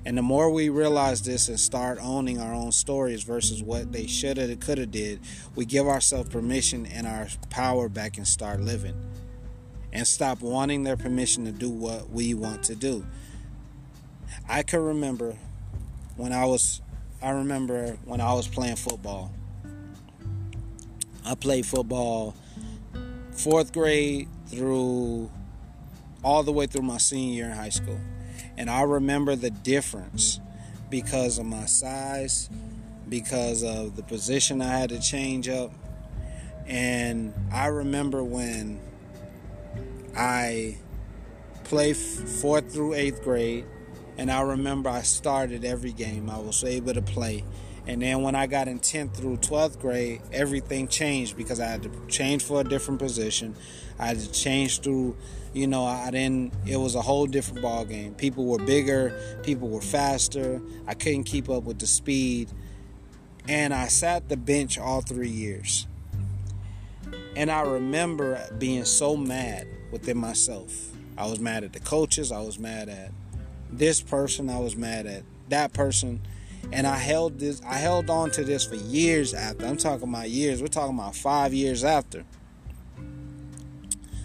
And 0.05 0.17
the 0.17 0.21
more 0.21 0.49
we 0.49 0.69
realize 0.69 1.21
this 1.21 1.47
and 1.47 1.59
start 1.59 1.97
owning 2.01 2.39
our 2.39 2.53
own 2.53 2.71
stories 2.71 3.23
versus 3.23 3.63
what 3.63 3.91
they 3.91 4.05
should 4.05 4.37
have, 4.37 4.59
could 4.59 4.77
have 4.77 4.91
did, 4.91 5.21
we 5.55 5.65
give 5.65 5.87
ourselves 5.87 6.29
permission 6.29 6.85
and 6.85 7.07
our 7.07 7.27
power 7.49 7.87
back 7.87 8.17
and 8.17 8.27
start 8.27 8.59
living. 8.59 8.95
And 9.93 10.05
stop 10.05 10.41
wanting 10.41 10.83
their 10.83 10.97
permission 10.97 11.45
to 11.45 11.51
do 11.51 11.69
what 11.69 12.09
we 12.09 12.33
want 12.33 12.63
to 12.63 12.75
do. 12.75 13.05
I 14.49 14.63
can 14.63 14.81
remember 14.81 15.37
when 16.17 16.33
I 16.33 16.45
was 16.45 16.81
I 17.21 17.29
remember 17.29 17.97
when 18.03 18.19
I 18.19 18.33
was 18.33 18.47
playing 18.47 18.75
football. 18.75 19.31
I 21.25 21.35
played 21.35 21.65
football 21.65 22.35
fourth 23.31 23.71
grade 23.71 24.27
through 24.47 25.31
all 26.23 26.43
the 26.43 26.51
way 26.51 26.65
through 26.65 26.81
my 26.81 26.97
senior 26.97 27.33
year 27.33 27.45
in 27.45 27.57
high 27.57 27.69
school. 27.69 27.99
And 28.57 28.69
I 28.69 28.83
remember 28.83 29.35
the 29.35 29.49
difference 29.49 30.39
because 30.89 31.39
of 31.39 31.45
my 31.45 31.65
size, 31.65 32.49
because 33.09 33.63
of 33.63 33.95
the 33.95 34.03
position 34.03 34.61
I 34.61 34.77
had 34.77 34.89
to 34.89 34.99
change 34.99 35.49
up. 35.49 35.71
And 36.67 37.33
I 37.51 37.67
remember 37.67 38.23
when 38.23 38.79
I 40.15 40.77
played 41.63 41.97
fourth 41.97 42.71
through 42.71 42.93
eighth 42.93 43.23
grade, 43.23 43.65
and 44.17 44.31
I 44.31 44.41
remember 44.41 44.89
I 44.89 45.01
started 45.01 45.65
every 45.65 45.91
game. 45.91 46.29
I 46.29 46.37
was 46.37 46.63
able 46.63 46.93
to 46.93 47.01
play. 47.01 47.43
And 47.85 48.01
then 48.01 48.21
when 48.21 48.35
I 48.35 48.47
got 48.47 48.67
in 48.67 48.79
10th 48.79 49.15
through 49.15 49.37
12th 49.37 49.79
grade, 49.79 50.21
everything 50.31 50.87
changed 50.87 51.35
because 51.35 51.59
I 51.59 51.65
had 51.65 51.83
to 51.83 51.91
change 52.07 52.43
for 52.43 52.61
a 52.61 52.63
different 52.63 52.99
position. 52.99 53.55
I 53.99 54.07
had 54.07 54.19
to 54.19 54.31
change 54.31 54.79
through 54.79 55.17
you 55.53 55.67
know, 55.67 55.85
I 55.85 56.09
didn't. 56.09 56.51
It 56.65 56.77
was 56.77 56.95
a 56.95 57.01
whole 57.01 57.27
different 57.27 57.61
ball 57.61 57.85
game. 57.85 58.15
People 58.15 58.45
were 58.45 58.57
bigger, 58.57 59.39
people 59.43 59.69
were 59.69 59.81
faster. 59.81 60.61
I 60.87 60.95
couldn't 60.95 61.25
keep 61.25 61.49
up 61.49 61.63
with 61.63 61.79
the 61.79 61.87
speed, 61.87 62.49
and 63.47 63.73
I 63.73 63.87
sat 63.87 64.29
the 64.29 64.37
bench 64.37 64.79
all 64.79 65.01
three 65.01 65.29
years. 65.29 65.87
And 67.35 67.51
I 67.51 67.61
remember 67.61 68.43
being 68.57 68.85
so 68.85 69.15
mad 69.15 69.67
within 69.91 70.17
myself. 70.17 70.91
I 71.17 71.27
was 71.27 71.39
mad 71.39 71.63
at 71.63 71.73
the 71.73 71.79
coaches. 71.79 72.31
I 72.31 72.41
was 72.41 72.57
mad 72.57 72.89
at 72.89 73.11
this 73.71 74.01
person. 74.01 74.49
I 74.49 74.59
was 74.59 74.75
mad 74.75 75.05
at 75.05 75.23
that 75.49 75.73
person. 75.73 76.21
And 76.71 76.87
I 76.87 76.97
held 76.97 77.39
this. 77.39 77.61
I 77.65 77.75
held 77.75 78.09
on 78.09 78.31
to 78.31 78.43
this 78.43 78.65
for 78.65 78.75
years 78.75 79.33
after. 79.33 79.65
I'm 79.65 79.77
talking 79.77 80.09
about 80.09 80.29
years. 80.29 80.61
We're 80.61 80.67
talking 80.67 80.97
about 80.97 81.15
five 81.15 81.53
years 81.53 81.83
after 81.83 82.25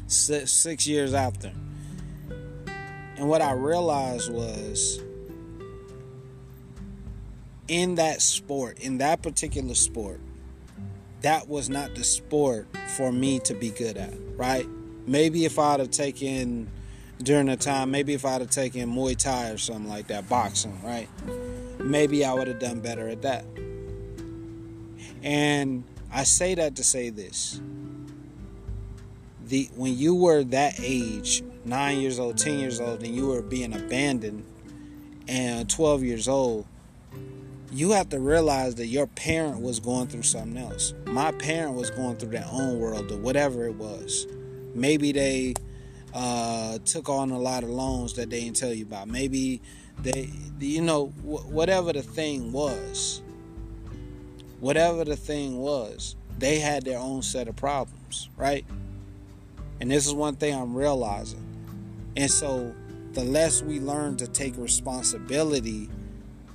six, 0.08 0.50
six 0.50 0.86
years 0.86 1.14
after. 1.14 1.52
And 3.16 3.28
what 3.28 3.42
I 3.42 3.52
realized 3.52 4.32
was 4.32 5.00
in 7.68 7.96
that 7.96 8.22
sport, 8.22 8.78
in 8.80 8.98
that 8.98 9.22
particular 9.22 9.74
sport, 9.74 10.20
that 11.20 11.48
was 11.48 11.68
not 11.68 11.94
the 11.94 12.04
sport 12.04 12.68
for 12.96 13.12
me 13.12 13.40
to 13.40 13.54
be 13.54 13.70
good 13.70 13.96
at, 13.96 14.14
right? 14.36 14.66
Maybe 15.06 15.44
if 15.44 15.58
I'd 15.58 15.80
have 15.80 15.90
taken 15.90 16.70
during 17.22 17.46
the 17.46 17.56
time, 17.56 17.90
maybe 17.90 18.14
if 18.14 18.24
I'd 18.24 18.40
have 18.40 18.50
taken 18.50 18.88
Muay 18.90 19.16
Thai 19.16 19.50
or 19.50 19.58
something 19.58 19.88
like 19.88 20.06
that, 20.08 20.28
boxing, 20.28 20.80
right? 20.82 21.08
Maybe 21.78 22.24
I 22.24 22.32
would 22.34 22.48
have 22.48 22.58
done 22.58 22.80
better 22.80 23.08
at 23.08 23.22
that. 23.22 23.44
And 25.22 25.84
I 26.12 26.24
say 26.24 26.54
that 26.54 26.76
to 26.76 26.84
say 26.84 27.10
this 27.10 27.60
the 29.48 29.68
when 29.76 29.96
you 29.96 30.14
were 30.14 30.44
that 30.44 30.74
age, 30.80 31.42
nine 31.64 31.98
years 31.98 32.18
old, 32.18 32.38
ten 32.38 32.58
years 32.58 32.80
old, 32.80 33.02
and 33.02 33.14
you 33.14 33.28
were 33.28 33.42
being 33.42 33.74
abandoned, 33.74 34.44
and 35.26 35.68
twelve 35.68 36.02
years 36.02 36.28
old, 36.28 36.66
you 37.72 37.92
have 37.92 38.08
to 38.10 38.20
realize 38.20 38.74
that 38.76 38.86
your 38.86 39.06
parent 39.06 39.60
was 39.60 39.80
going 39.80 40.06
through 40.08 40.22
something 40.22 40.56
else. 40.56 40.94
My 41.06 41.32
parent 41.32 41.74
was 41.74 41.90
going 41.90 42.16
through 42.16 42.30
their 42.30 42.48
own 42.50 42.78
world 42.78 43.10
or 43.10 43.18
whatever 43.18 43.66
it 43.66 43.74
was. 43.74 44.26
Maybe 44.74 45.12
they 45.12 45.54
uh, 46.14 46.78
took 46.84 47.08
on 47.08 47.30
a 47.30 47.38
lot 47.38 47.62
of 47.62 47.70
loans 47.70 48.14
that 48.14 48.30
they 48.30 48.40
didn't 48.40 48.56
tell 48.56 48.72
you 48.72 48.84
about. 48.84 49.08
Maybe 49.08 49.60
they, 50.02 50.30
you 50.60 50.82
know, 50.82 51.06
whatever 51.22 51.92
the 51.92 52.02
thing 52.02 52.52
was, 52.52 53.22
whatever 54.60 55.04
the 55.04 55.16
thing 55.16 55.58
was, 55.58 56.16
they 56.38 56.58
had 56.58 56.84
their 56.84 56.98
own 56.98 57.22
set 57.22 57.48
of 57.48 57.56
problems, 57.56 58.28
right? 58.36 58.64
And 59.80 59.90
this 59.90 60.06
is 60.06 60.14
one 60.14 60.36
thing 60.36 60.54
I'm 60.54 60.74
realizing. 60.74 61.44
And 62.16 62.30
so 62.30 62.74
the 63.12 63.24
less 63.24 63.62
we 63.62 63.80
learn 63.80 64.16
to 64.16 64.26
take 64.26 64.56
responsibility 64.56 65.88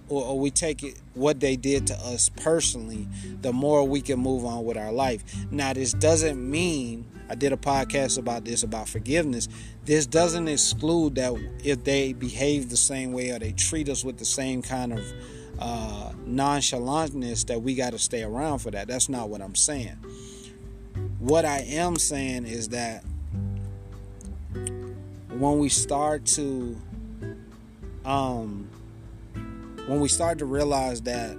or, 0.10 0.24
or, 0.24 0.40
we 0.40 0.52
take 0.52 0.84
it 0.84 1.00
what 1.14 1.40
they 1.40 1.56
did 1.56 1.88
to 1.88 1.94
us 1.96 2.30
personally, 2.30 3.08
the 3.42 3.54
more 3.54 3.88
we 3.88 4.02
can 4.02 4.20
move 4.20 4.46
on 4.46 4.66
with 4.66 4.76
our 4.76 4.92
life. 4.92 5.24
Now, 5.50 5.72
this 5.72 5.94
doesn't 5.94 6.38
mean 6.38 7.06
I 7.30 7.36
did 7.36 7.54
a 7.54 7.58
podcast 7.58 8.18
about 8.18 8.46
this 8.46 8.64
about 8.64 8.90
forgiveness. 8.90 9.48
This 9.86 10.06
doesn't 10.06 10.48
exclude 10.48 11.16
that 11.16 11.34
if 11.64 11.84
they 11.84 12.14
behave 12.14 12.70
the 12.70 12.78
same 12.78 13.14
way 13.14 13.32
or 13.32 13.40
they 13.40 13.52
treat 13.52 13.90
us 13.90 14.04
with 14.04 14.18
the 14.18 14.26
same 14.26 14.62
kind 14.62 14.94
of 14.94 15.14
uh, 15.60 16.12
nonchalantness 16.28 17.46
that 17.48 17.62
we 17.62 17.76
got 17.76 17.92
to 17.92 18.00
stay 18.00 18.24
around 18.24 18.60
for 18.60 18.72
that. 18.72 18.88
That's 18.88 19.10
not 19.10 19.30
what 19.30 19.42
I'm 19.42 19.56
saying. 19.56 19.98
What 21.20 21.46
I 21.46 21.60
am 21.60 21.96
saying 21.96 22.46
is 22.46 22.70
that 22.70 23.04
when 25.30 25.58
we 25.58 25.70
start 25.70 26.26
to 26.26 26.80
um 28.06 28.68
when 29.88 30.00
we 30.00 30.08
start 30.08 30.38
to 30.40 30.46
realize 30.46 31.02
that 31.02 31.38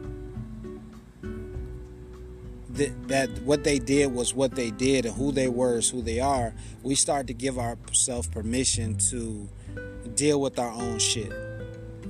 that, 2.74 3.28
what 3.44 3.64
they 3.64 3.78
did 3.78 4.12
was 4.12 4.34
what 4.34 4.54
they 4.54 4.70
did 4.70 5.06
and 5.06 5.14
who 5.14 5.32
they 5.32 5.48
were 5.48 5.78
is 5.78 5.90
who 5.90 6.02
they 6.02 6.20
are 6.20 6.52
we 6.82 6.94
start 6.94 7.26
to 7.26 7.34
give 7.34 7.58
ourselves 7.58 8.26
permission 8.28 8.96
to 8.96 9.48
deal 10.14 10.40
with 10.40 10.58
our 10.58 10.72
own 10.72 10.98
shit 10.98 11.32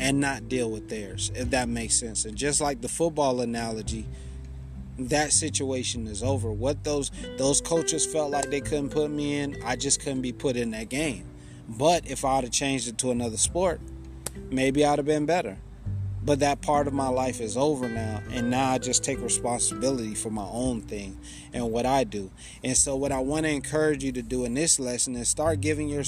and 0.01 0.21
not 0.21 0.49
deal 0.49 0.71
with 0.71 0.89
theirs 0.89 1.31
if 1.35 1.51
that 1.51 1.69
makes 1.69 1.95
sense. 1.95 2.25
And 2.25 2.37
just 2.37 2.61
like 2.61 2.81
the 2.81 2.89
football 2.89 3.41
analogy 3.41 4.07
that 4.99 5.33
situation 5.33 6.07
is 6.07 6.23
over. 6.23 6.53
What 6.53 6.85
those 6.85 7.11
those 7.37 7.61
coaches 7.61 8.07
felt 8.07 8.31
like 8.31 8.51
they 8.51 8.61
couldn't 8.61 8.91
put 8.91 9.11
me 9.11 9.39
in 9.39 9.57
i 9.65 9.75
just 9.75 10.01
couldn't 10.01 10.23
be 10.23 10.33
put 10.33 10.57
in 10.57 10.71
that 10.71 10.89
game. 10.89 11.25
But 11.69 12.09
if 12.09 12.25
I'd 12.25 12.45
have 12.45 12.53
changed 12.53 12.89
it 12.89 12.99
to 12.99 13.11
another 13.11 13.37
sport, 13.37 13.81
maybe 14.51 14.85
I'd 14.85 14.99
have 14.99 15.07
been 15.07 15.27
better. 15.27 15.57
But 16.25 16.41
that 16.41 16.63
part 16.63 16.87
of 16.87 16.95
my 16.95 17.09
life 17.09 17.41
is 17.41 17.57
over 17.57 17.87
now, 17.87 18.23
and 18.31 18.49
now 18.49 18.71
I 18.71 18.79
just 18.79 19.05
take 19.05 19.21
responsibility 19.21 20.15
for 20.15 20.31
my 20.31 20.47
own 20.47 20.81
thing 20.81 21.19
and 21.53 21.71
what 21.71 21.85
I 21.85 22.05
do. 22.05 22.31
And 22.63 22.75
so, 22.77 22.97
what 22.97 23.13
I 23.13 23.19
want 23.19 23.45
to 23.45 23.51
encourage 23.51 24.03
you 24.03 24.13
to 24.13 24.23
do 24.23 24.47
in 24.47 24.55
this 24.55 24.81
lesson 24.81 25.17
is 25.17 25.29
start 25.29 25.61
giving 25.61 25.89
your 25.89 26.03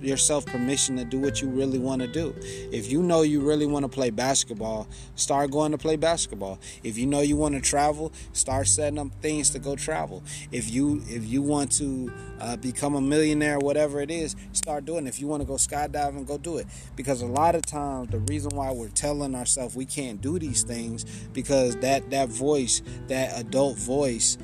yourself 0.00 0.46
permission 0.46 0.96
to 0.96 1.04
do 1.04 1.18
what 1.18 1.42
you 1.42 1.48
really 1.48 1.78
want 1.78 2.02
to 2.02 2.08
do. 2.08 2.34
If 2.72 2.90
you 2.90 3.02
know 3.02 3.22
you 3.22 3.40
really 3.40 3.66
want 3.66 3.84
to 3.84 3.88
play 3.88 4.10
basketball, 4.10 4.88
start 5.14 5.50
going 5.50 5.72
to 5.72 5.78
play 5.78 5.96
basketball. 5.96 6.58
If 6.82 6.98
you 6.98 7.06
know 7.06 7.20
you 7.20 7.36
want 7.36 7.54
to 7.54 7.60
travel, 7.60 8.12
start 8.32 8.66
setting 8.68 8.98
up 8.98 9.08
things 9.20 9.50
to 9.50 9.58
go 9.58 9.76
travel. 9.76 10.22
If 10.52 10.70
you 10.70 11.02
if 11.08 11.24
you 11.26 11.42
want 11.42 11.72
to 11.72 12.12
uh, 12.40 12.56
become 12.56 12.94
a 12.94 13.00
millionaire, 13.00 13.58
whatever 13.58 14.00
it 14.00 14.10
is, 14.10 14.36
start 14.52 14.84
doing. 14.84 15.06
It. 15.06 15.10
If 15.10 15.20
you 15.20 15.26
want 15.26 15.42
to 15.42 15.46
go 15.46 15.54
skydiving, 15.54 16.26
go 16.26 16.38
do 16.38 16.58
it. 16.58 16.66
Because 16.96 17.22
a 17.22 17.26
lot 17.26 17.54
of 17.54 17.62
times 17.62 18.10
the 18.10 18.18
reason 18.20 18.50
why 18.54 18.70
we're 18.72 18.88
telling 18.88 19.34
ourselves 19.34 19.74
we 19.74 19.84
can't 19.84 20.20
do 20.20 20.38
these 20.38 20.62
things 20.62 21.04
because 21.32 21.76
that 21.76 22.10
that 22.10 22.28
voice, 22.28 22.82
that 23.08 23.38
adult 23.38 23.76
voice 23.78 24.38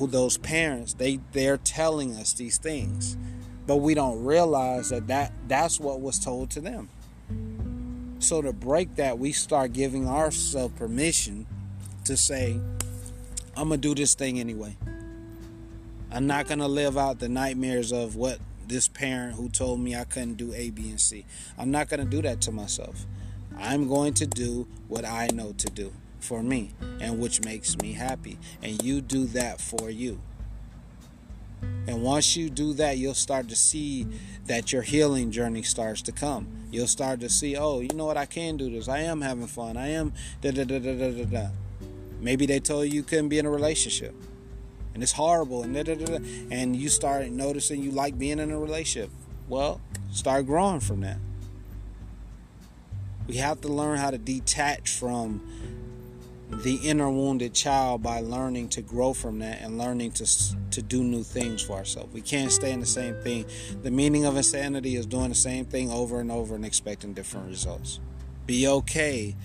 who 0.00 0.06
those 0.06 0.38
parents 0.38 0.94
they 0.94 1.20
they're 1.32 1.58
telling 1.58 2.16
us 2.16 2.32
these 2.32 2.56
things 2.56 3.18
but 3.70 3.76
we 3.76 3.94
don't 3.94 4.24
realize 4.24 4.88
that, 4.88 5.06
that 5.06 5.32
that's 5.46 5.78
what 5.78 6.00
was 6.00 6.18
told 6.18 6.50
to 6.50 6.60
them 6.60 6.88
so 8.18 8.42
to 8.42 8.52
break 8.52 8.96
that 8.96 9.16
we 9.16 9.30
start 9.30 9.72
giving 9.72 10.08
ourselves 10.08 10.76
permission 10.76 11.46
to 12.04 12.16
say 12.16 12.58
i'm 13.56 13.68
gonna 13.68 13.76
do 13.76 13.94
this 13.94 14.14
thing 14.14 14.40
anyway 14.40 14.76
i'm 16.10 16.26
not 16.26 16.48
gonna 16.48 16.66
live 16.66 16.98
out 16.98 17.20
the 17.20 17.28
nightmares 17.28 17.92
of 17.92 18.16
what 18.16 18.40
this 18.66 18.88
parent 18.88 19.36
who 19.36 19.48
told 19.48 19.78
me 19.78 19.94
i 19.94 20.02
couldn't 20.02 20.34
do 20.34 20.52
a 20.52 20.70
b 20.70 20.90
and 20.90 21.00
c 21.00 21.24
i'm 21.56 21.70
not 21.70 21.88
gonna 21.88 22.04
do 22.04 22.20
that 22.20 22.40
to 22.40 22.50
myself 22.50 23.06
i'm 23.56 23.86
going 23.86 24.12
to 24.12 24.26
do 24.26 24.66
what 24.88 25.04
i 25.04 25.28
know 25.32 25.52
to 25.52 25.70
do 25.70 25.92
for 26.18 26.42
me 26.42 26.72
and 27.00 27.20
which 27.20 27.42
makes 27.44 27.76
me 27.78 27.92
happy. 27.92 28.38
And 28.62 28.82
you 28.82 29.00
do 29.00 29.24
that 29.26 29.60
for 29.60 29.90
you. 29.90 30.20
And 31.90 32.04
once 32.04 32.36
you 32.36 32.50
do 32.50 32.72
that, 32.74 32.98
you'll 32.98 33.14
start 33.14 33.48
to 33.48 33.56
see 33.56 34.06
that 34.46 34.72
your 34.72 34.82
healing 34.82 35.32
journey 35.32 35.64
starts 35.64 36.02
to 36.02 36.12
come. 36.12 36.46
You'll 36.70 36.86
start 36.86 37.18
to 37.18 37.28
see, 37.28 37.56
oh, 37.56 37.80
you 37.80 37.88
know 37.94 38.06
what, 38.06 38.16
I 38.16 38.26
can 38.26 38.56
do 38.56 38.70
this. 38.70 38.86
I 38.88 39.00
am 39.00 39.20
having 39.20 39.48
fun. 39.48 39.76
I 39.76 39.88
am 39.88 40.12
da 40.40 40.52
da 40.52 40.62
da 40.62 40.78
da 40.78 40.94
da 40.94 41.10
da 41.10 41.24
da. 41.24 41.48
Maybe 42.20 42.46
they 42.46 42.60
told 42.60 42.86
you 42.86 42.92
you 42.92 43.02
couldn't 43.02 43.28
be 43.28 43.40
in 43.40 43.46
a 43.46 43.50
relationship. 43.50 44.14
And 44.94 45.02
it's 45.02 45.10
horrible 45.10 45.64
and 45.64 45.74
da 45.74 45.82
da 45.82 45.96
da 45.96 46.18
da. 46.18 46.24
And 46.52 46.76
you 46.76 46.88
start 46.88 47.28
noticing 47.30 47.82
you 47.82 47.90
like 47.90 48.16
being 48.16 48.38
in 48.38 48.52
a 48.52 48.58
relationship. 48.58 49.10
Well, 49.48 49.80
start 50.12 50.46
growing 50.46 50.78
from 50.78 51.00
that. 51.00 51.18
We 53.26 53.38
have 53.38 53.60
to 53.62 53.68
learn 53.68 53.98
how 53.98 54.12
to 54.12 54.18
detach 54.18 54.90
from 54.90 55.42
the 56.50 56.74
inner 56.76 57.08
wounded 57.08 57.54
child 57.54 58.02
by 58.02 58.20
learning 58.20 58.68
to 58.70 58.82
grow 58.82 59.14
from 59.14 59.38
that 59.38 59.60
and 59.62 59.78
learning 59.78 60.10
to 60.10 60.26
to 60.70 60.82
do 60.82 61.02
new 61.02 61.22
things 61.22 61.62
for 61.62 61.74
ourselves. 61.74 62.12
We 62.12 62.20
can't 62.20 62.50
stay 62.50 62.72
in 62.72 62.80
the 62.80 62.86
same 62.86 63.14
thing. 63.22 63.46
The 63.82 63.90
meaning 63.90 64.24
of 64.24 64.36
insanity 64.36 64.96
is 64.96 65.06
doing 65.06 65.28
the 65.28 65.34
same 65.34 65.64
thing 65.64 65.90
over 65.90 66.20
and 66.20 66.30
over 66.30 66.54
and 66.54 66.64
expecting 66.64 67.12
different 67.12 67.48
results. 67.48 68.00
Be 68.46 68.66
okay 68.68 69.36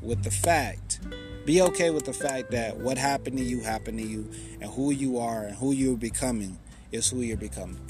with 0.00 0.22
the 0.22 0.30
fact. 0.30 1.00
Be 1.44 1.62
okay 1.62 1.90
with 1.90 2.04
the 2.04 2.12
fact 2.12 2.52
that 2.52 2.76
what 2.76 2.98
happened 2.98 3.38
to 3.38 3.44
you 3.44 3.60
happened 3.60 3.98
to 3.98 4.04
you 4.04 4.30
and 4.60 4.70
who 4.70 4.92
you 4.92 5.18
are 5.18 5.42
and 5.42 5.56
who 5.56 5.72
you're 5.72 5.96
becoming 5.96 6.58
is 6.92 7.08
who 7.08 7.20
you're 7.20 7.36
becoming. 7.36 7.80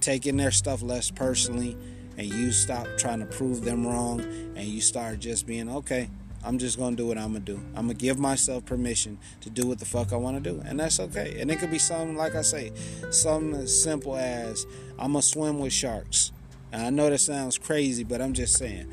Taking 0.00 0.36
their 0.36 0.50
stuff 0.50 0.82
less 0.82 1.10
personally 1.10 1.76
and 2.16 2.26
you 2.26 2.50
stop 2.50 2.86
trying 2.98 3.20
to 3.20 3.26
prove 3.26 3.64
them 3.64 3.86
wrong 3.86 4.20
and 4.20 4.64
you 4.64 4.80
start 4.80 5.20
just 5.20 5.46
being 5.46 5.68
okay 5.68 6.10
I'm 6.44 6.58
just 6.58 6.78
gonna 6.78 6.96
do 6.96 7.06
what 7.06 7.18
I'm 7.18 7.32
gonna 7.32 7.40
do. 7.40 7.60
I'm 7.74 7.86
gonna 7.86 7.94
give 7.94 8.18
myself 8.18 8.64
permission 8.64 9.18
to 9.42 9.50
do 9.50 9.66
what 9.66 9.78
the 9.78 9.84
fuck 9.84 10.12
I 10.12 10.16
wanna 10.16 10.40
do, 10.40 10.60
and 10.64 10.80
that's 10.80 10.98
okay. 10.98 11.36
And 11.40 11.50
it 11.50 11.58
could 11.58 11.70
be 11.70 11.78
something 11.78 12.16
like 12.16 12.34
I 12.34 12.42
say, 12.42 12.72
something 13.10 13.54
as 13.60 13.82
simple 13.82 14.16
as 14.16 14.66
I'm 14.98 15.12
gonna 15.12 15.22
swim 15.22 15.60
with 15.60 15.72
sharks. 15.72 16.32
And 16.72 16.82
I 16.82 16.90
know 16.90 17.10
that 17.10 17.18
sounds 17.18 17.58
crazy, 17.58 18.02
but 18.02 18.20
I'm 18.20 18.32
just 18.32 18.56
saying. 18.56 18.90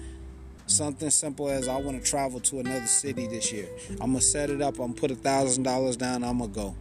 Something 0.67 1.09
simple 1.09 1.49
as 1.49 1.67
I 1.67 1.77
want 1.77 2.03
to 2.03 2.07
travel 2.07 2.39
to 2.41 2.59
another 2.59 2.85
city 2.85 3.25
this 3.25 3.51
year. 3.51 3.67
I'm 3.93 4.11
gonna 4.11 4.21
set 4.21 4.51
it 4.51 4.61
up. 4.61 4.75
I'm 4.75 4.91
gonna 4.91 4.93
put 4.93 5.09
a 5.09 5.15
thousand 5.15 5.63
dollars 5.63 5.97
down. 5.97 6.23
I'm 6.23 6.37
gonna 6.37 6.51
go. 6.51 6.75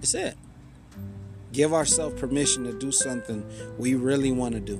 It's 0.00 0.14
it. 0.14 0.36
Give 1.52 1.74
ourselves 1.74 2.20
permission 2.20 2.64
to 2.64 2.72
do 2.72 2.92
something 2.92 3.44
we 3.78 3.94
really 3.94 4.30
want 4.30 4.54
to 4.54 4.60
do 4.60 4.78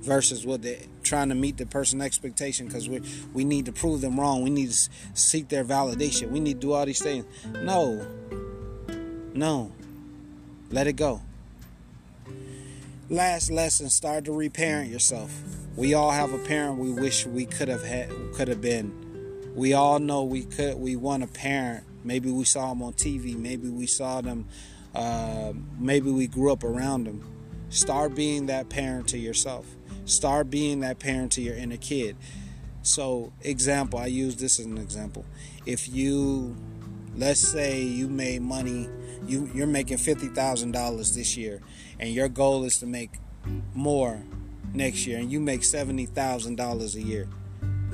versus 0.00 0.46
what 0.46 0.62
they 0.62 0.88
trying 1.12 1.28
to 1.28 1.34
meet 1.34 1.58
the 1.58 1.66
person 1.66 2.00
expectation 2.00 2.66
because 2.66 2.88
we 2.88 3.02
we 3.34 3.44
need 3.44 3.66
to 3.66 3.72
prove 3.72 4.00
them 4.00 4.18
wrong. 4.18 4.40
We 4.42 4.48
need 4.48 4.70
to 4.70 4.88
seek 5.12 5.50
their 5.50 5.62
validation. 5.62 6.30
We 6.30 6.40
need 6.40 6.54
to 6.54 6.66
do 6.68 6.72
all 6.72 6.86
these 6.86 7.02
things. 7.02 7.26
No, 7.62 8.06
no, 9.34 9.72
let 10.70 10.86
it 10.86 10.94
go. 10.94 11.20
Last 13.10 13.50
lesson: 13.50 13.90
start 13.90 14.24
to 14.24 14.32
reparent 14.32 14.90
yourself. 14.90 15.38
We 15.76 15.92
all 15.92 16.12
have 16.12 16.32
a 16.32 16.38
parent 16.38 16.78
we 16.78 16.90
wish 16.90 17.26
we 17.26 17.44
could 17.44 17.68
have 17.68 17.84
had, 17.84 18.08
could 18.32 18.48
have 18.48 18.62
been. 18.62 19.52
We 19.54 19.74
all 19.74 19.98
know 19.98 20.22
we 20.22 20.44
could. 20.44 20.78
We 20.78 20.96
want 20.96 21.24
a 21.24 21.26
parent. 21.26 21.84
Maybe 22.04 22.30
we 22.30 22.44
saw 22.44 22.70
them 22.70 22.80
on 22.80 22.94
TV. 22.94 23.36
Maybe 23.36 23.68
we 23.68 23.86
saw 23.86 24.22
them. 24.22 24.46
Uh, 24.94 25.52
maybe 25.78 26.10
we 26.10 26.26
grew 26.26 26.52
up 26.52 26.64
around 26.64 27.04
them. 27.04 27.22
Start 27.68 28.14
being 28.14 28.46
that 28.46 28.70
parent 28.70 29.08
to 29.08 29.18
yourself 29.18 29.66
Start 30.12 30.50
being 30.50 30.80
that 30.80 30.98
parent 30.98 31.32
to 31.32 31.42
your 31.42 31.54
inner 31.54 31.76
kid. 31.76 32.16
So, 32.82 33.32
example, 33.42 33.98
I 33.98 34.06
use 34.06 34.36
this 34.36 34.58
as 34.58 34.66
an 34.66 34.78
example. 34.78 35.24
If 35.66 35.88
you, 35.88 36.56
let's 37.16 37.40
say, 37.40 37.82
you 37.82 38.08
made 38.08 38.42
money, 38.42 38.88
you 39.26 39.48
you're 39.54 39.68
making 39.68 39.98
fifty 39.98 40.26
thousand 40.26 40.72
dollars 40.72 41.14
this 41.14 41.36
year, 41.36 41.60
and 42.00 42.10
your 42.10 42.28
goal 42.28 42.64
is 42.64 42.78
to 42.80 42.86
make 42.86 43.10
more 43.74 44.22
next 44.74 45.06
year, 45.06 45.18
and 45.18 45.30
you 45.30 45.38
make 45.38 45.62
seventy 45.62 46.06
thousand 46.06 46.56
dollars 46.56 46.96
a 46.96 47.02
year. 47.02 47.28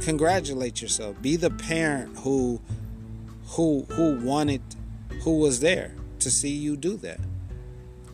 Congratulate 0.01 0.81
yourself. 0.81 1.21
Be 1.21 1.37
the 1.37 1.51
parent 1.51 2.17
who, 2.19 2.61
who 3.49 3.85
who 3.91 4.19
wanted, 4.21 4.63
who 5.23 5.39
was 5.39 5.61
there 5.61 5.95
to 6.21 6.31
see 6.31 6.51
you 6.51 6.77
do 6.77 6.97
that. 6.99 7.21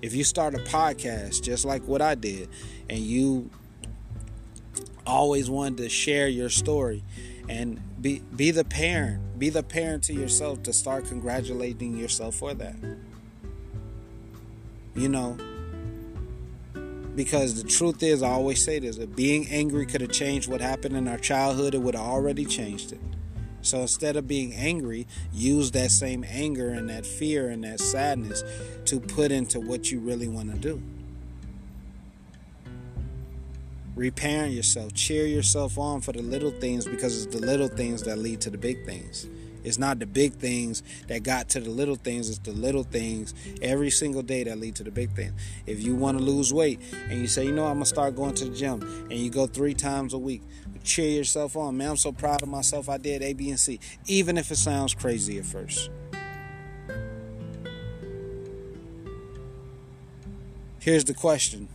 If 0.03 0.15
you 0.15 0.25
start 0.25 0.55
a 0.55 0.59
podcast 0.59 1.43
just 1.43 1.65
like 1.65 1.87
what 1.87 2.03
I 2.03 2.15
did, 2.15 2.49
and 2.91 2.99
you 2.99 3.49
always 5.07 5.51
wanted 5.51 5.79
to 5.79 5.89
share 5.89 6.29
your 6.29 6.51
story. 6.51 7.03
And 7.49 7.81
be 8.01 8.23
be 8.35 8.51
the 8.51 8.65
parent 8.65 9.39
be 9.39 9.51
the 9.51 9.63
parent 9.63 10.05
to 10.05 10.15
yourself 10.15 10.63
to 10.63 10.73
start 10.73 11.07
congratulating 11.07 11.97
yourself 11.97 12.37
for 12.37 12.55
that. 12.55 12.77
You 14.95 15.09
know 15.09 15.37
because 17.15 17.63
the 17.63 17.69
truth 17.69 18.03
is 18.03 18.23
i 18.23 18.29
always 18.29 18.63
say 18.63 18.79
this 18.81 18.99
if 18.99 19.15
being 19.15 19.47
angry 19.49 19.87
could 19.87 20.01
have 20.01 20.11
changed 20.11 20.49
what 20.49 20.61
happened 20.61 20.97
in 20.97 21.07
our 21.07 21.19
childhood 21.19 21.73
it 21.75 21.79
would 21.79 21.95
have 21.95 22.05
already 22.05 22.45
changed 22.45 22.93
it. 22.93 23.01
So 23.63 23.81
instead 23.81 24.17
of 24.17 24.29
being 24.29 24.53
angry 24.53 25.07
use 25.33 25.71
that 25.73 25.91
same 25.91 26.25
anger 26.29 26.71
and 26.71 26.89
that 26.91 27.07
fear 27.07 27.49
and 27.49 27.65
that 27.65 27.81
sadness 27.81 28.45
to 28.87 29.01
put 29.01 29.33
into 29.33 29.61
what 29.61 29.91
you 29.91 30.01
really 30.01 30.29
want 30.29 30.53
to 30.53 30.59
do 30.59 30.83
Reparent 33.97 34.53
yourself, 34.53 34.93
cheer 34.93 35.27
yourself 35.27 35.79
on 35.79 36.01
for 36.01 36.11
the 36.11 36.23
little 36.23 36.51
things 36.51 36.85
because 36.85 37.25
it's 37.25 37.35
the 37.35 37.45
little 37.45 37.69
things 37.69 38.03
that 38.03 38.19
lead 38.19 38.41
to 38.41 38.51
the 38.51 38.59
big 38.59 38.85
things. 38.85 39.29
It's 39.63 39.79
not 39.79 39.99
the 39.99 40.07
big 40.07 40.35
things 40.35 40.83
that 41.09 41.23
got 41.23 41.49
to 41.51 41.61
the 41.61 41.71
little 41.71 41.95
things, 41.95 42.29
it's 42.29 42.39
the 42.41 42.53
little 42.53 42.83
things 42.83 43.33
every 43.63 43.91
single 43.91 44.23
day 44.23 44.45
that 44.45 44.59
lead 44.59 44.75
to 44.77 44.85
the 44.85 44.91
big 44.91 45.13
things. 45.13 45.33
If 45.67 45.81
you 45.83 45.95
want 45.95 46.19
to 46.19 46.25
lose 46.25 46.53
weight 46.53 46.81
and 47.09 47.21
you 47.21 47.27
say, 47.29 47.47
you 47.47 47.53
know, 47.53 47.67
I'm 47.67 47.75
going 47.75 47.85
to 47.85 47.89
start 47.89 48.17
going 48.17 48.35
to 48.35 48.45
the 48.47 48.55
gym 48.55 48.83
and 49.11 49.13
you 49.13 49.31
go 49.31 49.47
three 49.47 49.75
times 49.75 50.13
a 50.13 50.19
week, 50.19 50.43
cheer 50.83 51.09
yourself 51.09 51.57
on. 51.57 51.77
Man, 51.77 51.91
I'm 51.91 51.97
so 51.97 52.13
proud 52.13 52.43
of 52.43 52.49
myself. 52.49 52.89
I 52.89 52.99
did 52.99 53.23
A, 53.23 53.33
B, 53.33 53.49
and 53.51 53.59
C, 53.59 53.81
even 54.07 54.37
if 54.37 54.51
it 54.51 54.57
sounds 54.57 54.93
crazy 54.93 55.39
at 55.39 55.47
first. 55.47 55.89
Here's 60.81 61.05
the 61.05 61.15
question 61.15 61.69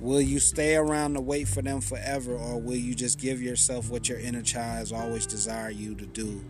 Will 0.00 0.20
you 0.22 0.40
stay 0.40 0.76
around 0.76 1.14
to 1.14 1.20
wait 1.20 1.46
for 1.46 1.60
them 1.60 1.82
forever, 1.82 2.34
or 2.34 2.58
will 2.58 2.76
you 2.76 2.94
just 2.94 3.20
give 3.20 3.42
yourself 3.42 3.90
what 3.90 4.08
your 4.08 4.18
inner 4.18 4.40
child 4.40 4.78
has 4.78 4.92
always 4.92 5.26
desired 5.26 5.76
you 5.76 5.94
to 5.94 6.06
do? 6.06 6.42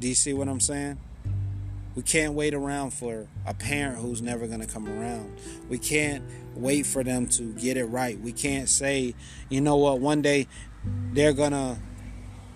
Do 0.00 0.08
you 0.08 0.14
see 0.14 0.32
what 0.32 0.48
I'm 0.48 0.60
saying? 0.60 0.98
We 1.94 2.02
can't 2.02 2.32
wait 2.32 2.54
around 2.54 2.92
for 2.92 3.28
a 3.46 3.52
parent 3.54 3.98
who's 3.98 4.22
never 4.22 4.46
going 4.46 4.60
to 4.60 4.66
come 4.66 4.88
around. 4.88 5.38
We 5.68 5.78
can't 5.78 6.24
wait 6.54 6.86
for 6.86 7.04
them 7.04 7.28
to 7.28 7.52
get 7.52 7.76
it 7.76 7.84
right. 7.84 8.18
We 8.18 8.32
can't 8.32 8.68
say, 8.68 9.14
you 9.48 9.60
know 9.60 9.76
what, 9.76 10.00
one 10.00 10.22
day 10.22 10.48
they're 11.12 11.34
going 11.34 11.52
to 11.52 11.76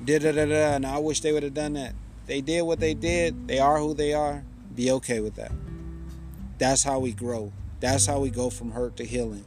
da 0.05 0.19
da 0.19 0.33
da 0.33 0.47
da, 0.47 0.75
and 0.75 0.87
I 0.87 0.99
wish 0.99 1.21
they 1.21 1.33
would 1.33 1.43
have 1.43 1.55
done 1.55 1.75
that. 1.75 1.95
They 2.27 2.41
did 2.41 2.62
what 2.62 2.81
they 2.81 2.95
did, 2.95 3.47
they 3.47 3.59
are 3.59 3.79
who 3.79 3.93
they 3.93 4.14
are. 4.14 4.43
Be 4.75 4.91
okay 4.93 5.21
with 5.21 5.35
that. 5.35 5.53
That's 6.59 6.83
how 6.83 6.99
we 6.99 7.12
grow. 7.12 7.53
That's 7.81 8.07
how 8.07 8.20
we 8.20 8.31
go 8.31 8.51
from 8.51 8.72
hurt 8.72 8.97
to 8.97 9.05
healing. 9.05 9.45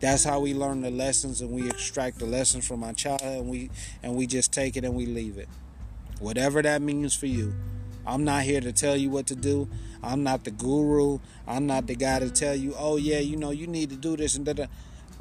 That's 0.00 0.24
how 0.24 0.40
we 0.40 0.54
learn 0.54 0.80
the 0.80 0.90
lessons 0.90 1.42
and 1.42 1.50
we 1.50 1.68
extract 1.68 2.18
the 2.18 2.26
lessons 2.26 2.66
from 2.66 2.82
our 2.82 2.94
child 2.94 3.20
and 3.22 3.48
we 3.48 3.70
and 4.02 4.16
we 4.16 4.26
just 4.26 4.52
take 4.52 4.76
it 4.76 4.84
and 4.84 4.94
we 4.94 5.04
leave 5.06 5.36
it. 5.36 5.48
Whatever 6.20 6.62
that 6.62 6.80
means 6.80 7.14
for 7.14 7.26
you. 7.26 7.54
I'm 8.06 8.24
not 8.24 8.44
here 8.44 8.60
to 8.60 8.72
tell 8.72 8.96
you 8.96 9.10
what 9.10 9.26
to 9.26 9.36
do. 9.36 9.68
I'm 10.02 10.22
not 10.22 10.44
the 10.44 10.50
guru. 10.50 11.18
I'm 11.46 11.66
not 11.66 11.86
the 11.86 11.94
guy 11.94 12.18
to 12.18 12.30
tell 12.30 12.54
you, 12.54 12.74
oh, 12.78 12.96
yeah, 12.96 13.18
you 13.18 13.36
know, 13.36 13.50
you 13.50 13.66
need 13.66 13.90
to 13.90 13.96
do 13.96 14.16
this 14.16 14.36
and 14.36 14.46
that. 14.46 14.70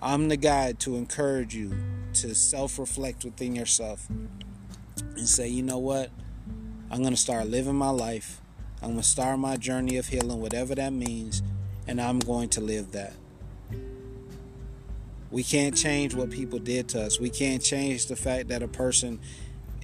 I'm 0.02 0.30
the 0.30 0.38
guy 0.38 0.74
to 0.80 0.96
encourage 0.96 1.54
you 1.54 1.76
to 2.14 2.34
self 2.34 2.80
reflect 2.80 3.26
within 3.26 3.54
yourself 3.54 4.10
and 4.10 5.28
say, 5.28 5.50
you 5.50 5.62
know 5.62 5.78
what? 5.78 6.10
I'm 6.90 7.00
going 7.00 7.14
to 7.14 7.20
start 7.20 7.48
living 7.48 7.76
my 7.76 7.90
life. 7.90 8.40
I'm 8.82 8.92
going 8.92 9.02
to 9.02 9.08
start 9.08 9.40
my 9.40 9.58
journey 9.58 9.98
of 9.98 10.08
healing, 10.08 10.40
whatever 10.40 10.74
that 10.76 10.94
means, 10.94 11.44
and 11.90 12.00
I'm 12.00 12.20
going 12.20 12.50
to 12.50 12.62
live 12.62 12.92
that. 12.92 13.14
We 15.32 15.44
can't 15.44 15.76
change 15.76 16.14
what 16.14 16.30
people 16.30 16.60
did 16.60 16.88
to 16.90 17.02
us. 17.02 17.20
We 17.20 17.32
can't 17.32 17.64
change 17.64 18.06
the 18.06 18.16
fact 18.16 18.50
that 18.50 18.62
a 18.62 18.68
person 18.68 19.20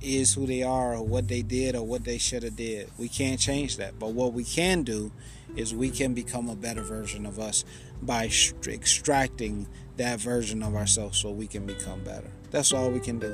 is 0.03 0.31
who 0.31 0.45
they 0.45 0.61
are 0.61 0.93
or 0.93 1.01
what 1.01 1.27
they 1.27 1.41
did 1.41 1.75
or 1.75 1.81
what 1.81 2.03
they 2.03 2.19
should 2.19 2.43
have 2.43 2.55
did. 2.55 2.91
We 2.99 3.09
can't 3.09 3.39
change 3.39 3.77
that. 3.77 3.97
But 3.97 4.13
what 4.13 4.33
we 4.33 4.43
can 4.43 4.83
do 4.83 5.11
is 5.55 5.73
we 5.73 5.89
can 5.89 6.13
become 6.13 6.47
a 6.47 6.55
better 6.55 6.83
version 6.83 7.25
of 7.25 7.39
us 7.39 7.65
by 8.03 8.25
extracting 8.67 9.67
that 9.97 10.19
version 10.19 10.61
of 10.61 10.75
ourselves 10.75 11.17
so 11.17 11.31
we 11.31 11.47
can 11.47 11.65
become 11.65 12.03
better. 12.03 12.29
That's 12.51 12.71
all 12.71 12.91
we 12.91 12.99
can 12.99 13.17
do. 13.17 13.33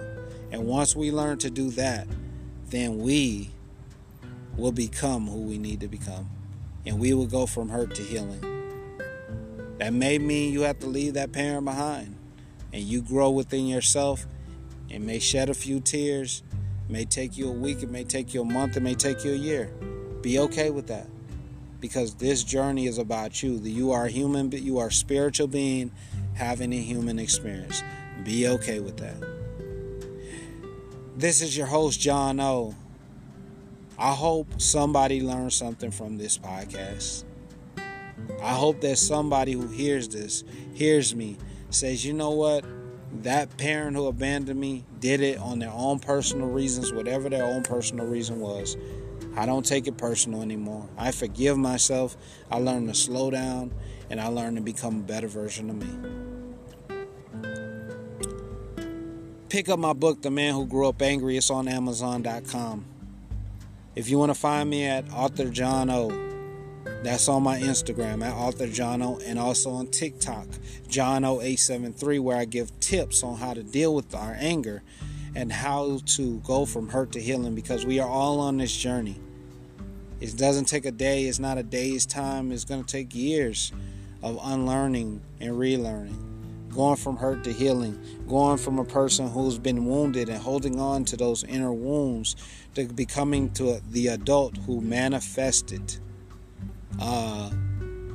And 0.54 0.66
once 0.66 0.96
we 0.96 1.12
learn 1.12 1.40
to 1.40 1.50
do 1.50 1.72
that, 1.72 2.08
then 2.70 3.00
we 3.00 3.50
will 4.56 4.72
become 4.72 5.28
who 5.28 5.42
we 5.42 5.58
need 5.58 5.82
to 5.82 5.90
become. 5.90 6.30
And 6.86 7.00
we 7.00 7.14
will 7.14 7.28
go 7.28 7.46
from 7.46 7.68
hurt 7.68 7.96
to 7.96 8.02
healing. 8.02 8.61
That 9.82 9.94
may 9.94 10.20
mean 10.20 10.54
you 10.54 10.62
have 10.62 10.78
to 10.82 10.86
leave 10.86 11.16
that 11.16 11.32
parent 11.32 11.66
behind 11.66 12.16
and 12.72 12.84
you 12.84 13.02
grow 13.02 13.32
within 13.32 13.66
yourself. 13.66 14.28
It 14.90 15.02
may 15.02 15.18
shed 15.18 15.50
a 15.50 15.56
few 15.56 15.80
tears, 15.80 16.44
it 16.88 16.94
may 16.94 17.04
take 17.04 17.36
you 17.36 17.50
a 17.50 17.52
week, 17.52 17.82
it 17.82 17.90
may 17.90 18.04
take 18.04 18.32
you 18.32 18.42
a 18.42 18.46
month, 18.46 18.78
it 18.78 18.84
may 18.84 18.94
take 18.94 19.26
you 19.26 19.32
a 19.32 19.36
year. 19.36 19.74
Be 20.22 20.38
okay 20.38 20.70
with 20.70 20.86
that. 20.86 21.08
Because 21.80 22.14
this 22.14 22.44
journey 22.44 22.86
is 22.86 23.00
about 23.00 23.42
you. 23.42 23.54
You 23.54 23.92
are 23.92 24.06
a 24.06 24.12
human, 24.12 24.50
but 24.50 24.62
you 24.62 24.78
are 24.78 24.90
a 24.90 24.92
spiritual 24.92 25.48
being 25.48 25.92
having 26.36 26.74
a 26.74 26.80
human 26.80 27.18
experience. 27.18 27.82
Be 28.24 28.50
okay 28.50 28.82
with 28.82 28.98
that. 28.98 29.18
This 31.18 31.42
is 31.42 31.58
your 31.58 31.66
host, 31.66 32.00
John 32.00 32.40
O. 32.40 32.76
I 33.98 34.14
hope 34.14 34.62
somebody 34.62 35.22
learned 35.22 35.54
something 35.54 35.90
from 35.90 36.20
this 36.20 36.38
podcast. 36.38 37.24
I 38.42 38.54
hope 38.54 38.82
that 38.82 38.98
somebody 38.98 39.54
who 39.54 39.68
hears 39.68 40.08
this, 40.10 40.44
hears 40.74 41.16
me, 41.16 41.38
says, 41.70 42.06
you 42.06 42.14
know 42.14 42.32
what? 42.32 42.66
That 43.24 43.58
parent 43.58 43.96
who 43.96 44.08
abandoned 44.08 44.60
me 44.60 44.86
did 45.00 45.22
it 45.22 45.38
on 45.38 45.60
their 45.60 45.72
own 45.72 46.00
personal 46.00 46.48
reasons, 46.48 46.94
whatever 46.94 47.30
their 47.30 47.44
own 47.44 47.64
personal 47.64 48.06
reason 48.06 48.40
was. 48.40 48.78
I 49.36 49.46
don't 49.46 49.66
take 49.66 49.88
it 49.88 49.98
personal 49.98 50.42
anymore. 50.42 50.90
I 50.98 51.12
forgive 51.12 51.58
myself. 51.58 52.18
I 52.50 52.58
learn 52.58 52.88
to 52.88 52.94
slow 52.94 53.32
down 53.32 53.74
and 54.10 54.20
I 54.20 54.28
learn 54.28 54.56
to 54.56 54.62
become 54.62 54.98
a 54.98 55.04
better 55.04 55.28
version 55.28 55.70
of 55.70 55.76
me. 55.78 56.22
Pick 59.50 59.68
up 59.68 59.80
my 59.80 59.94
book, 59.94 60.22
The 60.22 60.32
Man 60.32 60.54
Who 60.54 60.66
Grew 60.66 60.88
Up 60.88 61.02
Angry. 61.02 61.36
It's 61.36 61.50
on 61.50 61.68
Amazon.com. 61.68 62.86
If 63.96 64.10
you 64.10 64.18
want 64.18 64.30
to 64.30 64.40
find 64.40 64.70
me 64.70 64.86
at 64.86 65.12
Author 65.12 65.50
John 65.50 65.90
O, 65.90 66.10
that's 67.04 67.28
on 67.28 67.44
my 67.44 67.60
Instagram 67.60 68.24
at 68.24 68.34
Author 68.34 68.68
John 68.68 69.02
O, 69.02 69.20
and 69.26 69.40
also 69.40 69.72
on 69.72 69.88
TikTok, 69.88 70.48
John 70.88 71.24
O873, 71.24 72.20
where 72.20 72.38
I 72.38 72.46
give 72.46 72.80
tips 72.80 73.24
on 73.24 73.38
how 73.38 73.54
to 73.54 73.64
deal 73.64 73.96
with 73.96 74.14
our 74.14 74.36
anger 74.40 74.84
and 75.36 75.52
how 75.52 76.00
to 76.06 76.40
go 76.40 76.66
from 76.66 76.90
hurt 76.90 77.12
to 77.14 77.22
healing 77.22 77.56
because 77.56 77.86
we 77.86 78.00
are 78.00 78.10
all 78.10 78.40
on 78.40 78.58
this 78.58 78.76
journey. 78.76 79.20
It 80.20 80.38
doesn't 80.38 80.66
take 80.66 80.86
a 80.86 80.92
day, 80.92 81.26
it's 81.26 81.40
not 81.40 81.58
a 81.58 81.64
day's 81.64 82.06
time, 82.06 82.52
it's 82.52 82.66
going 82.66 82.84
to 82.84 82.92
take 82.92 83.16
years 83.16 83.72
of 84.22 84.40
unlearning 84.44 85.22
and 85.40 85.54
relearning 85.54 86.32
going 86.72 86.96
from 86.96 87.18
hurt 87.18 87.44
to 87.44 87.52
healing, 87.52 88.00
going 88.28 88.58
from 88.58 88.80
a 88.80 88.86
person 88.86 89.28
who's 89.28 89.60
been 89.60 89.86
wounded 89.86 90.30
and 90.30 90.42
holding 90.42 90.80
on 90.80 91.06
to 91.06 91.18
those 91.18 91.44
inner 91.44 91.74
wounds 91.74 92.36
to 92.76 92.86
becoming 92.86 93.50
to 93.52 93.82
the 93.90 94.08
adult 94.08 94.58
who 94.58 94.82
manifested 94.82 95.98
uh, 97.00 97.50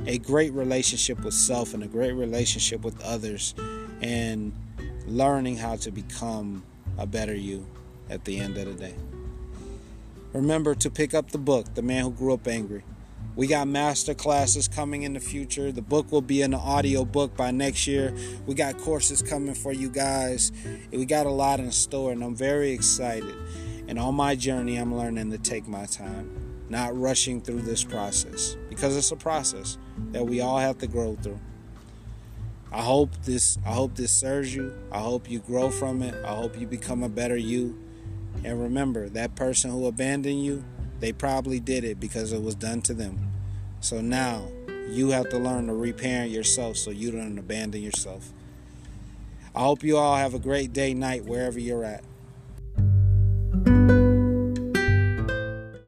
a 0.07 0.19
great 0.19 0.53
relationship 0.53 1.21
with 1.25 1.35
self 1.35 1.75
and 1.75 1.83
a 1.83 1.89
great 1.89 2.13
relationship 2.13 2.83
with 2.83 3.01
others 3.03 3.55
and 4.01 4.53
learning 5.07 5.57
how 5.57 5.77
to 5.77 5.91
become 5.91 6.65
a 6.99 7.07
better 7.07 7.35
you 7.35 7.67
at 8.11 8.25
the 8.25 8.39
end 8.39 8.57
of 8.57 8.67
the 8.67 8.75
day. 8.75 8.95
Remember 10.33 10.75
to 10.75 10.91
pick 10.91 11.15
up 11.15 11.31
the 11.31 11.39
book, 11.39 11.75
The 11.75 11.83
Man 11.83 12.05
Who 12.05 12.11
Grew 12.11 12.35
Up 12.35 12.47
Angry. 12.47 12.83
We 13.37 13.47
got 13.47 13.69
master 13.69 14.15
classes 14.15 14.67
coming 14.67 15.03
in 15.03 15.13
the 15.13 15.21
future. 15.21 15.71
The 15.71 15.83
book 15.83 16.11
will 16.11 16.23
be 16.23 16.41
an 16.43 16.55
audio 16.55 17.05
book 17.05 17.37
by 17.37 17.51
next 17.51 17.87
year. 17.87 18.15
We 18.47 18.55
got 18.55 18.79
courses 18.79 19.21
coming 19.21 19.55
for 19.55 19.73
you 19.73 19.91
guys. 19.91 20.53
We 20.91 21.05
got 21.05 21.27
a 21.27 21.31
lot 21.31 21.61
in 21.61 21.71
store, 21.71 22.13
and 22.13 22.25
I'm 22.25 22.35
very 22.35 22.73
excited. 22.73 23.35
And 23.89 23.99
on 23.99 24.15
my 24.15 24.37
journey, 24.37 24.77
I'm 24.77 24.95
learning 24.97 25.31
to 25.33 25.39
take 25.39 25.69
my 25.69 25.85
time, 25.85 26.31
not 26.69 26.99
rushing 26.99 27.41
through 27.41 27.63
this 27.63 27.85
process 27.85 28.57
because 28.69 28.97
it's 28.97 29.11
a 29.13 29.17
process 29.17 29.79
that 30.13 30.27
we 30.27 30.41
all 30.41 30.59
have 30.59 30.79
to 30.79 30.87
grow 30.87 31.17
through. 31.17 31.41
I 32.73 32.83
hope 32.83 33.11
this 33.23 33.59
I 33.65 33.71
hope 33.71 33.95
this 33.95 34.13
serves 34.13 34.55
you. 34.55 34.77
I 34.91 34.99
hope 34.99 35.31
you 35.31 35.39
grow 35.39 35.71
from 35.71 36.03
it. 36.03 36.15
I 36.25 36.35
hope 36.35 36.59
you 36.59 36.67
become 36.67 37.03
a 37.03 37.09
better 37.09 37.37
you. 37.37 37.79
And 38.45 38.61
remember, 38.61 39.09
that 39.11 39.35
person 39.35 39.71
who 39.71 39.87
abandoned 39.87 40.45
you, 40.45 40.65
they 41.01 41.13
probably 41.13 41.61
did 41.61 41.85
it 41.85 41.99
because 42.01 42.33
it 42.33 42.43
was 42.43 42.55
done 42.55 42.83
to 42.83 42.95
them. 42.95 43.31
So 43.81 44.01
now 44.01 44.49
you 44.89 45.11
have 45.11 45.29
to 45.31 45.39
learn 45.39 45.69
to 45.69 45.75
reparent 45.75 46.31
yourself 46.31 46.77
so 46.77 46.91
you 46.91 47.11
don't 47.11 47.39
abandon 47.39 47.83
yourself. 47.83 48.33
I 49.55 49.61
hope 49.61 49.83
you 49.83 49.97
all 49.97 50.17
have 50.17 50.35
a 50.35 50.39
great 50.39 50.73
day, 50.73 50.93
night, 50.93 51.25
wherever 51.25 51.59
you're 51.59 51.85
at. 51.85 52.05